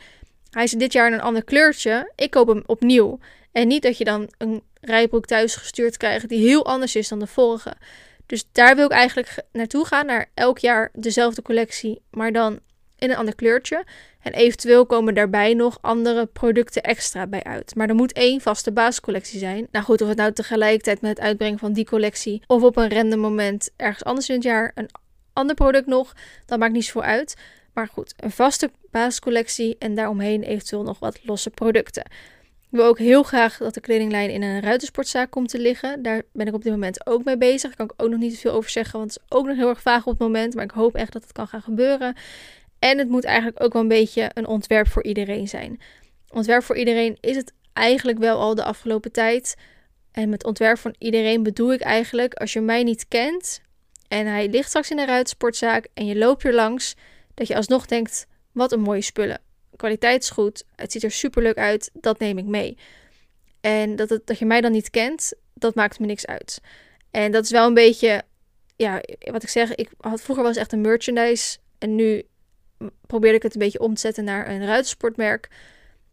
Hij 0.49 0.63
is 0.63 0.71
dit 0.71 0.93
jaar 0.93 1.07
in 1.07 1.13
een 1.13 1.21
ander 1.21 1.43
kleurtje. 1.43 2.11
Ik 2.15 2.31
koop 2.31 2.47
hem 2.47 2.63
opnieuw. 2.65 3.19
En 3.51 3.67
niet 3.67 3.81
dat 3.83 3.97
je 3.97 4.03
dan 4.03 4.29
een 4.37 4.63
rijbroek 4.81 5.25
thuis 5.25 5.55
gestuurd 5.55 5.97
krijgt 5.97 6.29
die 6.29 6.47
heel 6.47 6.65
anders 6.65 6.95
is 6.95 7.07
dan 7.07 7.19
de 7.19 7.27
vorige. 7.27 7.73
Dus 8.25 8.45
daar 8.51 8.75
wil 8.75 8.85
ik 8.85 8.91
eigenlijk 8.91 9.43
naartoe 9.51 9.85
gaan, 9.85 10.05
naar 10.05 10.31
elk 10.33 10.57
jaar 10.57 10.89
dezelfde 10.93 11.41
collectie, 11.41 12.01
maar 12.11 12.31
dan 12.31 12.59
in 12.99 13.09
een 13.09 13.15
ander 13.15 13.35
kleurtje. 13.35 13.83
En 14.21 14.33
eventueel 14.33 14.85
komen 14.85 15.13
daarbij 15.13 15.53
nog 15.53 15.77
andere 15.81 16.25
producten 16.25 16.83
extra 16.83 17.27
bij 17.27 17.43
uit. 17.43 17.75
Maar 17.75 17.89
er 17.89 17.95
moet 17.95 18.13
één 18.13 18.41
vaste 18.41 18.71
basiscollectie 18.71 19.39
zijn. 19.39 19.67
Nou 19.71 19.85
goed, 19.85 20.01
of 20.01 20.07
het 20.07 20.17
nou 20.17 20.33
tegelijkertijd 20.33 21.01
met 21.01 21.09
het 21.09 21.19
uitbrengen 21.19 21.59
van 21.59 21.73
die 21.73 21.85
collectie 21.85 22.41
of 22.47 22.63
op 22.63 22.77
een 22.77 22.89
random 22.89 23.19
moment 23.19 23.69
ergens 23.75 24.03
anders 24.03 24.29
in 24.29 24.35
het 24.35 24.43
jaar 24.43 24.71
een 24.75 24.89
ander 25.33 25.55
product 25.55 25.85
nog, 25.85 26.13
dat 26.45 26.59
maakt 26.59 26.73
niet 26.73 26.85
zoveel 26.85 27.03
uit. 27.03 27.35
Maar 27.73 27.87
goed, 27.87 28.13
een 28.17 28.31
vaste 28.31 28.71
basiscollectie 28.91 29.75
en 29.79 29.95
daaromheen 29.95 30.43
eventueel 30.43 30.83
nog 30.83 30.99
wat 30.99 31.19
losse 31.23 31.49
producten. 31.49 32.03
Ik 32.71 32.77
wil 32.77 32.85
ook 32.85 32.99
heel 32.99 33.23
graag 33.23 33.57
dat 33.57 33.73
de 33.73 33.81
kledinglijn 33.81 34.29
in 34.29 34.41
een 34.41 34.61
ruitensportzaak 34.61 35.29
komt 35.31 35.49
te 35.49 35.59
liggen. 35.59 36.01
Daar 36.01 36.21
ben 36.33 36.47
ik 36.47 36.53
op 36.53 36.63
dit 36.63 36.71
moment 36.71 37.07
ook 37.07 37.23
mee 37.23 37.37
bezig. 37.37 37.61
Daar 37.61 37.75
kan 37.75 37.85
ik 37.85 38.03
ook 38.03 38.09
nog 38.09 38.19
niet 38.19 38.39
veel 38.39 38.51
over 38.51 38.69
zeggen, 38.69 38.99
want 38.99 39.13
het 39.13 39.21
is 39.23 39.37
ook 39.37 39.45
nog 39.45 39.55
heel 39.55 39.69
erg 39.69 39.81
vaag 39.81 40.05
op 40.05 40.11
het 40.11 40.19
moment. 40.19 40.55
Maar 40.55 40.63
ik 40.63 40.71
hoop 40.71 40.95
echt 40.95 41.13
dat 41.13 41.21
het 41.21 41.31
kan 41.31 41.47
gaan 41.47 41.61
gebeuren. 41.61 42.15
En 42.79 42.97
het 42.97 43.09
moet 43.09 43.23
eigenlijk 43.23 43.63
ook 43.63 43.73
wel 43.73 43.81
een 43.81 43.87
beetje 43.87 44.31
een 44.33 44.47
ontwerp 44.47 44.87
voor 44.87 45.03
iedereen 45.03 45.47
zijn. 45.47 45.81
Ontwerp 46.29 46.63
voor 46.63 46.77
iedereen 46.77 47.17
is 47.19 47.35
het 47.35 47.53
eigenlijk 47.73 48.17
wel 48.17 48.39
al 48.39 48.55
de 48.55 48.63
afgelopen 48.63 49.11
tijd. 49.11 49.55
En 50.11 50.29
met 50.29 50.43
ontwerp 50.43 50.77
van 50.77 50.95
iedereen 50.97 51.43
bedoel 51.43 51.73
ik 51.73 51.81
eigenlijk, 51.81 52.33
als 52.33 52.53
je 52.53 52.61
mij 52.61 52.83
niet 52.83 53.07
kent 53.07 53.61
en 54.07 54.25
hij 54.25 54.49
ligt 54.49 54.67
straks 54.67 54.91
in 54.91 54.99
een 54.99 55.05
ruitsportzaak 55.05 55.87
en 55.93 56.05
je 56.05 56.17
loopt 56.17 56.43
er 56.43 56.53
langs, 56.53 56.95
dat 57.33 57.47
je 57.47 57.55
alsnog 57.55 57.85
denkt, 57.85 58.27
wat 58.51 58.71
een 58.71 58.81
mooie 58.81 59.01
spullen. 59.01 59.41
Kwaliteit 59.75 60.23
is 60.23 60.29
goed, 60.29 60.63
het 60.75 60.91
ziet 60.91 61.03
er 61.03 61.11
super 61.11 61.43
leuk 61.43 61.57
uit, 61.57 61.89
dat 61.93 62.19
neem 62.19 62.37
ik 62.37 62.45
mee. 62.45 62.77
En 63.61 63.95
dat, 63.95 64.09
het, 64.09 64.27
dat 64.27 64.39
je 64.39 64.45
mij 64.45 64.61
dan 64.61 64.71
niet 64.71 64.89
kent, 64.89 65.33
dat 65.53 65.75
maakt 65.75 65.99
me 65.99 66.05
niks 66.05 66.25
uit. 66.25 66.61
En 67.11 67.31
dat 67.31 67.43
is 67.43 67.51
wel 67.51 67.67
een 67.67 67.73
beetje, 67.73 68.23
ja, 68.75 69.01
wat 69.19 69.43
ik 69.43 69.49
zeg, 69.49 69.75
ik 69.75 69.89
had 69.97 70.21
vroeger 70.21 70.43
was 70.43 70.57
echt 70.57 70.71
een 70.71 70.81
merchandise 70.81 71.57
en 71.77 71.95
nu 71.95 72.23
probeerde 73.07 73.37
ik 73.37 73.43
het 73.43 73.53
een 73.53 73.59
beetje 73.59 73.79
om 73.79 73.93
te 73.93 73.99
zetten 73.99 74.23
naar 74.23 74.49
een 74.49 74.65
ruitensportmerk. 74.65 75.49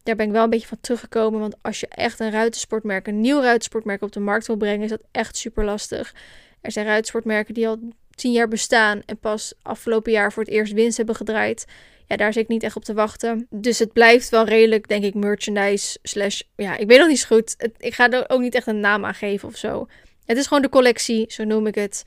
Daar 0.02 0.16
ben 0.16 0.26
ik 0.26 0.32
wel 0.32 0.44
een 0.44 0.50
beetje 0.50 0.66
van 0.66 0.80
teruggekomen. 0.80 1.40
Want 1.40 1.56
als 1.62 1.80
je 1.80 1.88
echt 1.88 2.20
een 2.20 2.30
ruitensportmerk, 2.30 3.06
een 3.06 3.20
nieuw 3.20 3.40
ruitensportmerk 3.40 4.02
op 4.02 4.12
de 4.12 4.20
markt 4.20 4.46
wil 4.46 4.56
brengen, 4.56 4.82
is 4.82 4.90
dat 4.90 5.02
echt 5.10 5.36
super 5.36 5.64
lastig. 5.64 6.14
Er 6.60 6.72
zijn 6.72 6.86
ruitensportmerken 6.86 7.54
die 7.54 7.68
al 7.68 7.78
tien 8.10 8.32
jaar 8.32 8.48
bestaan 8.48 9.02
en 9.06 9.18
pas 9.18 9.54
afgelopen 9.62 10.12
jaar 10.12 10.32
voor 10.32 10.42
het 10.42 10.52
eerst 10.52 10.72
winst 10.72 10.96
hebben 10.96 11.14
gedraaid. 11.14 11.64
Ja, 12.06 12.16
daar 12.16 12.32
zit 12.32 12.42
ik 12.42 12.48
niet 12.48 12.62
echt 12.62 12.76
op 12.76 12.84
te 12.84 12.94
wachten. 12.94 13.46
Dus 13.50 13.78
het 13.78 13.92
blijft 13.92 14.28
wel 14.28 14.44
redelijk, 14.44 14.88
denk 14.88 15.04
ik, 15.04 15.14
merchandise 15.14 15.98
slash... 16.02 16.40
Ja, 16.56 16.76
ik 16.76 16.86
weet 16.88 16.98
nog 16.98 17.08
niet 17.08 17.18
zo 17.18 17.36
goed. 17.36 17.70
ik 17.78 17.94
ga 17.94 18.10
er 18.10 18.24
ook 18.28 18.40
niet 18.40 18.54
echt 18.54 18.66
een 18.66 18.80
naam 18.80 19.04
aan 19.04 19.14
geven 19.14 19.48
of 19.48 19.56
zo. 19.56 19.86
Het 20.24 20.36
is 20.36 20.46
gewoon 20.46 20.62
de 20.62 20.68
collectie, 20.68 21.24
zo 21.28 21.44
noem 21.44 21.66
ik 21.66 21.74
het. 21.74 22.02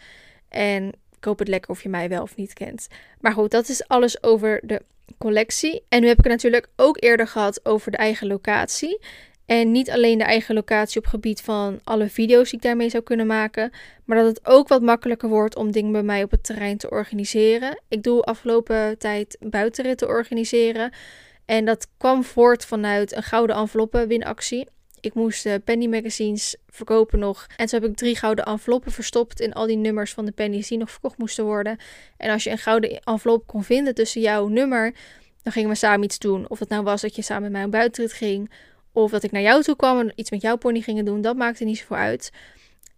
En 0.49 0.93
koop 1.19 1.39
het 1.39 1.47
lekker 1.47 1.71
of 1.71 1.83
je 1.83 1.89
mij 1.89 2.09
wel 2.09 2.21
of 2.21 2.35
niet 2.35 2.53
kent. 2.53 2.87
Maar 3.19 3.31
goed, 3.31 3.51
dat 3.51 3.69
is 3.69 3.87
alles 3.87 4.23
over 4.23 4.59
de 4.63 4.81
collectie. 5.17 5.83
En 5.89 6.01
nu 6.01 6.07
heb 6.07 6.17
ik 6.17 6.23
het 6.23 6.33
natuurlijk 6.33 6.69
ook 6.75 7.03
eerder 7.03 7.27
gehad 7.27 7.65
over 7.65 7.91
de 7.91 7.97
eigen 7.97 8.27
locatie. 8.27 8.99
En 9.45 9.71
niet 9.71 9.91
alleen 9.91 10.17
de 10.17 10.23
eigen 10.23 10.55
locatie 10.55 11.01
op 11.01 11.07
gebied 11.07 11.41
van 11.41 11.79
alle 11.83 12.09
video's 12.09 12.49
die 12.49 12.59
ik 12.59 12.65
daarmee 12.65 12.89
zou 12.89 13.03
kunnen 13.03 13.27
maken, 13.27 13.71
maar 14.05 14.17
dat 14.17 14.25
het 14.25 14.45
ook 14.45 14.67
wat 14.67 14.81
makkelijker 14.81 15.29
wordt 15.29 15.55
om 15.55 15.71
dingen 15.71 15.91
bij 15.91 16.03
mij 16.03 16.23
op 16.23 16.31
het 16.31 16.43
terrein 16.43 16.77
te 16.77 16.89
organiseren. 16.89 17.81
Ik 17.87 18.03
doe 18.03 18.21
afgelopen 18.21 18.97
tijd 18.97 19.37
buitenritten 19.39 20.07
organiseren. 20.07 20.93
En 21.45 21.65
dat 21.65 21.87
kwam 21.97 22.23
voort 22.23 22.65
vanuit 22.65 23.15
een 23.15 23.23
gouden 23.23 23.55
enveloppen 23.55 24.07
winactie. 24.07 24.67
Ik 25.01 25.13
moest 25.13 25.45
uh, 25.45 25.53
penny 25.63 25.85
magazines 25.87 26.55
verkopen 26.67 27.19
nog. 27.19 27.47
En 27.57 27.65
toen 27.65 27.81
heb 27.81 27.89
ik 27.89 27.95
drie 27.95 28.15
gouden 28.15 28.45
enveloppen 28.45 28.91
verstopt 28.91 29.39
in 29.39 29.53
al 29.53 29.67
die 29.67 29.77
nummers 29.77 30.13
van 30.13 30.25
de 30.25 30.31
pennies 30.31 30.67
die 30.67 30.77
nog 30.77 30.91
verkocht 30.91 31.17
moesten 31.17 31.45
worden. 31.45 31.77
En 32.17 32.31
als 32.31 32.43
je 32.43 32.49
een 32.49 32.57
gouden 32.57 32.99
envelop 32.99 33.47
kon 33.47 33.63
vinden 33.63 33.95
tussen 33.95 34.21
jouw 34.21 34.47
nummer, 34.47 34.93
dan 35.43 35.53
gingen 35.53 35.69
we 35.69 35.75
samen 35.75 36.03
iets 36.03 36.19
doen. 36.19 36.49
Of 36.49 36.59
het 36.59 36.69
nou 36.69 36.83
was 36.83 37.01
dat 37.01 37.15
je 37.15 37.21
samen 37.21 37.43
met 37.43 37.51
mij 37.51 37.63
een 37.63 37.69
buitenrit 37.69 38.13
ging. 38.13 38.51
Of 38.91 39.11
dat 39.11 39.23
ik 39.23 39.31
naar 39.31 39.41
jou 39.41 39.63
toe 39.63 39.75
kwam 39.75 39.99
en 39.99 40.11
iets 40.15 40.31
met 40.31 40.41
jouw 40.41 40.55
pony 40.55 40.81
gingen 40.81 41.05
doen. 41.05 41.21
Dat 41.21 41.35
maakte 41.35 41.63
niet 41.63 41.77
zoveel 41.77 41.97
uit. 41.97 42.31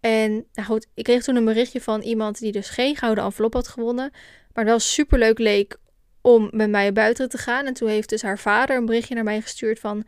En 0.00 0.32
nou 0.52 0.68
goed, 0.68 0.86
ik 0.94 1.04
kreeg 1.04 1.22
toen 1.22 1.36
een 1.36 1.44
berichtje 1.44 1.80
van 1.80 2.00
iemand 2.00 2.38
die 2.38 2.52
dus 2.52 2.68
geen 2.68 2.96
gouden 2.96 3.24
envelop 3.24 3.52
had 3.54 3.68
gewonnen. 3.68 4.10
Maar 4.52 4.64
wel 4.64 4.78
super 4.78 5.18
leuk 5.18 5.38
leek 5.38 5.76
om 6.20 6.48
met 6.52 6.70
mij 6.70 6.86
een 6.86 6.94
buitenrit 6.94 7.30
te 7.30 7.38
gaan. 7.38 7.66
En 7.66 7.74
toen 7.74 7.88
heeft 7.88 8.08
dus 8.08 8.22
haar 8.22 8.38
vader 8.38 8.76
een 8.76 8.86
berichtje 8.86 9.14
naar 9.14 9.24
mij 9.24 9.40
gestuurd 9.40 9.78
van... 9.78 10.04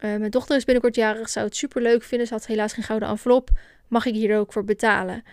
Uh, 0.00 0.16
mijn 0.16 0.30
dochter 0.30 0.56
is 0.56 0.64
binnenkort 0.64 0.94
jarig, 0.94 1.28
zou 1.28 1.46
het 1.46 1.56
super 1.56 1.82
leuk 1.82 2.02
vinden. 2.02 2.26
Ze 2.26 2.34
had 2.34 2.46
helaas 2.46 2.72
geen 2.72 2.84
gouden 2.84 3.08
envelop. 3.08 3.50
Mag 3.88 4.06
ik 4.06 4.14
hier 4.14 4.38
ook 4.38 4.52
voor 4.52 4.64
betalen? 4.64 5.24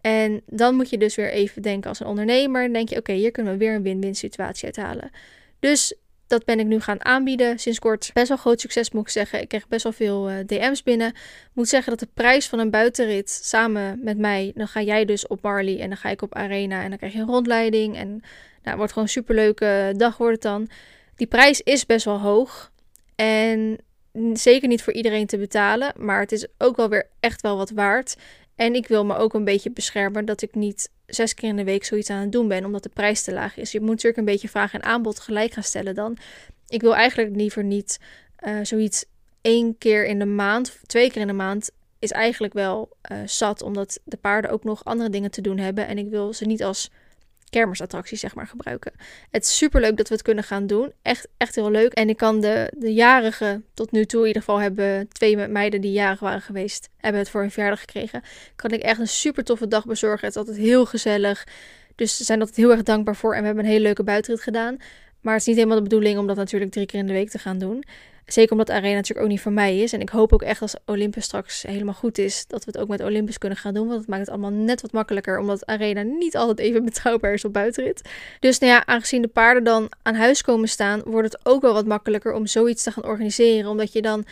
En 0.00 0.42
dan 0.46 0.74
moet 0.74 0.90
je 0.90 0.98
dus 0.98 1.14
weer 1.14 1.30
even 1.30 1.62
denken 1.62 1.88
als 1.88 2.00
een 2.00 2.06
ondernemer. 2.06 2.62
Dan 2.62 2.72
denk 2.72 2.88
je, 2.88 2.96
oké, 2.96 3.12
hier 3.12 3.30
kunnen 3.30 3.52
we 3.52 3.58
weer 3.58 3.74
een 3.74 3.82
win-win 3.82 4.14
situatie 4.14 4.64
uithalen. 4.64 5.10
Dus 5.58 5.94
dat 6.28 6.44
ben 6.44 6.60
ik 6.60 6.66
nu 6.66 6.80
gaan 6.80 7.04
aanbieden 7.04 7.58
sinds 7.58 7.78
kort. 7.78 8.10
Best 8.12 8.28
wel 8.28 8.36
groot 8.36 8.60
succes 8.60 8.90
moet 8.90 9.02
ik 9.02 9.08
zeggen. 9.08 9.40
Ik 9.40 9.48
kreeg 9.48 9.68
best 9.68 9.82
wel 9.82 9.92
veel 9.92 10.30
uh, 10.30 10.36
DM's 10.46 10.82
binnen. 10.82 11.12
Moet 11.52 11.68
zeggen 11.68 11.90
dat 11.90 12.00
de 12.00 12.08
prijs 12.14 12.48
van 12.48 12.58
een 12.58 12.70
buitenrit 12.70 13.30
samen 13.30 14.00
met 14.02 14.18
mij, 14.18 14.52
dan 14.54 14.68
ga 14.68 14.82
jij 14.82 15.04
dus 15.04 15.26
op 15.26 15.42
Marley 15.42 15.80
en 15.80 15.88
dan 15.88 15.96
ga 15.96 16.08
ik 16.08 16.22
op 16.22 16.34
Arena 16.34 16.82
en 16.82 16.88
dan 16.88 16.98
krijg 16.98 17.12
je 17.12 17.18
een 17.18 17.26
rondleiding 17.26 17.96
en 17.96 18.08
nou, 18.08 18.20
het 18.62 18.76
wordt 18.76 18.92
gewoon 18.92 19.04
een 19.04 19.14
superleuke 19.14 19.94
dag 19.96 20.16
wordt 20.16 20.32
het 20.32 20.42
dan. 20.42 20.68
Die 21.16 21.26
prijs 21.26 21.60
is 21.60 21.86
best 21.86 22.04
wel 22.04 22.18
hoog. 22.18 22.70
En 23.14 23.78
zeker 24.32 24.68
niet 24.68 24.82
voor 24.82 24.92
iedereen 24.92 25.26
te 25.26 25.38
betalen, 25.38 25.92
maar 25.96 26.20
het 26.20 26.32
is 26.32 26.46
ook 26.58 26.76
wel 26.76 26.88
weer 26.88 27.06
echt 27.20 27.40
wel 27.40 27.56
wat 27.56 27.70
waard. 27.70 28.16
En 28.56 28.74
ik 28.74 28.88
wil 28.88 29.04
me 29.04 29.16
ook 29.16 29.34
een 29.34 29.44
beetje 29.44 29.70
beschermen 29.70 30.24
dat 30.24 30.42
ik 30.42 30.54
niet 30.54 30.90
zes 31.06 31.34
keer 31.34 31.48
in 31.48 31.56
de 31.56 31.64
week 31.64 31.84
zoiets 31.84 32.10
aan 32.10 32.20
het 32.20 32.32
doen 32.32 32.48
ben, 32.48 32.64
omdat 32.64 32.82
de 32.82 32.88
prijs 32.88 33.22
te 33.22 33.32
laag 33.32 33.56
is. 33.56 33.72
Je 33.72 33.80
moet 33.80 33.88
natuurlijk 33.88 34.18
een 34.18 34.24
beetje 34.24 34.48
vraag 34.48 34.74
en 34.74 34.82
aanbod 34.82 35.20
gelijk 35.20 35.52
gaan 35.52 35.62
stellen 35.62 35.94
dan. 35.94 36.16
Ik 36.68 36.80
wil 36.80 36.94
eigenlijk 36.94 37.36
liever 37.36 37.64
niet 37.64 37.98
uh, 38.46 38.58
zoiets 38.62 39.04
één 39.40 39.78
keer 39.78 40.06
in 40.06 40.18
de 40.18 40.24
maand, 40.24 40.78
twee 40.86 41.10
keer 41.10 41.20
in 41.20 41.26
de 41.26 41.32
maand, 41.32 41.70
is 41.98 42.10
eigenlijk 42.10 42.52
wel 42.52 42.88
uh, 43.12 43.18
zat, 43.26 43.62
omdat 43.62 44.00
de 44.04 44.16
paarden 44.16 44.50
ook 44.50 44.64
nog 44.64 44.84
andere 44.84 45.10
dingen 45.10 45.30
te 45.30 45.40
doen 45.40 45.58
hebben. 45.58 45.86
En 45.86 45.98
ik 45.98 46.08
wil 46.08 46.32
ze 46.32 46.44
niet 46.44 46.64
als 46.64 46.90
kermisattracties 47.48 48.20
zeg 48.20 48.34
maar 48.34 48.46
gebruiken. 48.46 48.92
Het 49.30 49.44
is 49.44 49.56
super 49.56 49.80
leuk 49.80 49.96
dat 49.96 50.08
we 50.08 50.14
het 50.14 50.22
kunnen 50.22 50.44
gaan 50.44 50.66
doen. 50.66 50.92
Echt, 51.02 51.28
echt 51.36 51.54
heel 51.54 51.70
leuk. 51.70 51.92
En 51.92 52.08
ik 52.08 52.16
kan 52.16 52.40
de, 52.40 52.72
de 52.76 52.94
jarigen 52.94 53.64
tot 53.74 53.92
nu 53.92 54.04
toe, 54.04 54.20
in 54.20 54.26
ieder 54.26 54.42
geval 54.42 54.60
hebben 54.60 55.08
twee 55.08 55.48
meiden 55.48 55.80
die 55.80 55.92
jarig 55.92 56.20
waren 56.20 56.40
geweest, 56.42 56.88
hebben 56.96 57.20
het 57.20 57.30
voor 57.30 57.40
hun 57.40 57.50
verjaardag 57.50 57.80
gekregen. 57.80 58.22
Kan 58.56 58.70
ik 58.70 58.82
echt 58.82 59.00
een 59.00 59.08
super 59.08 59.44
toffe 59.44 59.68
dag 59.68 59.86
bezorgen. 59.86 60.26
Het 60.26 60.36
is 60.36 60.40
altijd 60.40 60.56
heel 60.56 60.86
gezellig. 60.86 61.46
Dus 61.94 62.16
ze 62.16 62.24
zijn 62.24 62.40
altijd 62.40 62.56
heel 62.56 62.70
erg 62.70 62.82
dankbaar 62.82 63.16
voor. 63.16 63.34
En 63.34 63.40
we 63.40 63.46
hebben 63.46 63.64
een 63.64 63.70
hele 63.70 63.82
leuke 63.82 64.02
buitenrit 64.02 64.42
gedaan. 64.42 64.76
Maar 65.20 65.32
het 65.32 65.42
is 65.42 65.48
niet 65.48 65.56
helemaal 65.56 65.76
de 65.76 65.82
bedoeling 65.82 66.18
om 66.18 66.26
dat 66.26 66.36
natuurlijk 66.36 66.72
drie 66.72 66.86
keer 66.86 67.00
in 67.00 67.06
de 67.06 67.12
week 67.12 67.30
te 67.30 67.38
gaan 67.38 67.58
doen. 67.58 67.84
Zeker 68.26 68.52
omdat 68.52 68.66
de 68.66 68.72
arena 68.72 68.94
natuurlijk 68.94 69.26
ook 69.26 69.32
niet 69.32 69.40
voor 69.40 69.52
mij 69.52 69.78
is. 69.78 69.92
En 69.92 70.00
ik 70.00 70.08
hoop 70.08 70.32
ook 70.32 70.42
echt 70.42 70.62
als 70.62 70.76
Olympus 70.86 71.24
straks 71.24 71.62
helemaal 71.62 71.94
goed 71.94 72.18
is, 72.18 72.46
dat 72.46 72.64
we 72.64 72.70
het 72.70 72.80
ook 72.80 72.88
met 72.88 73.02
Olympus 73.02 73.38
kunnen 73.38 73.58
gaan 73.58 73.74
doen. 73.74 73.86
Want 73.86 73.98
het 73.98 74.08
maakt 74.08 74.20
het 74.20 74.30
allemaal 74.30 74.50
net 74.50 74.80
wat 74.80 74.92
makkelijker, 74.92 75.38
omdat 75.38 75.66
arena 75.66 76.02
niet 76.02 76.36
altijd 76.36 76.58
even 76.58 76.84
betrouwbaar 76.84 77.32
is 77.32 77.44
op 77.44 77.52
buitenrit. 77.52 78.02
Dus 78.40 78.58
nou 78.58 78.72
ja, 78.72 78.86
aangezien 78.86 79.22
de 79.22 79.28
paarden 79.28 79.64
dan 79.64 79.90
aan 80.02 80.14
huis 80.14 80.42
komen 80.42 80.68
staan, 80.68 81.02
wordt 81.04 81.32
het 81.32 81.46
ook 81.46 81.62
wel 81.62 81.72
wat 81.72 81.86
makkelijker 81.86 82.32
om 82.32 82.46
zoiets 82.46 82.82
te 82.82 82.90
gaan 82.90 83.04
organiseren. 83.04 83.70
Omdat 83.70 83.92
je 83.92 84.02
dan 84.02 84.24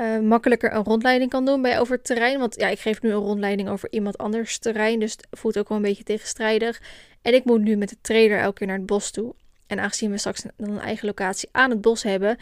uh, 0.00 0.18
makkelijker 0.18 0.74
een 0.74 0.84
rondleiding 0.84 1.30
kan 1.30 1.44
doen 1.44 1.62
bij 1.62 1.80
over 1.80 1.94
het 1.94 2.04
terrein. 2.04 2.38
Want 2.38 2.60
ja, 2.60 2.68
ik 2.68 2.78
geef 2.78 3.02
nu 3.02 3.10
een 3.10 3.16
rondleiding 3.16 3.68
over 3.68 3.88
iemand 3.92 4.18
anders 4.18 4.58
terrein. 4.58 4.98
Dus 4.98 5.12
het 5.12 5.26
voelt 5.30 5.58
ook 5.58 5.68
wel 5.68 5.78
een 5.78 5.84
beetje 5.84 6.04
tegenstrijdig. 6.04 6.80
En 7.22 7.34
ik 7.34 7.44
moet 7.44 7.60
nu 7.60 7.76
met 7.76 7.88
de 7.88 7.96
trailer 8.00 8.38
elke 8.38 8.54
keer 8.54 8.66
naar 8.66 8.76
het 8.76 8.86
bos 8.86 9.10
toe. 9.10 9.34
En 9.66 9.78
aangezien 9.78 10.10
we 10.10 10.18
straks 10.18 10.42
dan 10.56 10.68
een 10.70 10.80
eigen 10.80 11.06
locatie 11.06 11.48
aan 11.52 11.70
het 11.70 11.80
bos 11.80 12.02
hebben, 12.02 12.36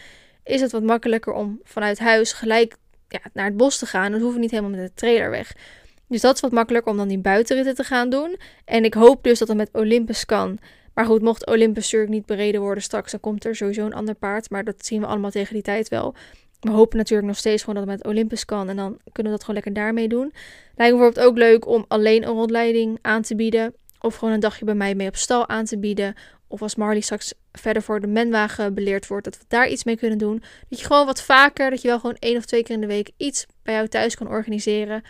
is 0.45 0.61
het 0.61 0.73
wat 0.73 0.83
makkelijker 0.83 1.33
om 1.33 1.61
vanuit 1.65 1.99
huis 1.99 2.33
gelijk 2.33 2.77
ja, 3.09 3.21
naar 3.33 3.45
het 3.45 3.57
bos 3.57 3.79
te 3.79 3.87
gaan. 3.87 4.11
Dan 4.11 4.21
hoeven 4.21 4.37
we 4.37 4.43
niet 4.43 4.51
helemaal 4.51 4.79
met 4.79 4.89
de 4.89 4.95
trailer 4.95 5.31
weg. 5.31 5.53
Dus 6.09 6.21
dat 6.21 6.35
is 6.35 6.41
wat 6.41 6.53
makkelijker 6.53 6.93
om 6.93 6.99
dan 6.99 7.09
die 7.09 7.19
buitenritten 7.19 7.75
te 7.75 7.85
gaan 7.85 8.11
doen. 8.11 8.37
En 8.65 8.85
ik 8.85 8.95
hoop 8.95 9.23
dus 9.23 9.39
dat 9.39 9.49
het 9.49 9.57
met 9.57 9.71
Olympus 9.73 10.25
kan. 10.25 10.59
Maar 10.95 11.05
goed, 11.05 11.23
mocht 11.23 11.47
Olympus 11.47 11.83
natuurlijk 11.83 12.13
niet 12.13 12.27
bereden 12.27 12.61
worden 12.61 12.83
straks, 12.83 13.11
dan 13.11 13.21
komt 13.21 13.45
er 13.45 13.57
sowieso 13.57 13.87
een 13.87 13.95
ander 13.95 14.15
paard. 14.15 14.51
Maar 14.51 14.65
dat 14.65 14.87
zien 14.87 15.01
we 15.01 15.07
allemaal 15.07 15.31
tegen 15.31 15.55
die 15.55 15.63
tijd 15.63 15.89
wel. 15.89 16.15
We 16.61 16.71
hopen 16.71 16.99
natuurlijk 16.99 17.29
nog 17.29 17.37
steeds 17.37 17.63
gewoon 17.63 17.75
dat 17.81 17.89
het 17.89 17.97
met 17.97 18.13
Olympus 18.13 18.45
kan. 18.45 18.69
En 18.69 18.77
dan 18.77 18.99
kunnen 19.13 19.33
we 19.33 19.39
dat 19.39 19.41
gewoon 19.41 19.55
lekker 19.55 19.73
daarmee 19.73 20.09
doen. 20.09 20.33
Lijkt 20.77 20.97
bijvoorbeeld 20.97 21.27
ook 21.27 21.37
leuk 21.37 21.67
om 21.67 21.85
alleen 21.89 22.23
een 22.23 22.35
rondleiding 22.35 22.99
aan 23.03 23.23
te 23.23 23.35
bieden. 23.35 23.75
Of 24.01 24.17
gewoon 24.17 24.35
een 24.35 24.41
dagje 24.41 24.65
bij 24.65 24.75
mij 24.75 24.95
mee 24.95 25.09
op 25.09 25.17
stal 25.17 25.49
aan 25.49 25.65
te 25.65 25.79
bieden. 25.79 26.15
Of 26.51 26.63
als 26.63 26.75
Marley 26.75 27.01
straks 27.01 27.35
verder 27.53 27.83
voor 27.83 28.01
de 28.01 28.07
menwagen 28.07 28.75
beleerd 28.75 29.07
wordt, 29.07 29.25
dat 29.25 29.39
we 29.39 29.45
daar 29.49 29.69
iets 29.69 29.85
mee 29.85 29.97
kunnen 29.97 30.19
doen. 30.19 30.43
Dat 30.69 30.79
je 30.79 30.87
gewoon 30.87 31.07
wat 31.07 31.23
vaker, 31.23 31.71
dat 31.71 31.83
je 31.83 31.89
wel 31.89 32.01
gewoon 32.01 32.17
één 32.19 32.37
of 32.37 32.45
twee 32.45 32.63
keer 32.63 32.75
in 32.75 32.81
de 32.81 32.87
week 32.87 33.11
iets 33.17 33.47
bij 33.63 33.75
jou 33.75 33.89
thuis 33.89 34.15
kan 34.15 34.29
organiseren. 34.29 35.03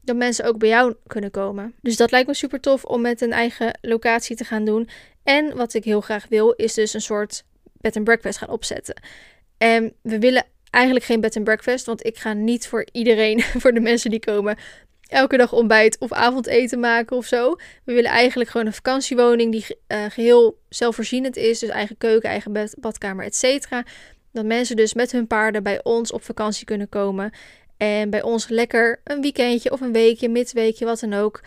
Dat 0.00 0.16
mensen 0.16 0.44
ook 0.44 0.58
bij 0.58 0.68
jou 0.68 0.94
kunnen 1.06 1.30
komen. 1.30 1.74
Dus 1.80 1.96
dat 1.96 2.10
lijkt 2.10 2.28
me 2.28 2.34
super 2.34 2.60
tof 2.60 2.84
om 2.84 3.00
met 3.00 3.20
een 3.20 3.32
eigen 3.32 3.78
locatie 3.80 4.36
te 4.36 4.44
gaan 4.44 4.64
doen. 4.64 4.88
En 5.22 5.56
wat 5.56 5.74
ik 5.74 5.84
heel 5.84 6.00
graag 6.00 6.26
wil, 6.28 6.52
is 6.52 6.74
dus 6.74 6.94
een 6.94 7.00
soort 7.00 7.44
bed 7.72 7.96
and 7.96 8.04
breakfast 8.04 8.38
gaan 8.38 8.48
opzetten. 8.48 9.02
En 9.58 9.92
we 10.02 10.18
willen 10.18 10.44
eigenlijk 10.70 11.04
geen 11.04 11.20
bed 11.20 11.36
and 11.36 11.44
breakfast, 11.44 11.86
want 11.86 12.06
ik 12.06 12.18
ga 12.18 12.32
niet 12.32 12.66
voor 12.66 12.86
iedereen, 12.92 13.42
voor 13.62 13.72
de 13.72 13.80
mensen 13.80 14.10
die 14.10 14.20
komen, 14.20 14.56
elke 15.08 15.36
dag 15.36 15.52
ontbijt 15.52 15.98
of 15.98 16.12
avondeten 16.12 16.80
maken 16.80 17.16
of 17.16 17.26
zo. 17.26 17.56
We 17.84 17.92
willen 17.92 18.10
eigenlijk 18.10 18.50
gewoon 18.50 18.66
een 18.66 18.72
vakantiewoning 18.72 19.52
die 19.52 19.64
uh, 19.88 20.04
geheel 20.08 20.58
zelfvoorzienend 20.68 21.36
is. 21.36 21.58
Dus 21.58 21.68
eigen 21.68 21.98
keuken, 21.98 22.28
eigen 22.30 22.52
bed, 22.52 22.74
badkamer, 22.78 23.24
et 23.24 23.36
cetera. 23.36 23.84
Dat 24.32 24.44
mensen 24.44 24.76
dus 24.76 24.94
met 24.94 25.12
hun 25.12 25.26
paarden 25.26 25.62
bij 25.62 25.80
ons 25.82 26.12
op 26.12 26.24
vakantie 26.24 26.64
kunnen 26.64 26.88
komen. 26.88 27.30
En 27.76 28.10
bij 28.10 28.22
ons 28.22 28.48
lekker 28.48 29.00
een 29.04 29.20
weekendje 29.20 29.72
of 29.72 29.80
een 29.80 29.92
weekje, 29.92 30.28
midweekje, 30.28 30.84
wat 30.84 31.00
dan 31.00 31.14
ook. 31.14 31.40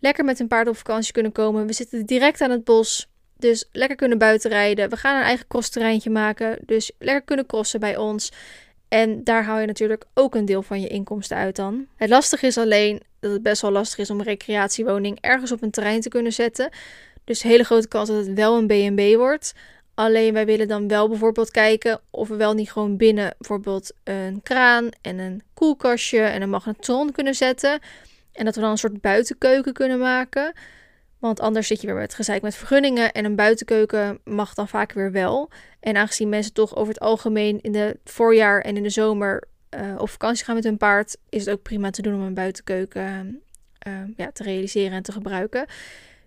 Lekker 0.00 0.24
met 0.24 0.38
hun 0.38 0.48
paarden 0.48 0.72
op 0.72 0.78
vakantie 0.78 1.12
kunnen 1.12 1.32
komen. 1.32 1.66
We 1.66 1.72
zitten 1.72 2.06
direct 2.06 2.40
aan 2.40 2.50
het 2.50 2.64
bos. 2.64 3.08
Dus 3.36 3.68
lekker 3.72 3.96
kunnen 3.96 4.18
buitenrijden. 4.18 4.90
We 4.90 4.96
gaan 4.96 5.16
een 5.16 5.22
eigen 5.22 5.46
crossterreintje 5.46 6.10
maken. 6.10 6.58
Dus 6.66 6.92
lekker 6.98 7.24
kunnen 7.24 7.46
crossen 7.46 7.80
bij 7.80 7.96
ons. 7.96 8.32
En 8.94 9.24
daar 9.24 9.44
haal 9.44 9.58
je 9.58 9.66
natuurlijk 9.66 10.04
ook 10.14 10.34
een 10.34 10.44
deel 10.44 10.62
van 10.62 10.80
je 10.80 10.88
inkomsten 10.88 11.36
uit 11.36 11.56
dan. 11.56 11.86
Het 11.96 12.08
lastige 12.08 12.46
is 12.46 12.58
alleen 12.58 13.02
dat 13.20 13.32
het 13.32 13.42
best 13.42 13.62
wel 13.62 13.70
lastig 13.70 13.98
is 13.98 14.10
om 14.10 14.18
een 14.18 14.24
recreatiewoning 14.24 15.18
ergens 15.20 15.52
op 15.52 15.62
een 15.62 15.70
terrein 15.70 16.00
te 16.00 16.08
kunnen 16.08 16.32
zetten. 16.32 16.70
Dus 17.24 17.42
hele 17.42 17.64
grote 17.64 17.88
kans 17.88 18.08
dat 18.08 18.26
het 18.26 18.34
wel 18.34 18.56
een 18.56 18.66
B&B 18.66 19.16
wordt. 19.16 19.52
Alleen 19.94 20.32
wij 20.32 20.46
willen 20.46 20.68
dan 20.68 20.88
wel 20.88 21.08
bijvoorbeeld 21.08 21.50
kijken 21.50 22.00
of 22.10 22.28
we 22.28 22.36
wel 22.36 22.54
niet 22.54 22.72
gewoon 22.72 22.96
binnen 22.96 23.34
bijvoorbeeld 23.38 23.92
een 24.04 24.40
kraan 24.42 24.88
en 25.00 25.18
een 25.18 25.42
koelkastje 25.54 26.20
en 26.20 26.42
een 26.42 26.50
magnetron 26.50 27.12
kunnen 27.12 27.34
zetten. 27.34 27.78
En 28.32 28.44
dat 28.44 28.54
we 28.54 28.60
dan 28.60 28.70
een 28.70 28.78
soort 28.78 29.00
buitenkeuken 29.00 29.72
kunnen 29.72 29.98
maken. 29.98 30.52
Want 31.24 31.40
anders 31.40 31.66
zit 31.66 31.80
je 31.80 31.86
weer 31.86 31.96
met 31.96 32.14
gezeik 32.14 32.42
met 32.42 32.54
vergunningen. 32.54 33.12
En 33.12 33.24
een 33.24 33.36
buitenkeuken 33.36 34.20
mag 34.24 34.54
dan 34.54 34.68
vaak 34.68 34.92
weer 34.92 35.12
wel. 35.12 35.50
En 35.80 35.96
aangezien 35.96 36.28
mensen 36.28 36.52
toch 36.52 36.76
over 36.76 36.92
het 36.92 37.02
algemeen 37.02 37.60
in 37.60 37.74
het 37.74 37.96
voorjaar 38.04 38.60
en 38.60 38.76
in 38.76 38.82
de 38.82 38.90
zomer 38.90 39.44
uh, 39.70 39.94
op 39.98 40.08
vakantie 40.08 40.44
gaan 40.44 40.54
met 40.54 40.64
hun 40.64 40.76
paard, 40.76 41.16
is 41.28 41.44
het 41.44 41.54
ook 41.54 41.62
prima 41.62 41.90
te 41.90 42.02
doen 42.02 42.14
om 42.14 42.20
een 42.20 42.34
buitenkeuken 42.34 43.42
uh, 43.88 43.92
ja, 44.16 44.30
te 44.32 44.42
realiseren 44.42 44.92
en 44.92 45.02
te 45.02 45.12
gebruiken. 45.12 45.66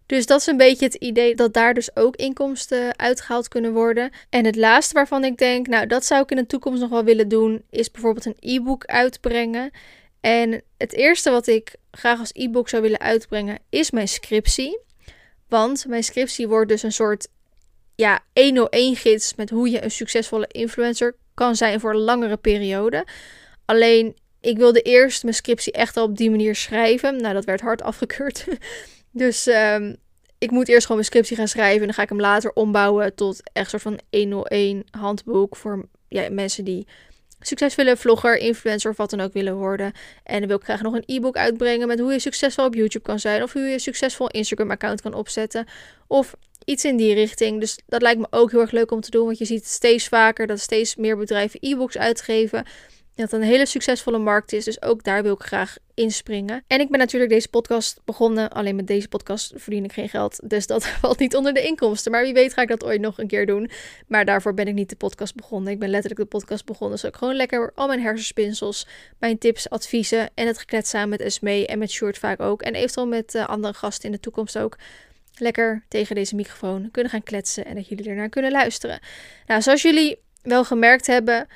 Dus 0.06 0.26
dat 0.26 0.40
is 0.40 0.48
een 0.48 0.58
beetje 0.58 0.86
het 0.86 0.96
idee 0.96 1.36
dat 1.36 1.54
daar 1.54 1.74
dus 1.74 1.96
ook 1.96 2.16
inkomsten 2.16 2.98
uitgehaald 3.00 3.48
kunnen 3.48 3.74
worden. 3.74 4.12
En 4.30 4.46
het 4.46 4.56
laatste 4.56 4.94
waarvan 4.94 5.24
ik 5.24 5.38
denk, 5.38 5.68
nou 5.68 5.88
dat 5.88 6.06
zou 6.06 6.22
ik 6.22 6.32
in 6.32 6.38
de 6.38 6.46
toekomst 6.46 6.82
nog 6.82 6.90
wel 6.90 7.04
willen 7.04 7.28
doen, 7.28 7.64
is 7.70 7.92
bijvoorbeeld 7.92 8.26
een 8.26 8.38
e-book 8.40 8.86
uitbrengen. 8.86 9.72
En 10.22 10.62
het 10.78 10.94
eerste 10.94 11.30
wat 11.30 11.48
ik 11.48 11.76
graag 11.92 12.20
als 12.20 12.32
e-book 12.34 12.70
zou 12.70 12.82
willen 12.82 13.00
uitbrengen 13.00 13.60
is 13.70 13.92
mijn 13.92 14.08
scriptie. 14.08 14.86
Want 15.48 15.86
mijn 15.88 16.04
scriptie 16.04 16.48
wordt 16.48 16.70
dus 16.70 16.84
een 16.84 16.92
soort 16.92 17.28
ja, 17.96 18.20
101 18.34 18.96
gids 18.96 19.36
met 19.36 19.50
hoe 19.50 19.70
je 19.70 19.84
een 19.84 19.92
succesvolle 19.92 20.48
influencer 20.52 21.16
kan 21.34 21.56
zijn 21.56 21.80
voor 21.80 21.90
een 21.90 21.98
langere 21.98 22.38
periode. 22.38 23.06
Alleen 23.66 24.16
ik 24.42 24.58
wilde 24.58 24.82
eerst 24.82 25.24
mijn 25.24 25.36
scriptie 25.36 25.74
echt 25.74 25.98
al 25.98 26.04
op 26.04 26.18
die 26.18 26.30
manier 26.30 26.56
schrijven. 26.56 27.22
Nou, 27.22 27.34
dat 27.34 27.46
werd 27.46 27.62
hard 27.62 27.82
afgekeurd. 27.92 28.46
dus 29.12 29.48
um, 29.48 29.96
ik 30.38 30.52
moet 30.52 30.68
eerst 30.68 30.82
gewoon 30.82 30.98
mijn 30.98 31.12
scriptie 31.12 31.38
gaan 31.38 31.48
schrijven. 31.48 31.80
En 31.80 31.86
dan 31.86 31.94
ga 31.94 32.02
ik 32.02 32.10
hem 32.10 32.20
later 32.20 32.54
ombouwen 32.54 33.16
tot 33.16 33.42
echt 33.54 33.74
een 33.74 33.80
soort 33.80 33.98
van 34.12 34.20
101 34.20 34.86
handboek 34.92 35.56
voor 35.56 35.88
ja, 36.08 36.30
mensen 36.30 36.64
die 36.66 36.88
succesvolle 37.40 37.98
vlogger, 37.98 38.38
influencer 38.38 38.92
of 38.92 38.98
wat 38.98 39.10
dan 39.10 39.22
ook 39.22 39.34
willen 39.34 39.56
worden. 39.56 39.92
En 40.24 40.48
wil 40.48 40.58
ik 40.58 40.64
graag 40.64 40.82
nog 40.82 40.94
een 40.94 41.04
e-book 41.06 41.36
uitbrengen 41.36 41.88
met 41.88 42.00
hoe 42.00 42.12
je 42.12 42.20
succesvol 42.20 42.66
op 42.66 42.76
YouTube 42.76 43.06
kan 43.06 43.20
zijn. 43.20 43.44
Of 43.44 43.54
hoe 43.54 43.62
je 43.62 43.74
een 43.74 43.80
succesvol 43.80 44.30
Instagram 44.30 44.72
account 44.72 45.02
kan 45.02 45.14
opzetten. 45.14 45.66
Of 46.08 46.36
iets 46.66 46.86
in 46.86 46.98
die 46.98 47.14
richting. 47.14 47.60
Dus 47.60 47.80
dat 47.86 48.02
lijkt 48.02 48.20
me 48.20 48.28
ook 48.30 48.52
heel 48.52 48.62
erg 48.62 48.72
leuk 48.72 48.92
om 48.92 49.02
te 49.02 49.10
doen. 49.10 49.26
Want 49.26 49.38
je 49.38 49.46
ziet 49.46 49.66
steeds 49.66 50.08
vaker 50.08 50.48
dat 50.48 50.60
steeds 50.60 50.96
meer 50.96 51.18
bedrijven 51.18 51.60
e-books 51.62 51.98
uitgeven 51.98 52.66
dat 53.18 53.32
een 53.32 53.42
hele 53.42 53.66
succesvolle 53.66 54.18
markt 54.18 54.54
is. 54.54 54.64
Dus 54.64 54.82
ook 54.82 55.04
daar 55.04 55.24
wil 55.24 55.34
ik 55.34 55.42
graag 55.42 55.78
inspringen. 55.94 56.64
En 56.68 56.80
ik 56.80 56.90
ben 56.90 57.00
natuurlijk 57.00 57.32
deze 57.32 57.50
podcast 57.50 58.02
begonnen. 58.06 58.50
Alleen 58.50 58.76
met 58.76 58.88
deze 58.88 59.08
podcast 59.08 59.54
verdien 59.56 59.84
ik 59.84 59.94
geen 59.94 60.10
geld. 60.10 60.50
Dus 60.50 60.68
dat 60.68 60.88
valt 61.02 61.20
niet 61.20 61.36
onder 61.36 61.54
de 61.54 61.62
inkomsten. 61.62 62.12
Maar 62.12 62.24
wie 62.24 62.34
weet 62.34 62.54
ga 62.54 62.62
ik 62.62 62.68
dat 62.68 62.84
ooit 62.84 63.02
nog 63.02 63.18
een 63.18 63.28
keer 63.28 63.46
doen. 63.46 63.70
Maar 64.08 64.26
daarvoor 64.26 64.54
ben 64.54 64.68
ik 64.68 64.74
niet 64.74 64.90
de 64.90 64.96
podcast 64.96 65.36
begonnen. 65.36 65.72
Ik 65.72 65.80
ben 65.80 65.90
letterlijk 65.90 66.22
de 66.22 66.38
podcast 66.38 66.66
begonnen. 66.66 66.98
Zodat 66.98 67.14
ik 67.14 67.20
gewoon 67.20 67.36
lekker 67.36 67.72
al 67.76 67.88
mijn 67.88 68.02
hersenspinsels, 68.02 68.88
mijn 69.20 69.38
tips, 69.38 69.70
adviezen 69.70 70.30
en 70.34 70.48
het 70.48 70.58
geklets 70.58 70.90
samen 70.90 71.10
met 71.10 71.22
Esmee 71.22 71.68
en 71.68 71.80
met 71.80 71.92
Short 71.92 72.18
vaak 72.18 72.40
ook. 72.40 72.62
En 72.62 72.76
eventueel 72.76 73.08
met 73.08 73.36
uh, 73.36 73.48
andere 73.48 73.74
gasten 73.74 74.06
in 74.06 74.12
de 74.12 74.20
toekomst 74.20 74.58
ook 74.58 74.78
lekker 75.40 75.84
tegen 75.88 76.16
deze 76.16 76.36
microfoon 76.36 76.90
kunnen 76.92 77.12
gaan 77.12 77.24
kletsen 77.24 77.66
en 77.66 77.76
dat 77.76 77.88
jullie 77.88 78.10
ernaar 78.10 78.30
kunnen 78.30 78.52
luisteren. 78.52 79.00
Nou, 79.46 79.62
zoals 79.62 79.82
jullie 79.82 80.18
wel 80.42 80.64
gemerkt 80.64 81.08
hebben, 81.08 81.48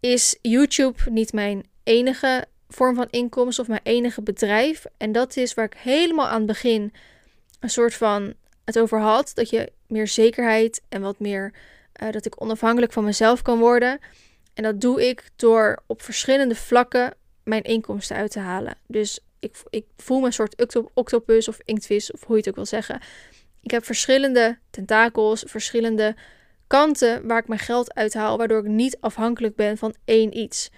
is 0.00 0.38
YouTube 0.42 1.10
niet 1.10 1.32
mijn 1.32 1.66
enige 1.82 2.46
vorm 2.68 2.94
van 2.94 3.06
inkomsten 3.10 3.62
of 3.62 3.68
mijn 3.68 3.80
enige 3.82 4.22
bedrijf. 4.22 4.84
En 4.96 5.12
dat 5.12 5.36
is 5.36 5.54
waar 5.54 5.64
ik 5.64 5.76
helemaal 5.78 6.28
aan 6.28 6.38
het 6.38 6.46
begin 6.46 6.92
een 7.60 7.70
soort 7.70 7.94
van 7.94 8.34
het 8.64 8.78
over 8.78 9.00
had. 9.00 9.30
Dat 9.34 9.50
je 9.50 9.72
meer 9.86 10.08
zekerheid 10.08 10.82
en 10.88 11.00
wat 11.00 11.18
meer 11.18 11.52
uh, 12.02 12.10
dat 12.10 12.26
ik 12.26 12.42
onafhankelijk 12.42 12.92
van 12.92 13.04
mezelf 13.04 13.42
kan 13.42 13.58
worden. 13.58 13.98
En 14.54 14.62
dat 14.62 14.80
doe 14.80 15.08
ik 15.08 15.24
door 15.36 15.82
op 15.86 16.02
verschillende 16.02 16.54
vlakken 16.54 17.14
mijn 17.44 17.62
inkomsten 17.62 18.16
uit 18.16 18.30
te 18.30 18.38
halen. 18.38 18.74
Dus 18.86 19.20
ik, 19.38 19.56
ik 19.70 19.84
voel 19.96 20.20
me 20.20 20.26
een 20.26 20.32
soort 20.32 20.76
octopus 20.94 21.48
of 21.48 21.58
inktvis 21.64 22.12
of 22.12 22.24
hoe 22.24 22.34
je 22.34 22.40
het 22.40 22.48
ook 22.48 22.54
wil 22.54 22.66
zeggen. 22.66 23.00
Ik 23.62 23.70
heb 23.70 23.84
verschillende 23.84 24.58
tentakels, 24.70 25.44
verschillende 25.46 26.16
kanten 26.68 27.26
waar 27.26 27.38
ik 27.38 27.48
mijn 27.48 27.60
geld 27.60 27.94
uithaal, 27.94 28.38
waardoor 28.38 28.58
ik 28.58 28.70
niet 28.70 28.96
afhankelijk 29.00 29.56
ben 29.56 29.78
van 29.78 29.94
één 30.04 30.36
iets. 30.36 30.70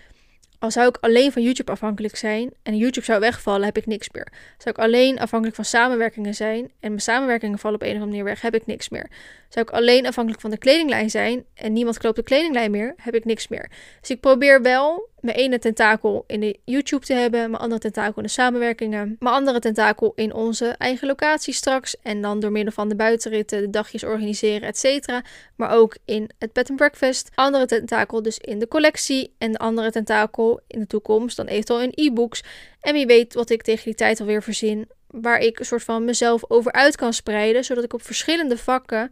Al 0.58 0.70
zou 0.70 0.88
ik 0.88 0.96
alleen 1.00 1.32
van 1.32 1.42
YouTube 1.42 1.72
afhankelijk 1.72 2.16
zijn 2.16 2.50
en 2.62 2.76
YouTube 2.76 3.06
zou 3.06 3.20
wegvallen, 3.20 3.64
heb 3.64 3.76
ik 3.76 3.86
niks 3.86 4.10
meer. 4.10 4.32
Zou 4.58 4.74
ik 4.76 4.78
alleen 4.78 5.18
afhankelijk 5.18 5.56
van 5.56 5.64
samenwerkingen 5.64 6.34
zijn 6.34 6.64
en 6.64 6.88
mijn 6.88 7.00
samenwerkingen 7.00 7.58
vallen 7.58 7.76
op 7.76 7.82
een 7.82 7.88
of 7.88 7.94
andere 7.94 8.10
manier 8.10 8.24
weg, 8.24 8.40
heb 8.40 8.54
ik 8.54 8.66
niks 8.66 8.88
meer. 8.88 9.10
Zou 9.50 9.66
ik 9.68 9.72
alleen 9.72 10.06
afhankelijk 10.06 10.42
van 10.42 10.50
de 10.50 10.58
kledinglijn 10.58 11.10
zijn 11.10 11.44
en 11.54 11.72
niemand 11.72 11.98
koopt 11.98 12.16
de 12.16 12.22
kledinglijn 12.22 12.70
meer, 12.70 12.94
heb 12.96 13.14
ik 13.14 13.24
niks 13.24 13.48
meer. 13.48 13.70
Dus 14.00 14.10
ik 14.10 14.20
probeer 14.20 14.62
wel 14.62 15.08
mijn 15.20 15.36
ene 15.36 15.58
tentakel 15.58 16.24
in 16.26 16.40
de 16.40 16.58
YouTube 16.64 17.06
te 17.06 17.12
hebben, 17.12 17.50
mijn 17.50 17.62
andere 17.62 17.80
tentakel 17.80 18.16
in 18.16 18.22
de 18.22 18.28
samenwerkingen, 18.28 19.16
mijn 19.18 19.34
andere 19.34 19.58
tentakel 19.58 20.12
in 20.14 20.34
onze 20.34 20.74
eigen 20.78 21.06
locatie 21.06 21.54
straks 21.54 21.96
en 22.02 22.20
dan 22.22 22.40
door 22.40 22.52
middel 22.52 22.72
van 22.72 22.88
de 22.88 22.96
buitenritten, 22.96 23.60
de 23.60 23.70
dagjes 23.70 24.04
organiseren, 24.04 24.68
etc. 24.68 25.20
Maar 25.56 25.70
ook 25.70 25.96
in 26.04 26.30
het 26.38 26.52
bed 26.52 26.76
breakfast. 26.76 27.30
Andere 27.34 27.66
tentakel 27.66 28.22
dus 28.22 28.38
in 28.38 28.58
de 28.58 28.68
collectie 28.68 29.34
en 29.38 29.52
de 29.52 29.58
andere 29.58 29.90
tentakel 29.90 30.60
in 30.66 30.80
de 30.80 30.86
toekomst 30.86 31.36
dan 31.36 31.46
eventueel 31.46 31.80
in 31.80 31.92
e-books. 31.94 32.42
En 32.80 32.92
wie 32.92 33.06
weet 33.06 33.34
wat 33.34 33.50
ik 33.50 33.62
tegen 33.62 33.84
die 33.84 33.94
tijd 33.94 34.20
alweer 34.20 34.42
verzin, 34.42 34.88
waar 35.06 35.38
ik 35.38 35.58
een 35.58 35.64
soort 35.64 35.82
van 35.82 36.04
mezelf 36.04 36.44
over 36.48 36.72
uit 36.72 36.96
kan 36.96 37.12
spreiden, 37.12 37.64
zodat 37.64 37.84
ik 37.84 37.92
op 37.92 38.02
verschillende 38.02 38.56
vakken 38.56 39.10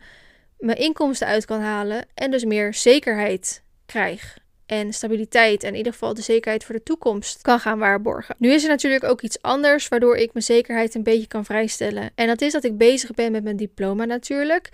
mijn 0.59 0.79
inkomsten 0.79 1.27
uit 1.27 1.45
kan 1.45 1.61
halen 1.61 2.07
en 2.15 2.31
dus 2.31 2.45
meer 2.45 2.75
zekerheid 2.75 3.63
krijg. 3.87 4.39
En 4.67 4.93
stabiliteit 4.93 5.63
en 5.63 5.69
in 5.69 5.77
ieder 5.77 5.93
geval 5.93 6.15
de 6.15 6.23
zekerheid 6.23 6.65
voor 6.65 6.75
de 6.75 6.83
toekomst 6.83 7.43
kan 7.43 7.61
gaan 7.61 7.79
waarborgen. 7.79 8.35
Nu 8.39 8.53
is 8.53 8.63
er 8.63 8.69
natuurlijk 8.69 9.05
ook 9.05 9.21
iets 9.21 9.43
anders 9.43 9.89
waardoor 9.89 10.17
ik 10.17 10.33
mijn 10.33 10.45
zekerheid 10.45 10.95
een 10.95 11.03
beetje 11.03 11.27
kan 11.27 11.45
vrijstellen. 11.45 12.11
En 12.15 12.27
dat 12.27 12.41
is 12.41 12.53
dat 12.53 12.65
ik 12.65 12.77
bezig 12.79 13.11
ben 13.11 13.33
met 13.33 13.43
mijn 13.43 13.57
diploma 13.57 14.05
natuurlijk. 14.05 14.71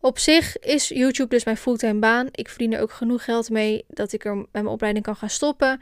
Op 0.00 0.18
zich 0.18 0.58
is 0.58 0.88
YouTube 0.88 1.28
dus 1.28 1.44
mijn 1.44 1.56
fulltime 1.56 1.98
baan. 1.98 2.28
Ik 2.30 2.48
verdien 2.48 2.72
er 2.72 2.80
ook 2.80 2.92
genoeg 2.92 3.24
geld 3.24 3.50
mee 3.50 3.84
dat 3.88 4.12
ik 4.12 4.24
er 4.24 4.36
met 4.36 4.46
mijn 4.52 4.66
opleiding 4.66 5.04
kan 5.04 5.16
gaan 5.16 5.30
stoppen. 5.30 5.80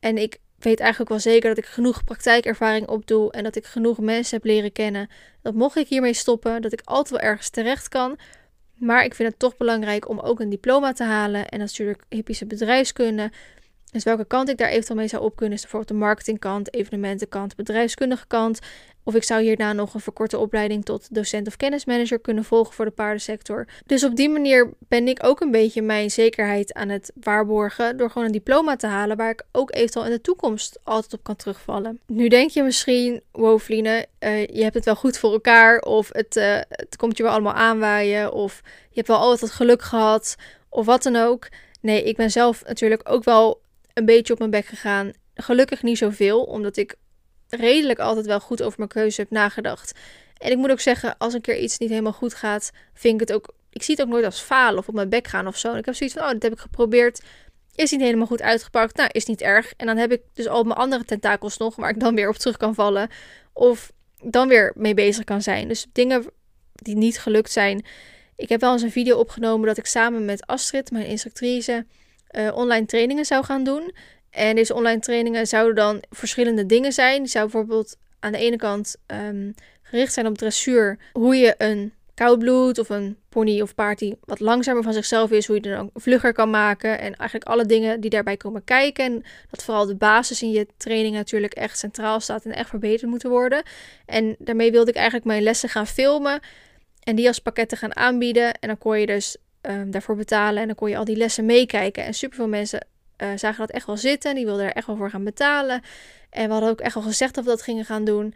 En 0.00 0.18
ik 0.18 0.38
weet 0.58 0.80
eigenlijk 0.80 1.10
wel 1.10 1.20
zeker 1.20 1.48
dat 1.48 1.58
ik 1.58 1.66
genoeg 1.66 2.04
praktijkervaring 2.04 2.88
opdoe 2.88 3.32
en 3.32 3.44
dat 3.44 3.56
ik 3.56 3.64
genoeg 3.64 3.98
mensen 3.98 4.36
heb 4.36 4.44
leren 4.44 4.72
kennen. 4.72 5.10
Dat 5.42 5.54
mocht 5.54 5.76
ik 5.76 5.88
hiermee 5.88 6.14
stoppen, 6.14 6.62
dat 6.62 6.72
ik 6.72 6.80
altijd 6.84 7.20
wel 7.20 7.30
ergens 7.30 7.48
terecht 7.48 7.88
kan. 7.88 8.18
Maar 8.74 9.04
ik 9.04 9.14
vind 9.14 9.28
het 9.28 9.38
toch 9.38 9.56
belangrijk 9.56 10.08
om 10.08 10.20
ook 10.20 10.40
een 10.40 10.50
diploma 10.50 10.92
te 10.92 11.04
halen. 11.04 11.48
En 11.48 11.58
natuurlijk 11.58 12.04
hippische 12.08 12.46
bedrijfskunde. 12.46 13.30
Dus 13.90 14.04
welke 14.04 14.24
kant 14.24 14.48
ik 14.48 14.56
daar 14.56 14.68
eventueel 14.68 14.98
mee 14.98 15.08
zou 15.08 15.22
op 15.22 15.36
kunnen, 15.36 15.54
is 15.54 15.62
bijvoorbeeld 15.62 15.92
de 15.92 16.04
marketingkant, 16.04 16.74
evenementenkant, 16.74 17.56
bedrijfskundige 17.56 18.26
kant. 18.26 18.58
Of 19.04 19.14
ik 19.14 19.24
zou 19.24 19.42
hierna 19.42 19.72
nog 19.72 19.94
een 19.94 20.00
verkorte 20.00 20.38
opleiding 20.38 20.84
tot 20.84 21.14
docent 21.14 21.46
of 21.46 21.56
kennismanager 21.56 22.18
kunnen 22.18 22.44
volgen 22.44 22.74
voor 22.74 22.84
de 22.84 22.90
paardensector. 22.90 23.66
Dus 23.86 24.04
op 24.04 24.16
die 24.16 24.28
manier 24.28 24.72
ben 24.78 25.08
ik 25.08 25.24
ook 25.24 25.40
een 25.40 25.50
beetje 25.50 25.82
mijn 25.82 26.10
zekerheid 26.10 26.72
aan 26.72 26.88
het 26.88 27.12
waarborgen 27.20 27.96
door 27.96 28.10
gewoon 28.10 28.26
een 28.26 28.32
diploma 28.32 28.76
te 28.76 28.86
halen 28.86 29.16
waar 29.16 29.30
ik 29.30 29.44
ook 29.52 29.74
eventueel 29.74 30.04
in 30.04 30.10
de 30.10 30.20
toekomst 30.20 30.78
altijd 30.82 31.12
op 31.12 31.22
kan 31.22 31.36
terugvallen. 31.36 32.00
Nu 32.06 32.28
denk 32.28 32.50
je 32.50 32.62
misschien, 32.62 33.20
wow 33.32 33.60
uh, 33.70 34.46
je 34.46 34.62
hebt 34.62 34.74
het 34.74 34.84
wel 34.84 34.96
goed 34.96 35.18
voor 35.18 35.32
elkaar 35.32 35.78
of 35.78 36.08
het, 36.12 36.36
uh, 36.36 36.58
het 36.68 36.96
komt 36.96 37.16
je 37.16 37.22
wel 37.22 37.32
allemaal 37.32 37.52
aanwaaien 37.52 38.32
of 38.32 38.60
je 38.64 38.94
hebt 38.94 39.08
wel 39.08 39.16
altijd 39.16 39.50
geluk 39.50 39.82
gehad 39.82 40.36
of 40.68 40.86
wat 40.86 41.02
dan 41.02 41.16
ook. 41.16 41.48
Nee, 41.80 42.02
ik 42.02 42.16
ben 42.16 42.30
zelf 42.30 42.64
natuurlijk 42.66 43.00
ook 43.04 43.24
wel 43.24 43.60
een 43.94 44.04
beetje 44.04 44.32
op 44.32 44.38
mijn 44.38 44.50
bek 44.50 44.66
gegaan. 44.66 45.12
Gelukkig 45.34 45.82
niet 45.82 45.98
zoveel, 45.98 46.42
omdat 46.42 46.76
ik 46.76 46.94
redelijk 47.56 47.98
altijd 47.98 48.26
wel 48.26 48.40
goed 48.40 48.62
over 48.62 48.78
mijn 48.78 48.90
keuze 48.90 49.20
heb 49.20 49.30
nagedacht. 49.30 49.98
En 50.38 50.50
ik 50.50 50.56
moet 50.56 50.70
ook 50.70 50.80
zeggen, 50.80 51.18
als 51.18 51.34
een 51.34 51.40
keer 51.40 51.58
iets 51.58 51.78
niet 51.78 51.90
helemaal 51.90 52.12
goed 52.12 52.34
gaat, 52.34 52.70
vind 52.94 53.14
ik 53.14 53.28
het 53.28 53.32
ook. 53.36 53.54
Ik 53.70 53.82
zie 53.82 53.94
het 53.94 54.04
ook 54.04 54.10
nooit 54.10 54.24
als 54.24 54.40
falen 54.40 54.78
of 54.78 54.88
op 54.88 54.94
mijn 54.94 55.08
bek 55.08 55.28
gaan 55.28 55.46
of 55.46 55.58
zo. 55.58 55.72
En 55.72 55.78
ik 55.78 55.84
heb 55.84 55.94
zoiets 55.94 56.16
van: 56.16 56.24
oh, 56.24 56.30
dit 56.32 56.42
heb 56.42 56.52
ik 56.52 56.58
geprobeerd. 56.58 57.20
Is 57.74 57.90
niet 57.90 58.00
helemaal 58.00 58.26
goed 58.26 58.42
uitgepakt. 58.42 58.96
Nou, 58.96 59.08
is 59.12 59.24
niet 59.24 59.40
erg. 59.40 59.72
En 59.76 59.86
dan 59.86 59.96
heb 59.96 60.12
ik 60.12 60.20
dus 60.34 60.48
al 60.48 60.64
mijn 60.64 60.78
andere 60.78 61.04
tentakels 61.04 61.56
nog, 61.56 61.76
waar 61.76 61.90
ik 61.90 62.00
dan 62.00 62.14
weer 62.14 62.28
op 62.28 62.36
terug 62.36 62.56
kan 62.56 62.74
vallen. 62.74 63.08
Of 63.52 63.92
dan 64.22 64.48
weer 64.48 64.72
mee 64.76 64.94
bezig 64.94 65.24
kan 65.24 65.42
zijn. 65.42 65.68
Dus 65.68 65.86
dingen 65.92 66.24
die 66.72 66.96
niet 66.96 67.18
gelukt 67.18 67.52
zijn. 67.52 67.84
Ik 68.36 68.48
heb 68.48 68.60
wel 68.60 68.72
eens 68.72 68.82
een 68.82 68.90
video 68.90 69.18
opgenomen 69.18 69.66
dat 69.66 69.78
ik 69.78 69.86
samen 69.86 70.24
met 70.24 70.46
Astrid, 70.46 70.90
mijn 70.90 71.06
instructrice, 71.06 71.86
uh, 72.30 72.56
online 72.56 72.86
trainingen 72.86 73.24
zou 73.24 73.44
gaan 73.44 73.64
doen. 73.64 73.94
En 74.34 74.54
deze 74.54 74.74
online 74.74 75.00
trainingen 75.00 75.46
zouden 75.46 75.74
dan 75.74 76.02
verschillende 76.10 76.66
dingen 76.66 76.92
zijn. 76.92 77.22
Die 77.22 77.30
zou 77.30 77.44
bijvoorbeeld 77.50 77.96
aan 78.20 78.32
de 78.32 78.38
ene 78.38 78.56
kant 78.56 78.96
um, 79.06 79.54
gericht 79.82 80.12
zijn 80.12 80.26
op 80.26 80.38
dressuur. 80.38 80.98
Hoe 81.12 81.36
je 81.36 81.54
een 81.58 81.92
koudbloed 82.14 82.78
of 82.78 82.88
een 82.88 83.16
pony 83.28 83.60
of 83.60 83.74
paard 83.74 83.98
die 83.98 84.18
wat 84.24 84.40
langzamer 84.40 84.82
van 84.82 84.92
zichzelf 84.92 85.30
is, 85.30 85.46
hoe 85.46 85.56
je 85.56 85.70
er 85.70 85.76
dan 85.76 85.90
vlugger 85.94 86.32
kan 86.32 86.50
maken. 86.50 86.98
En 86.98 87.16
eigenlijk 87.16 87.50
alle 87.50 87.66
dingen 87.66 88.00
die 88.00 88.10
daarbij 88.10 88.36
komen 88.36 88.64
kijken. 88.64 89.04
En 89.04 89.24
dat 89.50 89.64
vooral 89.64 89.86
de 89.86 89.96
basis 89.96 90.42
in 90.42 90.50
je 90.50 90.66
training 90.76 91.14
natuurlijk 91.14 91.54
echt 91.54 91.78
centraal 91.78 92.20
staat 92.20 92.44
en 92.44 92.52
echt 92.52 92.68
verbeterd 92.68 93.10
moeten 93.10 93.30
worden. 93.30 93.62
En 94.06 94.36
daarmee 94.38 94.70
wilde 94.70 94.90
ik 94.90 94.96
eigenlijk 94.96 95.26
mijn 95.26 95.42
lessen 95.42 95.68
gaan 95.68 95.86
filmen. 95.86 96.40
En 97.02 97.16
die 97.16 97.26
als 97.26 97.38
pakketten 97.38 97.78
gaan 97.78 97.96
aanbieden. 97.96 98.54
En 98.54 98.68
dan 98.68 98.78
kon 98.78 99.00
je 99.00 99.06
dus 99.06 99.36
um, 99.62 99.90
daarvoor 99.90 100.16
betalen. 100.16 100.60
En 100.60 100.66
dan 100.66 100.76
kon 100.76 100.90
je 100.90 100.96
al 100.96 101.04
die 101.04 101.16
lessen 101.16 101.46
meekijken. 101.46 102.04
En 102.04 102.14
superveel 102.14 102.48
mensen 102.48 102.86
uh, 103.18 103.28
zagen 103.36 103.66
dat 103.66 103.70
echt 103.70 103.86
wel 103.86 103.96
zitten. 103.96 104.34
Die 104.34 104.44
wilden 104.44 104.64
er 104.64 104.72
echt 104.72 104.86
wel 104.86 104.96
voor 104.96 105.10
gaan 105.10 105.24
betalen. 105.24 105.82
En 106.30 106.46
we 106.46 106.52
hadden 106.52 106.70
ook 106.70 106.80
echt 106.80 106.94
wel 106.94 107.02
gezegd 107.02 107.34
dat 107.34 107.44
we 107.44 107.50
dat 107.50 107.62
gingen 107.62 107.84
gaan 107.84 108.04
doen. 108.04 108.34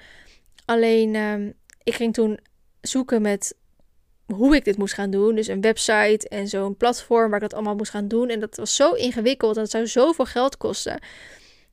Alleen, 0.65 1.15
um, 1.15 1.55
ik 1.83 1.95
ging 1.95 2.15
toen 2.15 2.39
zoeken 2.81 3.23
met 3.23 3.57
hoe 4.27 4.57
ik 4.57 4.65
dit 4.65 4.79
moest 4.79 4.95
gaan 4.95 5.11
doen. 5.11 5.35
Dus 5.35 5.47
een 5.47 5.61
website 5.61 6.29
en 6.29 6.49
zo'n 6.49 6.77
platform 6.77 7.31
waar 7.31 7.43
ik 7.43 7.49
dat 7.49 7.55
allemaal 7.55 7.77
moest 7.77 7.91
gaan 7.91 8.09
doen. 8.09 8.29
En 8.29 8.41
dat 8.41 8.57
was 8.57 8.77
zo 8.77 8.93
ingewikkeld 8.93 9.57
en 9.57 9.63
dat 9.63 9.71
zou 9.71 9.87
zoveel 9.87 10.27
geld 10.27 10.57
kosten 10.57 11.01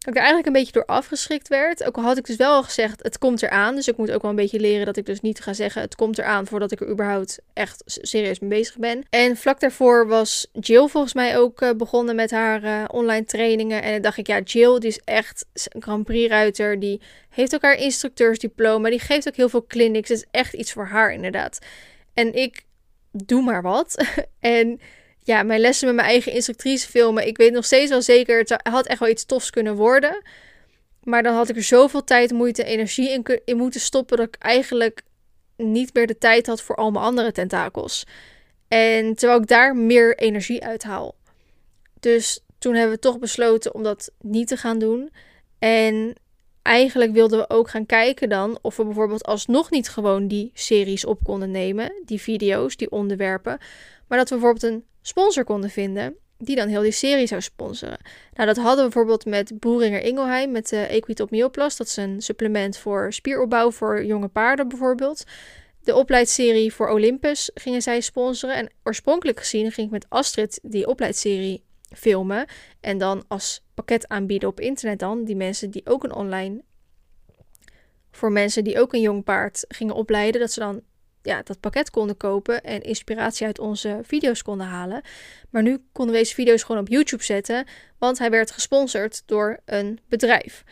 ik 0.08 0.16
er 0.16 0.26
eigenlijk 0.26 0.48
een 0.48 0.54
beetje 0.54 0.72
door 0.72 0.86
afgeschrikt 0.86 1.48
werd. 1.48 1.84
Ook 1.84 1.98
al 1.98 2.04
had 2.04 2.18
ik 2.18 2.26
dus 2.26 2.36
wel 2.36 2.54
al 2.54 2.64
gezegd, 2.64 3.04
het 3.04 3.18
komt 3.18 3.44
eraan. 3.44 3.76
Dus 3.76 3.88
ik 3.88 3.98
moet 3.98 4.12
ook 4.12 4.22
wel 4.22 4.32
een 4.32 4.38
beetje 4.38 4.60
leren 4.60 4.86
dat 4.86 4.98
ik 4.98 5.06
dus 5.06 5.22
niet 5.22 5.40
ga 5.40 5.54
zeggen, 5.54 5.82
het 5.82 5.96
komt 5.96 6.18
eraan 6.18 6.48
voordat 6.48 6.72
ik 6.72 6.82
er 6.82 6.90
überhaupt 6.90 7.40
echt 7.54 7.84
serieus 7.86 8.40
mee 8.40 8.50
bezig 8.50 8.78
ben. 8.78 9.04
En 9.10 9.38
vlak 9.38 9.60
daarvoor 9.60 10.08
was 10.08 10.48
Jill 10.52 10.88
volgens 10.88 11.14
mij 11.14 11.38
ook 11.38 11.62
uh, 11.62 11.70
begonnen 11.72 12.16
met 12.16 12.32
haar 12.32 12.64
uh, 12.64 12.84
online 12.88 13.26
trainingen. 13.26 13.82
En 13.82 13.92
dan 13.92 14.02
dacht 14.02 14.18
ik, 14.18 14.28
ja, 14.28 14.40
Jill 14.40 14.80
die 14.80 14.90
is 14.90 15.02
echt 15.04 15.46
een 15.54 15.82
Grand 15.82 16.04
Prix 16.04 16.30
ruiter. 16.30 16.80
Die 16.80 17.02
heeft 17.30 17.56
ook 17.56 17.62
haar 17.62 17.78
instructeursdiploma. 17.78 18.90
Die 18.90 19.00
geeft 19.00 19.28
ook 19.28 19.36
heel 19.36 19.50
veel 19.50 19.66
clinics. 19.68 20.10
Het 20.10 20.18
is 20.18 20.26
echt 20.32 20.54
iets 20.54 20.72
voor 20.72 20.86
haar 20.86 21.14
inderdaad. 21.14 21.60
En 22.14 22.34
ik 22.34 22.64
doe 23.12 23.42
maar 23.42 23.62
wat. 23.62 24.06
en 24.40 24.80
ja, 25.26 25.44
mijn 25.44 25.60
lessen 25.60 25.88
met 25.88 25.96
mijn 25.96 26.08
eigen 26.08 26.32
instructrice 26.32 26.90
filmen. 26.90 27.28
Ik 27.28 27.38
weet 27.38 27.54
nog 27.54 27.66
steeds 27.66 27.90
wel 27.90 28.02
zeker, 28.02 28.38
het 28.38 28.62
had 28.64 28.86
echt 28.86 29.00
wel 29.00 29.10
iets 29.10 29.26
tofs 29.26 29.50
kunnen 29.50 29.76
worden. 29.76 30.22
Maar 31.04 31.24
dan 31.24 31.36
had 31.36 31.50
ik 31.50 31.56
er 31.56 31.64
zoveel 31.64 32.04
tijd, 32.04 32.32
moeite 32.32 32.64
en 32.64 32.72
energie 32.72 33.10
in, 33.10 33.42
in 33.46 33.58
moeten 33.58 33.80
stoppen 33.80 34.18
dat 34.18 34.28
ik 34.28 34.36
eigenlijk 34.40 35.02
niet 35.58 35.94
meer 35.94 36.08
de 36.08 36.18
tijd 36.18 36.48
had 36.48 36.62
voor 36.62 36.76
al 36.76 36.92
mijn 36.92 37.06
andere 37.06 37.32
tentakels. 37.32 38.04
En 38.68 39.16
terwijl 39.16 39.40
ik 39.42 39.48
daar 39.48 39.76
meer 39.76 40.18
energie 40.18 40.64
uit 40.64 40.84
haal. 40.84 41.16
Dus 42.00 42.40
toen 42.60 42.74
hebben 42.74 42.96
we 42.96 43.02
toch 43.02 43.20
besloten 43.20 43.74
om 43.74 43.84
dat 43.84 44.12
niet 44.22 44.48
te 44.48 44.58
gaan 44.58 44.80
doen. 44.80 45.12
En 45.60 46.16
eigenlijk 46.62 47.12
wilden 47.12 47.40
we 47.40 47.50
ook 47.50 47.70
gaan 47.70 47.86
kijken 47.86 48.30
dan 48.30 48.60
of 48.62 48.76
we 48.76 48.86
bijvoorbeeld 48.86 49.26
alsnog 49.26 49.72
niet 49.72 49.90
gewoon 49.90 50.28
die 50.28 50.52
series 50.54 51.06
op 51.06 51.24
konden 51.24 51.52
nemen, 51.52 52.02
die 52.06 52.22
video's, 52.22 52.76
die 52.76 52.92
onderwerpen, 52.92 53.58
maar 54.08 54.18
dat 54.18 54.30
we 54.30 54.36
bijvoorbeeld 54.36 54.74
een 54.74 54.84
sponsor 55.08 55.44
konden 55.44 55.70
vinden 55.70 56.16
die 56.38 56.56
dan 56.56 56.68
heel 56.68 56.82
die 56.82 56.92
serie 56.92 57.28
zou 57.28 57.42
sponsoren. 57.42 58.00
Nou, 58.34 58.48
dat 58.48 58.58
hadden 58.58 58.76
we 58.76 58.92
bijvoorbeeld 58.92 59.26
met 59.26 59.60
Boeringer 59.60 60.02
Ingelheim, 60.02 60.52
met 60.52 60.70
de 60.70 60.76
uh, 60.76 60.92
Equitop 60.96 61.32
Myoplast. 61.32 61.78
Dat 61.78 61.88
is 61.88 61.96
een 61.96 62.22
supplement 62.22 62.78
voor 62.78 63.14
spieropbouw 63.14 63.72
voor 63.72 64.06
jonge 64.06 64.28
paarden 64.28 64.68
bijvoorbeeld. 64.68 65.24
De 65.84 65.96
opleidserie 65.96 66.74
voor 66.74 66.90
Olympus 66.90 67.52
gingen 67.54 67.82
zij 67.82 68.02
sponsoren. 68.02 68.56
En 68.56 68.72
oorspronkelijk 68.84 69.40
gezien 69.40 69.72
ging 69.72 69.88
ik 69.88 69.94
met 69.94 70.06
Astrid 70.10 70.60
die 70.64 70.88
opleidserie 70.88 71.64
filmen. 71.90 72.46
En 72.82 72.98
dan 72.98 73.24
als 73.28 73.64
pakket 73.74 74.08
aanbieden 74.08 74.50
op 74.50 74.60
internet 74.60 75.00
dan. 75.00 75.24
Die 75.24 75.36
mensen 75.36 75.72
die 75.72 75.86
ook 75.86 76.04
een 76.04 76.14
online... 76.14 76.64
Voor 78.12 78.32
mensen 78.32 78.64
die 78.64 78.80
ook 78.80 78.94
een 78.94 79.02
jong 79.02 79.24
paard 79.24 79.66
gingen 79.68 79.96
opleiden. 79.96 80.42
Dat 80.42 80.52
ze 80.52 80.60
dan 80.60 80.82
ja, 81.26 81.42
dat 81.44 81.60
pakket 81.60 81.90
konden 81.90 82.18
kopen 82.18 82.64
en 82.64 82.82
inspiratie 82.82 83.46
uit 83.46 83.60
onze 83.60 84.00
video's 84.04 84.42
konden 84.42 84.68
halen. 84.68 85.02
Maar 85.50 85.62
nu 85.62 85.84
konden 85.92 86.14
we 86.14 86.22
deze 86.22 86.34
video's 86.34 86.64
gewoon 86.64 86.82
op 86.82 86.88
YouTube 86.88 87.24
zetten, 87.24 87.66
want 87.98 88.18
hij 88.18 88.30
werd 88.30 88.52
gesponsord 88.52 89.24
door 89.26 89.60
een 89.66 90.00
bedrijf. 90.10 90.64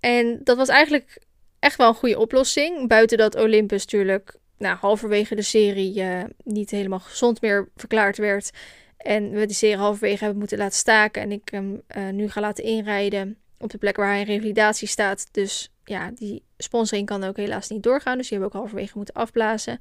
En 0.00 0.40
dat 0.44 0.56
was 0.56 0.68
eigenlijk 0.68 1.18
echt 1.58 1.76
wel 1.76 1.88
een 1.88 1.94
goede 1.94 2.18
oplossing. 2.18 2.88
Buiten 2.88 3.18
dat 3.18 3.34
Olympus 3.34 3.82
natuurlijk 3.82 4.36
nou, 4.58 4.76
halverwege 4.76 5.34
de 5.34 5.42
serie 5.42 5.94
uh, 5.94 6.24
niet 6.44 6.70
helemaal 6.70 7.00
gezond 7.00 7.40
meer 7.40 7.68
verklaard 7.76 8.16
werd. 8.16 8.50
En 8.96 9.30
we 9.30 9.46
die 9.46 9.56
serie 9.56 9.76
halverwege 9.76 10.18
hebben 10.18 10.38
moeten 10.38 10.58
laten 10.58 10.78
staken. 10.78 11.22
En 11.22 11.32
ik 11.32 11.48
hem 11.48 11.82
uh, 11.96 12.08
nu 12.08 12.30
ga 12.30 12.40
laten 12.40 12.64
inrijden 12.64 13.36
op 13.58 13.70
de 13.70 13.78
plek 13.78 13.96
waar 13.96 14.08
hij 14.08 14.20
in 14.20 14.26
revalidatie 14.26 14.88
staat. 14.88 15.28
Dus 15.30 15.70
ja, 15.84 16.10
die 16.14 16.42
sponsoring 16.58 17.06
kan 17.06 17.24
ook 17.24 17.36
helaas 17.36 17.68
niet 17.68 17.82
doorgaan. 17.82 18.18
Dus 18.18 18.28
die 18.28 18.38
hebben 18.38 18.48
we 18.48 18.56
ook 18.56 18.62
halverwege 18.62 18.96
moeten 18.96 19.14
afblazen. 19.14 19.78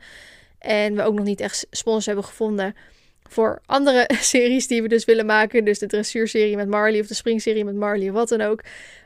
En 0.60 0.96
we 0.96 1.04
ook 1.04 1.14
nog 1.14 1.26
niet 1.26 1.40
echt 1.40 1.68
sponsors 1.72 2.06
hebben 2.06 2.24
gevonden 2.24 2.76
voor 3.30 3.62
andere 3.66 4.10
series 4.20 4.68
die 4.68 4.82
we 4.82 4.88
dus 4.88 5.06
willen 5.06 5.26
maken. 5.26 5.66
Dus 5.66 5.80
de 5.80 5.88
dressuurserie 5.88 6.56
met 6.56 6.68
Marley 6.68 7.00
of 7.00 7.08
de 7.08 7.14
springserie 7.14 7.66
met 7.66 7.76
Marley, 7.76 8.12
wat 8.12 8.30
dan 8.30 8.42
ook. 8.42 8.62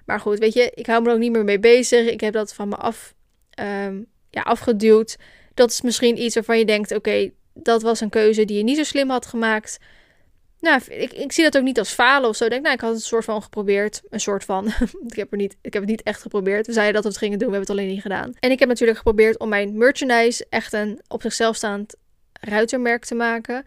Maar 0.05 0.20
goed, 0.20 0.39
weet 0.39 0.53
je, 0.53 0.72
ik 0.74 0.86
hou 0.86 1.01
me 1.01 1.07
er 1.07 1.13
ook 1.13 1.20
niet 1.20 1.32
meer 1.32 1.43
mee 1.43 1.59
bezig. 1.59 2.07
Ik 2.07 2.22
heb 2.22 2.34
dat 2.34 2.53
van 2.53 2.70
me 2.70 2.76
af, 2.76 3.15
um, 3.59 4.05
ja, 4.30 4.41
afgeduwd. 4.41 5.17
Dat 5.53 5.70
is 5.70 5.82
misschien 5.82 6.22
iets 6.22 6.36
waarvan 6.36 6.57
je 6.57 6.65
denkt, 6.65 6.95
oké, 6.95 7.32
dat 7.53 7.82
was 7.82 7.99
een 8.01 8.09
keuze 8.09 8.45
die 8.45 8.57
je 8.57 8.63
niet 8.63 8.78
zo 8.78 8.84
slim 8.84 9.09
had 9.09 9.26
gemaakt. 9.26 9.78
Nou, 10.60 10.82
ik, 10.88 11.14
ik 11.14 11.32
zie 11.32 11.43
dat 11.43 11.57
ook 11.57 11.64
niet 11.64 11.80
als 11.80 11.91
falen 11.91 12.30
of 12.30 12.36
zo. 12.36 12.43
Ik 12.43 12.49
denk, 12.49 12.64
nou, 12.64 12.76
ik 12.76 12.82
had 12.82 12.89
het 12.89 12.99
een 12.99 13.05
soort 13.05 13.26
van 13.26 13.41
geprobeerd. 13.41 14.01
Een 14.10 14.20
soort 14.20 14.43
van. 14.43 14.68
ik, 15.07 15.16
heb 15.16 15.32
er 15.32 15.38
niet, 15.38 15.57
ik 15.62 15.74
heb 15.74 15.82
het 15.82 15.91
niet 15.91 16.03
echt 16.03 16.22
geprobeerd. 16.22 16.68
We 16.68 16.74
zeiden 16.74 16.93
dat 16.93 17.03
we 17.03 17.10
het 17.10 17.18
gingen 17.18 17.39
doen, 17.39 17.47
we 17.47 17.53
hebben 17.53 17.74
het 17.74 17.80
alleen 17.80 17.93
niet 17.93 18.03
gedaan. 18.03 18.34
En 18.39 18.51
ik 18.51 18.60
heb 18.60 18.68
natuurlijk 18.68 18.97
geprobeerd 18.97 19.39
om 19.39 19.49
mijn 19.49 19.78
merchandise 19.78 20.45
echt 20.49 20.74
een 20.74 21.01
op 21.07 21.22
zichzelf 21.22 21.55
staand 21.55 21.95
ruitermerk 22.34 23.05
te 23.05 23.16
maken. 23.16 23.64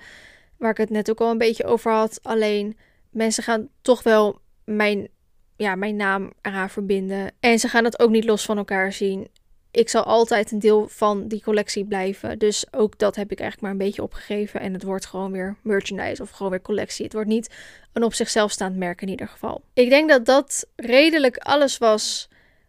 Waar 0.57 0.71
ik 0.71 0.77
het 0.77 0.91
net 0.91 1.11
ook 1.11 1.21
al 1.21 1.31
een 1.31 1.39
beetje 1.39 1.65
over 1.65 1.93
had. 1.93 2.19
Alleen 2.23 2.77
mensen 3.11 3.43
gaan 3.43 3.69
toch 3.81 4.03
wel 4.03 4.41
mijn, 4.65 5.09
ja, 5.57 5.75
mijn 5.75 5.97
naam 5.97 6.33
eraan 6.41 6.71
verbinden. 6.71 7.33
En 7.41 7.59
ze 7.59 7.69
gaan 7.69 7.85
het 7.85 7.99
ook 7.99 8.11
niet 8.11 8.25
los 8.25 8.45
van 8.45 8.59
elkaar 8.59 8.93
zien 8.93 9.29
ik 9.73 9.89
zal 9.89 10.03
altijd 10.03 10.51
een 10.51 10.59
deel 10.59 10.89
van 10.89 11.29
die 11.29 11.43
collectie 11.43 11.85
blijven. 11.85 12.39
Dus 12.39 12.65
ook 12.71 12.99
dat 12.99 13.17
heb 13.17 13.31
ik 13.31 13.41
eigenlijk 13.41 13.61
maar 13.61 13.71
een 13.71 13.87
beetje 13.87 14.03
opgegeven. 14.03 14.61
En 14.61 14.73
het 14.73 14.83
wordt 14.83 15.07
gewoon 15.07 15.33
weer 15.33 15.57
merchandise 15.63 16.23
of 16.23 16.31
gewoon 16.31 16.51
weer 16.51 16.63
collectie. 16.63 17.05
Het 17.05 17.13
wordt 17.13 17.29
niet 17.29 17.55
een 17.93 18.03
op 18.03 18.15
zichzelf 18.15 18.51
staand 18.51 18.77
merk 18.77 19.03
in 19.03 19.09
ieder 19.09 19.29
geval. 19.29 19.63
Ik 19.75 19.89
denk 19.89 20.09
dat 20.09 20.25
dat 20.25 20.67
redelijk 20.77 21.37
alles 21.37 21.79
was 21.79 22.29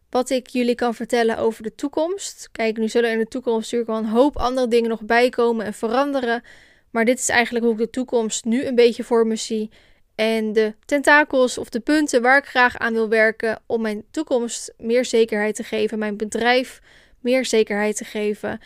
wat 0.10 0.30
ik 0.30 0.48
jullie 0.48 0.76
kan 0.76 0.96
vertellen 0.96 1.38
over 1.38 1.64
de 1.64 1.76
toekomst. 1.76 2.50
Kijk, 2.52 2.78
nu 2.78 2.90
zullen 2.90 3.12
in 3.12 3.20
de 3.20 3.28
toekomst 3.28 3.72
natuurlijk 3.72 3.90
wel 3.90 4.00
een 4.00 4.18
hoop 4.18 4.38
andere 4.38 4.68
dingen 4.68 4.90
nog 4.90 5.02
bijkomen 5.02 5.66
en 5.66 5.74
veranderen. 5.74 6.44
Maar 6.90 7.06
dit 7.06 7.20
is 7.20 7.30
eigenlijk 7.30 7.66
hoe 7.66 7.74
ik 7.74 7.80
de 7.80 7.90
toekomst 7.90 8.46
nu 8.46 8.66
een 8.66 8.76
beetje 8.76 9.04
voor 9.04 9.28
me 9.28 9.36
zie. 9.36 9.70
En 10.16 10.54
de 10.54 10.76
tentakels 10.86 11.58
of 11.58 11.70
de 11.70 11.80
punten 11.80 12.22
waar 12.22 12.38
ik 12.38 12.46
graag 12.46 12.78
aan 12.78 12.94
wil 12.94 13.10
werken 13.10 13.62
om 13.66 13.82
mijn 13.82 14.04
toekomst 14.12 14.74
meer 14.78 15.06
zekerheid 15.06 15.56
te 15.56 15.64
geven, 15.64 16.00
mijn 16.00 16.18
bedrijf 16.18 16.82
meer 17.20 17.46
zekerheid 17.46 17.98
te 17.98 18.06
geven 18.06 18.60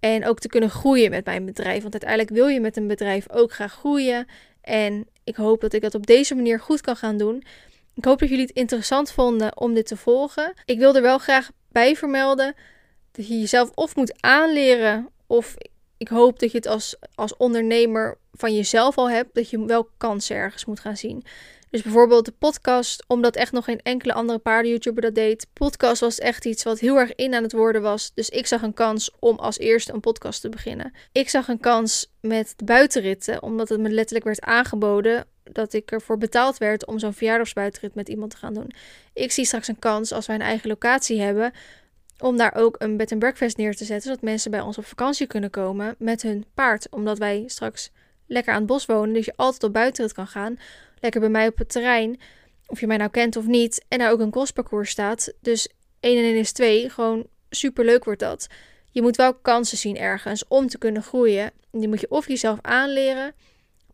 en 0.00 0.26
ook 0.26 0.38
te 0.38 0.48
kunnen 0.48 0.70
groeien 0.70 1.10
met 1.10 1.24
mijn 1.24 1.44
bedrijf. 1.44 1.82
Want 1.82 1.92
uiteindelijk 1.92 2.30
wil 2.30 2.46
je 2.46 2.60
met 2.60 2.76
een 2.76 2.86
bedrijf 2.86 3.30
ook 3.30 3.52
graag 3.52 3.72
groeien. 3.72 4.26
En 4.60 5.08
ik 5.24 5.36
hoop 5.36 5.60
dat 5.60 5.72
ik 5.72 5.82
dat 5.82 5.94
op 5.94 6.06
deze 6.06 6.34
manier 6.34 6.60
goed 6.60 6.80
kan 6.80 6.96
gaan 6.96 7.16
doen. 7.16 7.44
Ik 7.94 8.04
hoop 8.04 8.18
dat 8.18 8.28
jullie 8.28 8.44
het 8.44 8.56
interessant 8.56 9.12
vonden 9.12 9.60
om 9.60 9.74
dit 9.74 9.86
te 9.86 9.96
volgen. 9.96 10.52
Ik 10.64 10.78
wil 10.78 10.96
er 10.96 11.02
wel 11.02 11.18
graag 11.18 11.50
bij 11.68 11.96
vermelden 11.96 12.54
dat 13.12 13.28
je 13.28 13.40
jezelf 13.40 13.70
of 13.74 13.96
moet 13.96 14.22
aanleren 14.22 15.08
of 15.26 15.54
ik 15.96 16.08
hoop 16.08 16.38
dat 16.38 16.50
je 16.50 16.56
het 16.56 16.66
als, 16.66 16.96
als 17.14 17.36
ondernemer 17.36 18.18
van 18.36 18.54
jezelf 18.54 18.96
al 18.96 19.10
hebt, 19.10 19.34
dat 19.34 19.50
je 19.50 19.64
wel 19.64 19.88
kansen 19.96 20.36
ergens 20.36 20.64
moet 20.64 20.80
gaan 20.80 20.96
zien. 20.96 21.24
Dus 21.70 21.82
bijvoorbeeld 21.82 22.24
de 22.24 22.34
podcast, 22.38 23.04
omdat 23.06 23.36
echt 23.36 23.52
nog 23.52 23.64
geen 23.64 23.80
enkele 23.82 24.12
andere 24.12 24.38
paarden-YouTuber 24.38 25.02
dat 25.02 25.14
deed. 25.14 25.46
Podcast 25.52 26.00
was 26.00 26.18
echt 26.18 26.44
iets 26.44 26.62
wat 26.62 26.78
heel 26.78 26.96
erg 26.96 27.14
in 27.14 27.34
aan 27.34 27.42
het 27.42 27.52
worden 27.52 27.82
was. 27.82 28.12
Dus 28.14 28.28
ik 28.28 28.46
zag 28.46 28.62
een 28.62 28.74
kans 28.74 29.10
om 29.18 29.38
als 29.38 29.58
eerste 29.58 29.92
een 29.92 30.00
podcast 30.00 30.40
te 30.40 30.48
beginnen. 30.48 30.92
Ik 31.12 31.28
zag 31.28 31.48
een 31.48 31.60
kans 31.60 32.12
met 32.20 32.54
de 32.56 32.64
buitenritten, 32.64 33.42
omdat 33.42 33.68
het 33.68 33.80
me 33.80 33.88
letterlijk 33.88 34.24
werd 34.24 34.40
aangeboden 34.40 35.26
dat 35.42 35.72
ik 35.72 35.90
ervoor 35.90 36.18
betaald 36.18 36.58
werd 36.58 36.86
om 36.86 36.98
zo'n 36.98 37.14
verjaardagsbuitenrit 37.14 37.94
met 37.94 38.08
iemand 38.08 38.30
te 38.30 38.36
gaan 38.36 38.54
doen. 38.54 38.72
Ik 39.12 39.32
zie 39.32 39.44
straks 39.44 39.68
een 39.68 39.78
kans 39.78 40.12
als 40.12 40.26
wij 40.26 40.36
een 40.36 40.42
eigen 40.42 40.68
locatie 40.68 41.20
hebben 41.20 41.52
om 42.18 42.36
daar 42.36 42.54
ook 42.54 42.76
een 42.78 42.96
bed 42.96 43.10
and 43.10 43.20
breakfast 43.20 43.56
neer 43.56 43.76
te 43.76 43.84
zetten, 43.84 44.06
zodat 44.08 44.22
mensen 44.22 44.50
bij 44.50 44.60
ons 44.60 44.78
op 44.78 44.86
vakantie 44.86 45.26
kunnen 45.26 45.50
komen 45.50 45.94
met 45.98 46.22
hun 46.22 46.44
paard, 46.54 46.86
omdat 46.90 47.18
wij 47.18 47.42
straks 47.46 47.90
lekker 48.34 48.52
aan 48.52 48.58
het 48.58 48.68
bos 48.68 48.86
wonen, 48.86 49.14
dus 49.14 49.24
je 49.24 49.32
altijd 49.36 49.62
op 49.62 49.72
buitenrit 49.72 50.12
kan 50.12 50.26
gaan, 50.26 50.58
lekker 51.00 51.20
bij 51.20 51.30
mij 51.30 51.46
op 51.46 51.58
het 51.58 51.68
terrein, 51.68 52.20
of 52.66 52.80
je 52.80 52.86
mij 52.86 52.96
nou 52.96 53.10
kent 53.10 53.36
of 53.36 53.46
niet, 53.46 53.84
en 53.88 53.98
daar 53.98 54.10
ook 54.10 54.20
een 54.20 54.30
crossparcours 54.30 54.90
staat. 54.90 55.32
Dus 55.40 55.68
1 56.00 56.18
en 56.18 56.24
1 56.24 56.36
is 56.36 56.52
2, 56.52 56.90
gewoon 56.90 57.26
super 57.50 57.84
leuk 57.84 58.04
wordt 58.04 58.20
dat. 58.20 58.46
Je 58.90 59.02
moet 59.02 59.16
wel 59.16 59.34
kansen 59.34 59.78
zien 59.78 59.96
ergens 59.96 60.44
om 60.48 60.68
te 60.68 60.78
kunnen 60.78 61.02
groeien. 61.02 61.50
Die 61.72 61.88
moet 61.88 62.00
je 62.00 62.10
of 62.10 62.28
jezelf 62.28 62.58
aanleren, 62.62 63.34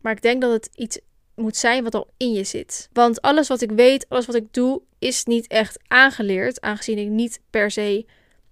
maar 0.01 0.11
ik 0.11 0.21
denk 0.21 0.41
dat 0.41 0.51
het 0.51 0.69
iets 0.75 0.99
moet 1.35 1.57
zijn 1.57 1.83
wat 1.83 1.95
al 1.95 2.07
in 2.17 2.31
je 2.31 2.43
zit. 2.43 2.89
Want 2.93 3.21
alles 3.21 3.47
wat 3.47 3.61
ik 3.61 3.71
weet, 3.71 4.05
alles 4.09 4.25
wat 4.25 4.35
ik 4.35 4.53
doe, 4.53 4.81
is 4.99 5.25
niet 5.25 5.47
echt 5.47 5.79
aangeleerd. 5.87 6.61
Aangezien 6.61 6.97
ik 6.97 7.07
niet 7.07 7.39
per 7.49 7.71
se. 7.71 7.97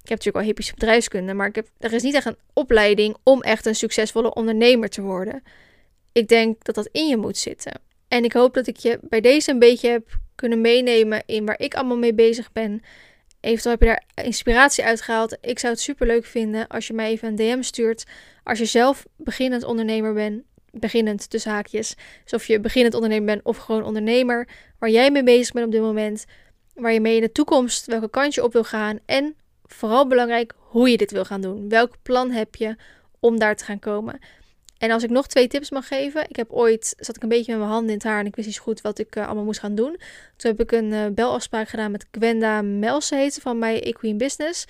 Ik 0.02 0.16
heb 0.16 0.18
natuurlijk 0.18 0.36
al 0.38 0.44
hippische 0.44 0.74
bedrijfskunde, 0.74 1.34
maar 1.34 1.48
ik 1.48 1.56
heb, 1.56 1.68
er 1.78 1.94
is 1.94 2.04
niet 2.04 2.14
echt 2.14 2.26
een 2.26 2.38
opleiding 2.54 3.18
om 3.24 3.42
echt 3.42 3.66
een 3.66 3.76
succesvolle 3.76 4.34
ondernemer 4.34 4.90
te 4.90 5.02
worden. 5.02 5.44
Ik 6.20 6.28
denk 6.28 6.64
dat 6.64 6.76
dat 6.76 6.90
in 6.92 7.08
je 7.08 7.18
moet 7.18 7.38
zitten. 7.38 7.82
En 8.08 8.24
ik 8.24 8.34
hoop 8.34 8.54
dat 8.54 8.68
ik 8.68 8.78
je 8.78 9.00
bij 9.02 9.22
deze 9.22 9.52
een 9.52 9.60
beetje 9.60 9.90
heb 9.90 10.18
kunnen 10.36 10.62
meenemen 10.62 11.24
in 11.26 11.46
waar 11.46 11.60
ik 11.60 11.74
allemaal 11.74 11.98
mee 11.98 12.14
bezig 12.14 12.52
ben. 12.52 12.82
Eventueel 13.40 13.76
heb 13.80 13.82
je 13.82 13.88
daar 14.16 14.26
inspiratie 14.26 14.84
uitgehaald. 14.84 15.38
Ik 15.42 15.60
zou 15.60 15.74
het 15.74 15.82
super 15.82 16.08
leuk 16.08 16.26
vinden 16.26 16.68
als 16.68 16.88
je 16.88 16.94
mij 16.94 17.10
even 17.10 17.28
een 17.28 17.36
DM 17.36 17.62
stuurt. 17.62 18.06
Als 18.44 18.60
je 18.60 18.66
zelf 18.66 19.06
beginnend 19.16 19.64
ondernemer 19.64 20.14
bent 20.14 20.44
beginnend 20.72 21.30
tussen 21.30 21.52
haakjes. 21.52 21.96
Dus 22.24 22.34
of 22.34 22.46
je 22.48 22.60
beginnend 22.60 22.94
ondernemer 22.94 23.26
bent 23.26 23.44
of 23.44 23.58
gewoon 23.58 23.84
ondernemer. 23.84 24.48
Waar 24.80 24.90
jij 24.90 25.12
mee 25.12 25.24
bezig 25.24 25.54
bent 25.54 25.66
op 25.66 25.72
dit 25.72 25.82
moment. 25.82 26.26
Waar 26.74 26.94
je 26.94 27.02
mee 27.02 27.16
in 27.16 27.22
de 27.22 27.32
toekomst, 27.32 27.86
welke 27.86 28.10
kant 28.10 28.34
je 28.34 28.44
op 28.44 28.54
wil 28.54 28.64
gaan. 28.64 29.00
En 29.06 29.36
vooral 29.64 30.08
belangrijk, 30.08 30.54
hoe 30.58 30.90
je 30.90 30.98
dit 30.98 31.12
wil 31.12 31.26
gaan 31.26 31.42
doen. 31.42 31.70
Welk 31.70 31.96
plan 32.02 32.32
heb 32.32 32.56
je 32.56 32.76
om 33.20 33.40
daar 33.40 33.56
te 33.56 33.66
gaan 33.66 33.80
komen. 33.80 34.20
En 34.80 34.92
als 34.92 35.04
ik 35.04 35.10
nog 35.10 35.28
twee 35.28 35.48
tips 35.48 35.70
mag 35.70 35.88
geven. 35.88 36.26
Ik 36.30 36.36
heb 36.36 36.52
ooit, 36.52 36.94
zat 36.98 37.16
ik 37.16 37.24
een 37.24 37.30
beetje 37.30 37.52
met 37.52 37.62
mijn 37.62 37.72
handen 37.72 37.90
in 37.90 37.96
het 37.96 38.04
haar 38.04 38.20
en 38.20 38.26
ik 38.26 38.36
wist 38.36 38.48
niet 38.48 38.58
goed 38.58 38.82
wat 38.82 39.00
ik 39.00 39.16
uh, 39.16 39.26
allemaal 39.26 39.44
moest 39.44 39.60
gaan 39.60 39.76
doen. 39.76 40.00
Toen 40.36 40.52
heb 40.52 40.60
ik 40.60 40.72
een 40.72 40.92
uh, 40.92 41.06
belafspraak 41.08 41.70
gedaan 41.70 41.92
met 41.92 42.06
Gwenda 42.12 42.62
Melsen 42.62 43.18
heette 43.18 43.42
van 43.42 43.60
mij 43.60 43.84
Equine 43.84 44.18
Business. 44.18 44.66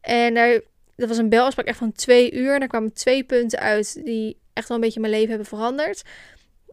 En 0.00 0.34
daar, 0.34 0.60
dat 0.96 1.08
was 1.08 1.18
een 1.18 1.28
belafspraak 1.28 1.66
echt 1.66 1.78
van 1.78 1.92
twee 1.92 2.32
uur. 2.32 2.52
En 2.52 2.58
daar 2.58 2.68
kwamen 2.68 2.92
twee 2.92 3.24
punten 3.24 3.58
uit 3.58 4.04
die 4.04 4.36
echt 4.52 4.68
wel 4.68 4.76
een 4.76 4.82
beetje 4.82 5.00
mijn 5.00 5.12
leven 5.12 5.28
hebben 5.28 5.46
veranderd. 5.46 6.02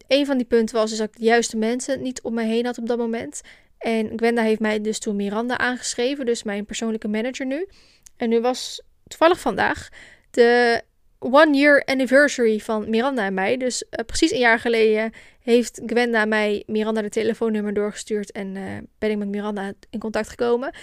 Een 0.08 0.26
van 0.26 0.38
die 0.38 0.46
punten 0.46 0.76
was 0.76 0.90
dus 0.90 1.00
dat 1.00 1.08
ik 1.08 1.18
de 1.18 1.24
juiste 1.24 1.58
mensen 1.58 2.02
niet 2.02 2.22
om 2.22 2.34
me 2.34 2.44
heen 2.44 2.66
had 2.66 2.78
op 2.78 2.88
dat 2.88 2.98
moment. 2.98 3.42
En 3.78 4.12
Gwenda 4.16 4.42
heeft 4.42 4.60
mij 4.60 4.82
dus 4.82 5.00
toen 5.00 5.16
Miranda 5.16 5.58
aangeschreven, 5.58 6.26
dus 6.26 6.44
mijn 6.44 6.66
persoonlijke 6.66 7.08
manager 7.08 7.46
nu. 7.46 7.68
En 8.18 8.30
nu 8.30 8.42
was 8.42 8.82
toevallig 9.08 9.40
vandaag 9.40 9.90
de 10.32 10.82
one 11.20 11.58
year 11.58 11.84
anniversary 11.86 12.60
van 12.60 12.90
Miranda 12.90 13.26
en 13.26 13.34
mij. 13.34 13.58
Dus 13.58 13.84
uh, 13.84 14.06
precies 14.06 14.32
een 14.32 14.40
jaar 14.40 14.60
geleden 14.60 15.12
heeft 15.40 15.82
Gwenda 15.86 16.26
mij 16.26 16.64
Miranda 16.68 17.02
de 17.02 17.10
telefoonnummer 17.10 17.74
doorgestuurd 17.74 18.32
en 18.32 18.56
uh, 18.56 18.64
ben 18.98 19.12
ik 19.12 19.18
met 19.18 19.28
Miranda 19.28 19.74
in 19.90 20.00
contact 20.00 20.30
gekomen. 20.30 20.74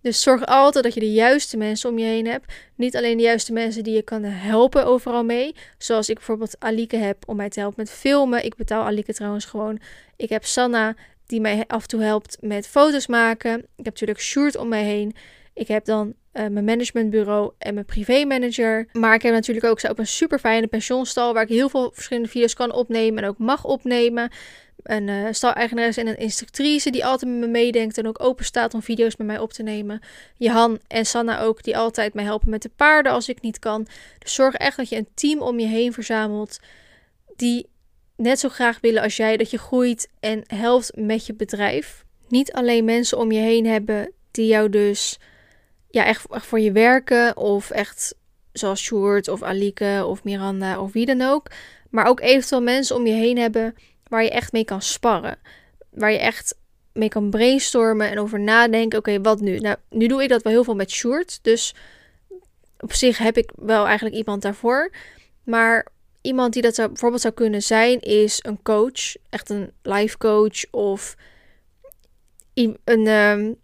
Dus 0.00 0.22
zorg 0.22 0.46
altijd 0.46 0.84
dat 0.84 0.94
je 0.94 1.00
de 1.00 1.12
juiste 1.12 1.56
mensen 1.56 1.90
om 1.90 1.98
je 1.98 2.04
heen 2.04 2.26
hebt. 2.26 2.52
Niet 2.76 2.96
alleen 2.96 3.16
de 3.16 3.22
juiste 3.22 3.52
mensen 3.52 3.82
die 3.82 3.94
je 3.94 4.02
kan 4.02 4.22
helpen 4.22 4.86
overal 4.86 5.24
mee. 5.24 5.54
Zoals 5.78 6.08
ik 6.08 6.14
bijvoorbeeld 6.14 6.56
Alike 6.58 6.96
heb 6.96 7.28
om 7.28 7.36
mij 7.36 7.48
te 7.48 7.60
helpen 7.60 7.80
met 7.82 7.90
filmen. 7.90 8.44
Ik 8.44 8.56
betaal 8.56 8.84
Alike 8.84 9.12
trouwens 9.12 9.44
gewoon. 9.44 9.80
Ik 10.16 10.28
heb 10.28 10.44
Sanna 10.44 10.94
die 11.26 11.40
mij 11.40 11.64
af 11.66 11.82
en 11.82 11.88
toe 11.88 12.02
helpt 12.02 12.36
met 12.40 12.66
foto's 12.66 13.06
maken. 13.06 13.58
Ik 13.58 13.84
heb 13.84 13.84
natuurlijk 13.84 14.20
Sjoerd 14.20 14.56
om 14.56 14.68
mij 14.68 14.84
heen. 14.84 15.14
Ik 15.54 15.68
heb 15.68 15.84
dan 15.84 16.14
uh, 16.32 16.46
mijn 16.46 16.64
managementbureau 16.64 17.52
en 17.58 17.74
mijn 17.74 17.86
privémanager. 17.86 18.88
Maar 18.92 19.14
ik 19.14 19.22
heb 19.22 19.32
natuurlijk 19.32 19.66
ook 19.66 19.90
op 19.90 19.98
een 19.98 20.06
super 20.06 20.38
fijne 20.38 20.66
pensioenstal 20.66 21.34
waar 21.34 21.42
ik 21.42 21.48
heel 21.48 21.68
veel 21.68 21.90
verschillende 21.94 22.28
video's 22.28 22.54
kan 22.54 22.72
opnemen 22.72 23.22
en 23.22 23.28
ook 23.28 23.38
mag 23.38 23.64
opnemen 23.64 24.30
een 24.82 25.08
uh, 25.08 25.26
stal-eigenares 25.30 25.96
en 25.96 26.06
een 26.06 26.18
instructrice 26.18 26.90
die 26.90 27.04
altijd 27.04 27.30
met 27.30 27.40
me 27.40 27.46
meedenkt 27.46 27.98
en 27.98 28.06
ook 28.06 28.22
open 28.22 28.44
staat 28.44 28.74
om 28.74 28.82
video's 28.82 29.16
met 29.16 29.26
mij 29.26 29.38
op 29.38 29.52
te 29.52 29.62
nemen. 29.62 30.00
Johan 30.36 30.78
en 30.86 31.06
Sanna 31.06 31.40
ook, 31.40 31.62
die 31.62 31.76
altijd 31.76 32.14
mij 32.14 32.24
helpen 32.24 32.50
met 32.50 32.62
de 32.62 32.70
paarden 32.76 33.12
als 33.12 33.28
ik 33.28 33.40
niet 33.40 33.58
kan. 33.58 33.86
Dus 34.18 34.34
zorg 34.34 34.54
echt 34.54 34.76
dat 34.76 34.88
je 34.88 34.96
een 34.96 35.08
team 35.14 35.40
om 35.40 35.58
je 35.58 35.66
heen 35.66 35.92
verzamelt 35.92 36.58
die 37.36 37.68
net 38.16 38.38
zo 38.38 38.48
graag 38.48 38.78
willen 38.80 39.02
als 39.02 39.16
jij 39.16 39.36
dat 39.36 39.50
je 39.50 39.58
groeit 39.58 40.08
en 40.20 40.42
helpt 40.46 40.90
met 40.94 41.26
je 41.26 41.34
bedrijf. 41.34 42.04
Niet 42.28 42.52
alleen 42.52 42.84
mensen 42.84 43.18
om 43.18 43.32
je 43.32 43.40
heen 43.40 43.66
hebben 43.66 44.12
die 44.30 44.46
jou 44.46 44.68
dus 44.68 45.18
ja, 45.92 46.04
echt 46.04 46.26
voor 46.28 46.60
je 46.60 46.72
werken 46.72 47.36
of 47.36 47.70
echt 47.70 48.14
zoals 48.52 48.82
Sjoerd 48.82 49.28
of 49.28 49.42
Alike 49.42 50.04
of 50.06 50.24
Miranda 50.24 50.80
of 50.80 50.92
wie 50.92 51.06
dan 51.06 51.20
ook. 51.20 51.46
Maar 51.90 52.06
ook 52.06 52.20
eventueel 52.20 52.62
mensen 52.62 52.96
om 52.96 53.06
je 53.06 53.12
heen 53.12 53.38
hebben 53.38 53.74
waar 54.08 54.22
je 54.22 54.30
echt 54.30 54.52
mee 54.52 54.64
kan 54.64 54.82
sparren. 54.82 55.38
Waar 55.90 56.12
je 56.12 56.18
echt 56.18 56.54
mee 56.92 57.08
kan 57.08 57.30
brainstormen 57.30 58.10
en 58.10 58.18
over 58.18 58.40
nadenken. 58.40 58.98
Oké, 58.98 59.20
wat 59.20 59.40
nu? 59.40 59.58
Nou, 59.58 59.76
nu 59.90 60.06
doe 60.06 60.22
ik 60.22 60.28
dat 60.28 60.42
wel 60.42 60.52
heel 60.52 60.64
veel 60.64 60.74
met 60.74 60.90
Short. 60.90 61.38
Dus 61.42 61.74
op 62.78 62.92
zich 62.92 63.18
heb 63.18 63.36
ik 63.36 63.50
wel 63.56 63.86
eigenlijk 63.86 64.16
iemand 64.16 64.42
daarvoor. 64.42 64.90
Maar 65.44 65.86
iemand 66.20 66.52
die 66.52 66.62
dat 66.62 66.74
zou, 66.74 66.88
bijvoorbeeld 66.88 67.22
zou 67.22 67.34
kunnen 67.34 67.62
zijn, 67.62 68.00
is 68.00 68.38
een 68.42 68.62
coach. 68.62 69.16
Echt 69.30 69.50
een 69.50 69.72
life 69.82 70.18
coach 70.18 70.70
of 70.70 71.16
een 72.54 73.06
um, 73.06 73.56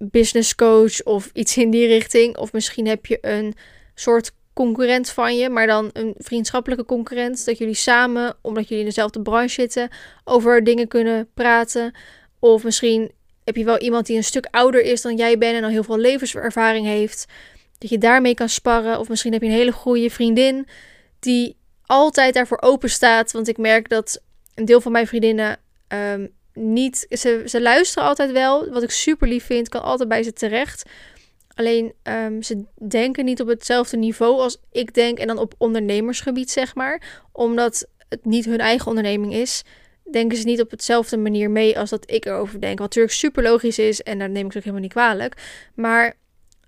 business 0.00 0.54
coach 0.54 1.02
of 1.02 1.30
iets 1.32 1.56
in 1.56 1.70
die 1.70 1.86
richting. 1.86 2.36
Of 2.36 2.52
misschien 2.52 2.86
heb 2.86 3.06
je 3.06 3.18
een 3.20 3.54
soort 3.94 4.32
concurrent 4.52 5.10
van 5.10 5.36
je, 5.36 5.48
maar 5.48 5.66
dan 5.66 5.90
een 5.92 6.14
vriendschappelijke 6.18 6.84
concurrent. 6.84 7.44
Dat 7.44 7.58
jullie 7.58 7.74
samen, 7.74 8.36
omdat 8.42 8.68
jullie 8.68 8.78
in 8.78 8.88
dezelfde 8.88 9.22
branche 9.22 9.54
zitten, 9.54 9.88
over 10.24 10.64
dingen 10.64 10.88
kunnen 10.88 11.28
praten. 11.34 11.94
Of 12.38 12.64
misschien 12.64 13.10
heb 13.44 13.56
je 13.56 13.64
wel 13.64 13.78
iemand 13.78 14.06
die 14.06 14.16
een 14.16 14.24
stuk 14.24 14.46
ouder 14.50 14.82
is 14.82 15.02
dan 15.02 15.16
jij 15.16 15.38
bent 15.38 15.56
en 15.56 15.64
al 15.64 15.70
heel 15.70 15.82
veel 15.82 15.98
levenservaring 15.98 16.86
heeft. 16.86 17.26
Dat 17.78 17.90
je 17.90 17.98
daarmee 17.98 18.34
kan 18.34 18.48
sparren. 18.48 18.98
Of 18.98 19.08
misschien 19.08 19.32
heb 19.32 19.42
je 19.42 19.48
een 19.48 19.54
hele 19.54 19.72
goede 19.72 20.10
vriendin 20.10 20.66
die 21.18 21.56
altijd 21.86 22.34
daarvoor 22.34 22.60
open 22.60 22.90
staat. 22.90 23.32
Want 23.32 23.48
ik 23.48 23.58
merk 23.58 23.88
dat 23.88 24.22
een 24.54 24.64
deel 24.64 24.80
van 24.80 24.92
mijn 24.92 25.06
vriendinnen 25.06 25.58
um, 25.88 26.32
niet. 26.54 27.06
Ze, 27.10 27.42
ze 27.46 27.62
luisteren 27.62 28.08
altijd 28.08 28.32
wel. 28.32 28.70
Wat 28.70 28.82
ik 28.82 28.90
super 28.90 29.28
lief 29.28 29.44
vind. 29.44 29.68
Kan 29.68 29.82
altijd 29.82 30.08
bij 30.08 30.22
ze 30.22 30.32
terecht. 30.32 30.82
Alleen 31.54 31.92
um, 32.02 32.42
ze 32.42 32.64
denken 32.88 33.24
niet 33.24 33.40
op 33.40 33.48
hetzelfde 33.48 33.96
niveau 33.96 34.40
als 34.40 34.58
ik 34.72 34.94
denk. 34.94 35.18
En 35.18 35.26
dan 35.26 35.38
op 35.38 35.54
ondernemersgebied, 35.58 36.50
zeg 36.50 36.74
maar. 36.74 37.22
Omdat 37.32 37.86
het 38.08 38.24
niet 38.24 38.44
hun 38.44 38.58
eigen 38.58 38.86
onderneming 38.86 39.34
is. 39.34 39.62
Denken 40.10 40.38
ze 40.38 40.44
niet 40.44 40.60
op 40.60 40.70
hetzelfde 40.70 41.16
manier 41.16 41.50
mee 41.50 41.78
als 41.78 41.90
dat 41.90 42.10
ik 42.10 42.24
erover 42.24 42.60
denk. 42.60 42.78
Wat 42.78 42.86
natuurlijk 42.88 43.14
super 43.14 43.42
logisch 43.42 43.78
is. 43.78 44.02
En 44.02 44.18
daar 44.18 44.30
neem 44.30 44.46
ik 44.46 44.52
ze 44.52 44.58
ook 44.58 44.64
helemaal 44.64 44.84
niet 44.84 44.92
kwalijk. 44.92 45.34
Maar 45.74 46.14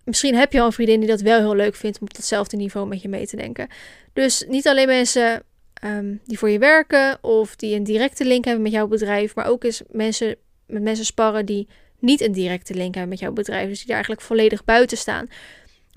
misschien 0.04 0.34
heb 0.34 0.52
je 0.52 0.60
al 0.60 0.66
een 0.66 0.72
vriendin 0.72 1.00
die 1.00 1.08
dat 1.08 1.20
wel 1.20 1.38
heel 1.38 1.56
leuk 1.56 1.74
vindt. 1.74 2.00
Om 2.00 2.06
op 2.06 2.16
hetzelfde 2.16 2.56
niveau 2.56 2.86
met 2.86 3.02
je 3.02 3.08
mee 3.08 3.26
te 3.26 3.36
denken. 3.36 3.68
Dus 4.12 4.44
niet 4.48 4.68
alleen 4.68 4.86
mensen 4.86 5.42
um, 5.84 6.20
die 6.24 6.38
voor 6.38 6.50
je 6.50 6.58
werken. 6.58 7.18
Of 7.20 7.56
die 7.56 7.74
een 7.74 7.84
directe 7.84 8.24
link 8.24 8.44
hebben 8.44 8.62
met 8.62 8.72
jouw 8.72 8.86
bedrijf. 8.86 9.34
Maar 9.34 9.46
ook 9.46 9.64
eens 9.64 9.82
mensen 9.90 10.36
met 10.66 10.82
mensen 10.82 11.04
sparren 11.04 11.46
die 11.46 11.68
niet 11.98 12.20
een 12.20 12.32
directe 12.32 12.74
link 12.74 12.94
hebben 12.94 13.10
met 13.10 13.18
jouw 13.18 13.32
bedrijf. 13.32 13.68
Dus 13.68 13.78
die 13.78 13.86
daar 13.86 13.94
eigenlijk 13.94 14.26
volledig 14.26 14.64
buiten 14.64 14.96
staan. 14.96 15.28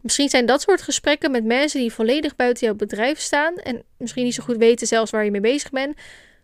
Misschien 0.01 0.29
zijn 0.29 0.45
dat 0.45 0.61
soort 0.61 0.81
gesprekken 0.81 1.31
met 1.31 1.43
mensen 1.43 1.79
die 1.79 1.93
volledig 1.93 2.35
buiten 2.35 2.65
jouw 2.65 2.75
bedrijf 2.75 3.19
staan. 3.19 3.55
En 3.55 3.83
misschien 3.97 4.23
niet 4.23 4.33
zo 4.33 4.43
goed 4.43 4.57
weten 4.57 4.87
zelfs 4.87 5.11
waar 5.11 5.25
je 5.25 5.31
mee 5.31 5.41
bezig 5.41 5.69
bent. 5.69 5.97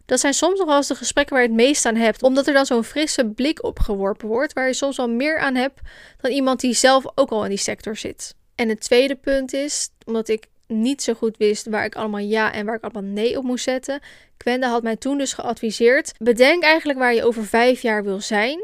Dat 0.05 0.19
zijn 0.19 0.33
soms 0.33 0.59
nog 0.59 0.67
wel 0.67 0.77
eens 0.77 0.87
de 0.87 0.95
gesprekken 0.95 1.35
waar 1.35 1.43
je 1.43 1.49
het 1.49 1.57
meest 1.57 1.85
aan 1.85 1.95
hebt. 1.95 2.23
Omdat 2.23 2.47
er 2.47 2.53
dan 2.53 2.65
zo'n 2.65 2.83
frisse 2.83 3.25
blik 3.25 3.63
op 3.63 3.79
geworpen 3.79 4.27
wordt. 4.27 4.53
Waar 4.53 4.67
je 4.67 4.73
soms 4.73 4.97
wel 4.97 5.09
meer 5.09 5.39
aan 5.39 5.55
hebt 5.55 5.79
dan 6.21 6.31
iemand 6.31 6.59
die 6.59 6.73
zelf 6.73 7.05
ook 7.15 7.29
al 7.29 7.43
in 7.43 7.49
die 7.49 7.57
sector 7.57 7.97
zit. 7.97 8.35
En 8.55 8.69
het 8.69 8.79
tweede 8.79 9.15
punt 9.15 9.53
is, 9.53 9.89
omdat 10.05 10.27
ik 10.27 10.45
niet 10.71 11.01
zo 11.01 11.13
goed 11.13 11.37
wist 11.37 11.65
waar 11.65 11.85
ik 11.85 11.95
allemaal 11.95 12.19
ja 12.19 12.53
en 12.53 12.65
waar 12.65 12.75
ik 12.75 12.83
allemaal 12.83 13.11
nee 13.11 13.37
op 13.37 13.43
moest 13.43 13.63
zetten. 13.63 13.99
Quenda 14.37 14.69
had 14.69 14.83
mij 14.83 14.95
toen 14.95 15.17
dus 15.17 15.33
geadviseerd: 15.33 16.11
bedenk 16.17 16.63
eigenlijk 16.63 16.99
waar 16.99 17.13
je 17.13 17.23
over 17.23 17.45
vijf 17.45 17.81
jaar 17.81 18.03
wil 18.03 18.19
zijn. 18.19 18.59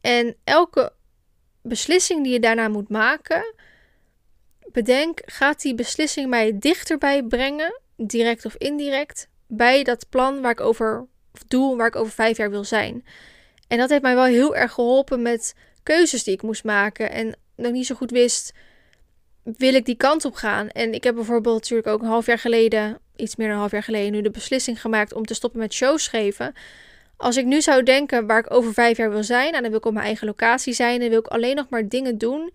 En 0.00 0.36
elke 0.44 0.92
beslissing 1.62 2.22
die 2.22 2.32
je 2.32 2.40
daarna 2.40 2.68
moet 2.68 2.88
maken, 2.88 3.54
bedenk: 4.72 5.20
gaat 5.24 5.62
die 5.62 5.74
beslissing 5.74 6.28
mij 6.28 6.58
dichterbij 6.58 7.22
brengen, 7.22 7.80
direct 7.96 8.44
of 8.44 8.54
indirect, 8.54 9.28
bij 9.46 9.82
dat 9.82 10.06
plan 10.08 10.40
waar 10.40 10.52
ik 10.52 10.60
over, 10.60 11.06
of 11.32 11.42
doel 11.44 11.76
waar 11.76 11.86
ik 11.86 11.96
over 11.96 12.12
vijf 12.12 12.36
jaar 12.36 12.50
wil 12.50 12.64
zijn? 12.64 13.04
En 13.68 13.78
dat 13.78 13.90
heeft 13.90 14.02
mij 14.02 14.14
wel 14.14 14.24
heel 14.24 14.56
erg 14.56 14.72
geholpen 14.72 15.22
met 15.22 15.54
keuzes 15.82 16.24
die 16.24 16.34
ik 16.34 16.42
moest 16.42 16.64
maken. 16.64 17.10
En 17.10 17.36
ik 17.56 17.72
niet 17.72 17.86
zo 17.86 17.94
goed 17.94 18.10
wist 18.10 18.52
wil 19.56 19.74
ik 19.74 19.84
die 19.84 19.96
kant 19.96 20.24
op 20.24 20.34
gaan? 20.34 20.68
En 20.68 20.92
ik 20.92 21.04
heb 21.04 21.14
bijvoorbeeld 21.14 21.60
natuurlijk 21.60 21.88
ook 21.88 22.00
een 22.00 22.08
half 22.08 22.26
jaar 22.26 22.38
geleden, 22.38 22.98
iets 23.16 23.36
meer 23.36 23.46
dan 23.46 23.54
een 23.54 23.62
half 23.62 23.72
jaar 23.72 23.82
geleden, 23.82 24.12
nu 24.12 24.22
de 24.22 24.30
beslissing 24.30 24.80
gemaakt 24.80 25.12
om 25.12 25.24
te 25.24 25.34
stoppen 25.34 25.60
met 25.60 25.72
shows 25.72 26.08
geven. 26.08 26.52
Als 27.16 27.36
ik 27.36 27.44
nu 27.44 27.60
zou 27.60 27.82
denken 27.82 28.26
waar 28.26 28.38
ik 28.38 28.54
over 28.54 28.72
vijf 28.72 28.96
jaar 28.96 29.10
wil 29.10 29.24
zijn, 29.24 29.54
en 29.54 29.60
dan 29.60 29.70
wil 29.70 29.78
ik 29.78 29.86
op 29.86 29.92
mijn 29.92 30.06
eigen 30.06 30.26
locatie 30.26 30.72
zijn, 30.72 31.00
dan 31.00 31.08
wil 31.08 31.18
ik 31.18 31.26
alleen 31.26 31.56
nog 31.56 31.68
maar 31.68 31.88
dingen 31.88 32.18
doen 32.18 32.52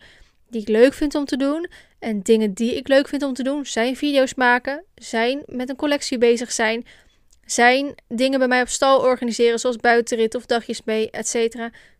die 0.49 0.61
ik 0.61 0.67
leuk 0.67 0.93
vind 0.93 1.15
om 1.15 1.25
te 1.25 1.37
doen. 1.37 1.67
En 1.99 2.21
dingen 2.21 2.53
die 2.53 2.75
ik 2.75 2.87
leuk 2.87 3.07
vind 3.07 3.23
om 3.23 3.33
te 3.33 3.43
doen 3.43 3.65
zijn 3.65 3.95
video's 3.95 4.33
maken, 4.33 4.83
zijn 4.95 5.41
met 5.45 5.69
een 5.69 5.75
collectie 5.75 6.17
bezig 6.17 6.51
zijn, 6.51 6.85
zijn 7.45 7.95
dingen 8.07 8.39
bij 8.39 8.47
mij 8.47 8.61
op 8.61 8.67
stal 8.67 8.99
organiseren, 8.99 9.59
zoals 9.59 9.77
buitenrit 9.77 10.35
of 10.35 10.45
dagjes 10.45 10.81
mee, 10.83 11.11
etc. 11.11 11.55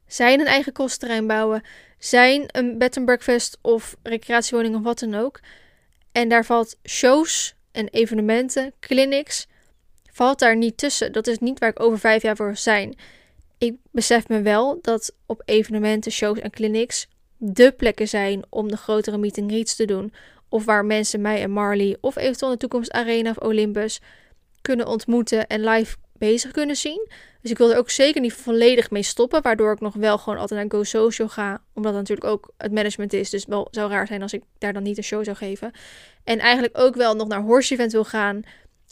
Zijn 0.08 0.40
een 0.40 0.46
eigen 0.46 0.74
kostterrein 0.74 1.28
bouwen, 1.28 1.64
zijn 2.06 2.44
een 2.48 2.78
bed 2.78 2.98
and 2.98 3.06
breakfast 3.06 3.58
of 3.62 3.96
recreatiewoning 4.04 4.76
of 4.76 4.82
wat 4.82 5.00
dan 5.00 5.16
ook. 5.16 5.40
En 6.12 6.30
daar 6.30 6.46
valt 6.46 6.76
shows 6.84 7.56
en 7.72 7.88
evenementen, 7.88 8.74
clinics, 8.80 9.48
valt 10.12 10.40
daar 10.40 10.58
niet 10.58 10.78
tussen. 10.78 11.12
Dat 11.12 11.28
is 11.28 11.40
niet 11.40 11.60
waar 11.60 11.70
ik 11.70 11.80
over 11.80 12.00
vijf 12.00 12.22
jaar 12.22 12.36
voor 12.36 12.56
zijn. 12.56 12.96
Ik 13.58 13.76
besef 13.92 14.28
me 14.28 14.42
wel 14.42 14.80
dat 14.82 15.16
op 15.26 15.42
evenementen, 15.46 16.12
shows 16.12 16.40
en 16.40 16.52
clinics 16.52 17.08
de 17.38 17.72
plekken 17.72 18.08
zijn 18.08 18.44
om 18.50 18.68
de 18.68 18.78
grotere 18.78 19.18
meet 19.18 19.38
and 19.38 19.52
greets 19.52 19.76
te 19.76 19.86
doen. 19.86 20.14
Of 20.50 20.66
waar 20.66 20.86
mensen 20.86 21.22
mij 21.22 21.42
en 21.42 21.52
Marley 21.52 21.98
of 22.02 22.16
eventueel 22.16 22.52
in 22.52 22.58
de 22.58 22.68
toekomst 22.68 22.92
Arena 22.92 23.30
of 23.30 23.38
Olympus 23.38 24.02
kunnen 24.62 24.88
ontmoeten 24.88 25.48
en 25.48 25.64
live 25.64 25.96
bezig 26.18 26.52
kunnen 26.52 26.76
zien. 26.76 27.10
Dus 27.44 27.52
ik 27.52 27.58
wil 27.58 27.72
er 27.72 27.78
ook 27.78 27.90
zeker 27.90 28.22
niet 28.22 28.34
volledig 28.34 28.92
mee 28.92 29.04
stoppen. 29.04 29.42
Waardoor 29.42 29.72
ik 29.72 29.80
nog 29.80 29.94
wel 29.94 30.18
gewoon 30.18 30.40
altijd 30.40 30.60
naar 30.60 30.80
Go 30.80 30.84
Social 30.84 31.28
ga. 31.28 31.62
Omdat 31.74 31.92
het 31.94 32.02
natuurlijk 32.02 32.28
ook 32.28 32.54
het 32.58 32.72
management 32.72 33.14
is. 33.14 33.30
Dus 33.30 33.46
wel 33.46 33.68
zou 33.72 33.92
raar 33.92 34.08
zijn 34.08 34.22
als 34.22 34.34
ik 34.34 34.44
daar 34.58 34.74
dan 34.74 34.84
niet 34.84 34.98
een 34.98 35.04
show 35.04 35.24
zou 35.24 35.38
geven. 35.38 35.72
En 36.24 36.40
eigenlijk 36.40 36.78
ook 36.78 36.96
wel 36.96 37.16
nog 37.16 37.28
naar 37.28 37.42
Horse 37.42 37.74
Event 37.74 37.92
wil 37.92 38.04
gaan. 38.04 38.42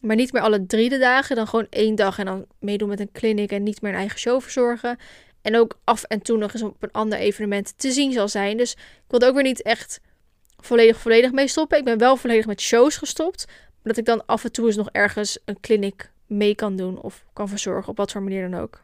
Maar 0.01 0.15
niet 0.15 0.31
meer 0.31 0.41
alle 0.41 0.65
drie 0.65 0.89
de 0.89 0.97
dagen. 0.97 1.35
Dan 1.35 1.47
gewoon 1.47 1.67
één 1.69 1.95
dag 1.95 2.19
en 2.19 2.25
dan 2.25 2.45
meedoen 2.59 2.89
met 2.89 2.99
een 2.99 3.11
clinic. 3.11 3.51
En 3.51 3.63
niet 3.63 3.81
meer 3.81 3.91
een 3.91 3.97
eigen 3.97 4.19
show 4.19 4.41
verzorgen. 4.41 4.97
En 5.41 5.57
ook 5.57 5.79
af 5.83 6.03
en 6.03 6.21
toe 6.21 6.37
nog 6.37 6.53
eens 6.53 6.63
op 6.63 6.83
een 6.83 6.91
ander 6.91 7.19
evenement 7.19 7.73
te 7.77 7.91
zien 7.91 8.11
zal 8.11 8.27
zijn. 8.27 8.57
Dus 8.57 8.71
ik 8.73 8.79
wil 9.07 9.19
er 9.19 9.27
ook 9.27 9.33
weer 9.33 9.43
niet 9.43 9.61
echt 9.61 10.01
volledig, 10.57 10.97
volledig 10.97 11.31
mee 11.31 11.47
stoppen. 11.47 11.77
Ik 11.77 11.83
ben 11.83 11.97
wel 11.97 12.15
volledig 12.15 12.45
met 12.45 12.61
shows 12.61 12.97
gestopt. 12.97 13.45
Maar 13.47 13.93
dat 13.93 13.97
ik 13.97 14.05
dan 14.05 14.25
af 14.25 14.43
en 14.43 14.51
toe 14.51 14.65
eens 14.65 14.75
nog 14.75 14.89
ergens 14.91 15.39
een 15.45 15.59
clinic 15.59 16.10
mee 16.31 16.55
kan 16.55 16.75
doen 16.75 17.01
of 17.01 17.25
kan 17.33 17.49
verzorgen, 17.49 17.89
op 17.89 17.97
wat 17.97 18.11
voor 18.11 18.23
manier 18.23 18.49
dan 18.49 18.59
ook. 18.59 18.81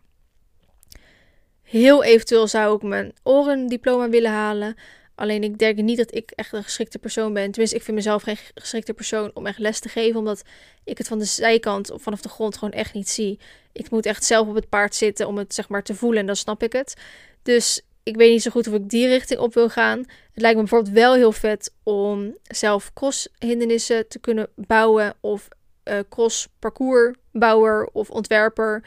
Heel 1.62 2.04
eventueel 2.04 2.48
zou 2.48 2.76
ik 2.76 2.82
mijn 2.82 3.14
orendiploma 3.24 4.10
willen 4.10 4.32
halen. 4.32 4.76
Alleen 5.16 5.43
ik 5.43 5.58
denk 5.58 5.78
niet 5.78 5.98
dat 5.98 6.16
ik 6.16 6.32
echt 6.32 6.54
een 6.54 6.64
geschikte 6.64 7.00
persoon 7.00 7.34
ben. 7.34 7.52
Tenminste, 7.52 7.78
ik 7.78 7.84
vind 7.84 7.98
mezelf 7.98 8.24
geen 8.24 8.38
geschikte 8.56 8.93
persoon 8.93 9.32
om 9.34 9.45
echt 9.45 9.58
les 9.58 9.80
te 9.80 9.89
geven. 9.89 10.20
Omdat 10.20 10.43
ik 10.84 10.98
het 10.98 11.08
van 11.08 11.20
de 11.20 11.26
zijkant 11.26 11.91
of 11.91 12.02
vanaf 12.02 12.22
de 12.22 12.30
grond 12.30 12.58
gewoon 12.58 12.74
echt 12.74 12.93
niet 12.93 13.10
zie. 13.10 13.39
Ik 13.72 13.89
moet 13.89 14.06
echt 14.06 14.24
zelf 14.24 14.48
op 14.48 14.56
het 14.56 14.70
paard 14.70 14.95
zitten 14.95 15.28
om 15.28 15.38
het 15.38 15.54
zeg 15.54 15.70
maar 15.70 15.84
te 15.84 15.95
voelen 15.95 16.20
en 16.20 16.26
dan 16.26 16.36
snap 16.36 16.64
ik 16.64 16.74
het. 16.74 16.95
Dus 17.43 17.82
ik 18.04 18.16
weet 18.16 18.32
niet 18.32 18.41
zo 18.41 18.52
goed 18.52 18.68
of 18.68 18.74
ik 18.74 18.89
die 18.89 19.08
richting 19.08 19.39
op 19.39 19.54
wil 19.54 19.70
gaan. 19.70 19.98
Het 19.98 20.41
lijkt 20.41 20.56
me 20.56 20.64
bijvoorbeeld 20.64 20.93
wel 20.93 21.14
heel 21.14 21.32
vet 21.32 21.74
om 21.84 22.38
zelf 22.43 22.93
crosshindernissen 22.93 24.08
te 24.08 24.20
kunnen 24.20 24.50
bouwen 24.56 25.16
of 25.20 25.48
uh, 25.88 26.00
cross 26.10 26.48
parcoursbouwer 26.60 27.90
of 27.92 28.10
ontwerper 28.10 28.84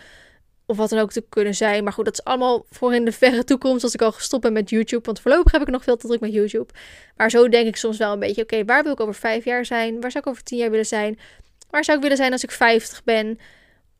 of 0.70 0.76
wat 0.76 0.90
dan 0.90 0.98
ook 0.98 1.12
te 1.12 1.24
kunnen 1.28 1.54
zijn. 1.54 1.84
Maar 1.84 1.92
goed, 1.92 2.04
dat 2.04 2.14
is 2.14 2.24
allemaal 2.24 2.66
voor 2.70 2.94
in 2.94 3.04
de 3.04 3.12
verre 3.12 3.44
toekomst 3.44 3.84
als 3.84 3.94
ik 3.94 4.02
al 4.02 4.12
gestopt 4.12 4.42
ben 4.42 4.52
met 4.52 4.70
YouTube. 4.70 5.04
Want 5.04 5.20
voorlopig 5.20 5.52
heb 5.52 5.62
ik 5.62 5.68
nog 5.68 5.82
veel 5.82 5.96
te 5.96 6.06
druk 6.06 6.20
met 6.20 6.32
YouTube. 6.32 6.72
Maar 7.16 7.30
zo 7.30 7.48
denk 7.48 7.66
ik 7.66 7.76
soms 7.76 7.96
wel 7.96 8.12
een 8.12 8.18
beetje, 8.18 8.42
oké, 8.42 8.64
waar 8.64 8.82
wil 8.82 8.92
ik 8.92 9.00
over 9.00 9.14
vijf 9.14 9.44
jaar 9.44 9.64
zijn? 9.64 10.00
Waar 10.00 10.10
zou 10.10 10.24
ik 10.24 10.30
over 10.30 10.42
tien 10.42 10.58
jaar 10.58 10.70
willen 10.70 10.86
zijn? 10.86 11.18
Waar 11.70 11.84
zou 11.84 11.96
ik 11.96 12.02
willen 12.02 12.18
zijn 12.18 12.32
als 12.32 12.42
ik 12.42 12.50
50 12.50 13.04
ben? 13.04 13.38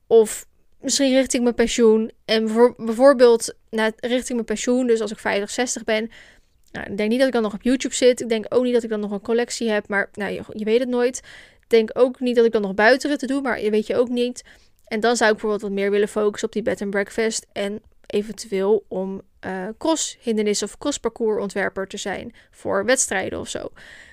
Of 0.07 0.46
misschien 0.80 1.14
richting 1.14 1.42
mijn 1.42 1.55
pensioen. 1.55 2.11
En 2.24 2.74
bijvoorbeeld 2.76 3.55
nou, 3.70 3.92
richting 3.96 4.32
mijn 4.32 4.44
pensioen, 4.44 4.86
dus 4.86 5.01
als 5.01 5.11
ik 5.11 5.18
50, 5.18 5.51
60 5.51 5.84
ben. 5.84 6.11
Nou, 6.72 6.90
ik 6.90 6.96
denk 6.96 7.11
niet 7.11 7.18
dat 7.18 7.28
ik 7.28 7.34
dan 7.34 7.42
nog 7.42 7.55
op 7.55 7.62
YouTube 7.62 7.94
zit. 7.94 8.20
Ik 8.20 8.28
denk 8.28 8.46
ook 8.48 8.64
niet 8.64 8.74
dat 8.74 8.82
ik 8.82 8.90
dan 8.90 9.01
nog 9.01 9.11
een 9.11 9.20
collectie 9.20 9.70
heb. 9.70 9.88
Maar 9.88 10.09
nou, 10.12 10.42
je 10.53 10.64
weet 10.64 10.80
het 10.80 10.88
nooit 10.88 11.20
denk 11.70 11.90
ook 11.92 12.20
niet 12.20 12.36
dat 12.36 12.44
ik 12.44 12.52
dan 12.52 12.62
nog 12.62 12.74
buiten 12.74 13.18
te 13.18 13.26
doen, 13.26 13.42
maar 13.42 13.60
weet 13.60 13.86
je 13.86 13.96
ook 13.96 14.08
niet. 14.08 14.44
En 14.84 15.00
dan 15.00 15.16
zou 15.16 15.30
ik 15.30 15.36
bijvoorbeeld 15.36 15.70
wat 15.70 15.80
meer 15.80 15.90
willen 15.90 16.08
focussen 16.08 16.48
op 16.48 16.54
die 16.54 16.62
bed 16.62 16.82
and 16.82 16.90
breakfast 16.90 17.46
en 17.52 17.82
eventueel 18.06 18.84
om 18.88 19.22
uh, 19.46 19.68
cross 19.78 20.18
hindernis 20.20 20.62
of 20.62 20.78
cross 20.78 20.98
parcours 20.98 21.42
ontwerper 21.42 21.86
te 21.86 21.96
zijn 21.96 22.34
voor 22.50 22.84
wedstrijden 22.84 23.38
of 23.40 23.48
zo. 23.48 23.70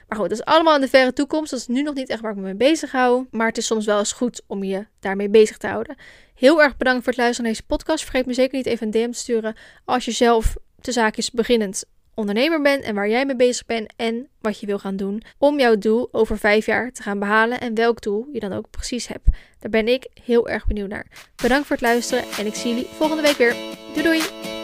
Maar 0.08 0.18
goed, 0.18 0.30
dat 0.30 0.40
is 0.40 0.46
allemaal 0.46 0.76
in 0.76 0.82
de 0.82 0.88
verre 0.88 1.14
toekomst. 1.14 1.52
Dat 1.52 1.60
is 1.60 1.68
nu 1.68 1.82
nog 1.82 1.94
niet 1.94 2.10
echt 2.10 2.22
waar 2.22 2.32
ik 2.32 2.38
me 2.38 2.44
mee 2.44 2.56
bezig 2.56 2.92
hou. 2.92 3.26
Maar 3.32 3.48
het 3.48 3.58
is 3.58 3.66
soms 3.66 3.86
wel 3.86 4.00
eens 4.00 4.12
goed 4.12 4.42
om 4.48 4.64
je 4.64 4.86
daarmee 5.00 5.30
bezig 5.30 5.58
te 5.58 5.68
houden. 5.68 5.96
Heel 6.36 6.62
erg 6.62 6.78
bedankt 6.78 7.04
voor 7.04 7.14
het 7.14 7.22
luisteren 7.22 7.46
naar 7.46 7.54
deze 7.54 7.68
podcast. 7.68 8.04
Vergeet 8.04 8.26
me 8.26 8.34
zeker 8.34 8.58
niet 8.58 8.66
even 8.66 8.86
een 8.86 8.92
DM 8.92 9.12
te 9.12 9.18
sturen 9.18 9.56
als 9.86 10.06
je 10.06 10.12
zelf 10.12 10.56
de 10.76 10.92
zaakjes 10.92 11.32
beginnend 11.32 11.84
ondernemer 12.18 12.62
bent 12.62 12.84
en 12.84 12.96
waar 12.96 13.10
jij 13.10 13.26
mee 13.26 13.36
bezig 13.36 13.66
bent 13.66 13.94
en 13.96 14.28
wat 14.42 14.60
je 14.60 14.66
wil 14.66 14.80
gaan 14.80 14.96
doen 14.96 15.22
om 15.38 15.60
jouw 15.60 15.78
doel 15.78 16.10
over 16.12 16.38
vijf 16.38 16.66
jaar 16.66 16.92
te 16.92 17.04
gaan 17.04 17.20
behalen 17.20 17.60
en 17.60 17.76
welk 17.76 18.02
doel 18.02 18.28
je 18.32 18.40
dan 18.40 18.54
ook 18.54 18.70
precies 18.70 19.08
hebt. 19.08 19.30
Daar 19.60 19.72
ben 19.72 19.88
ik 19.88 20.08
heel 20.24 20.50
erg 20.50 20.68
benieuwd 20.68 20.90
naar. 20.90 21.06
Bedankt 21.36 21.68
voor 21.68 21.76
het 21.76 21.86
luisteren 21.86 22.24
en 22.38 22.46
ik 22.46 22.56
zie 22.56 22.70
jullie 22.70 22.88
volgende 22.92 23.24
week 23.24 23.38
weer. 23.38 23.56
Doei 23.94 24.04
doei! 24.04 24.57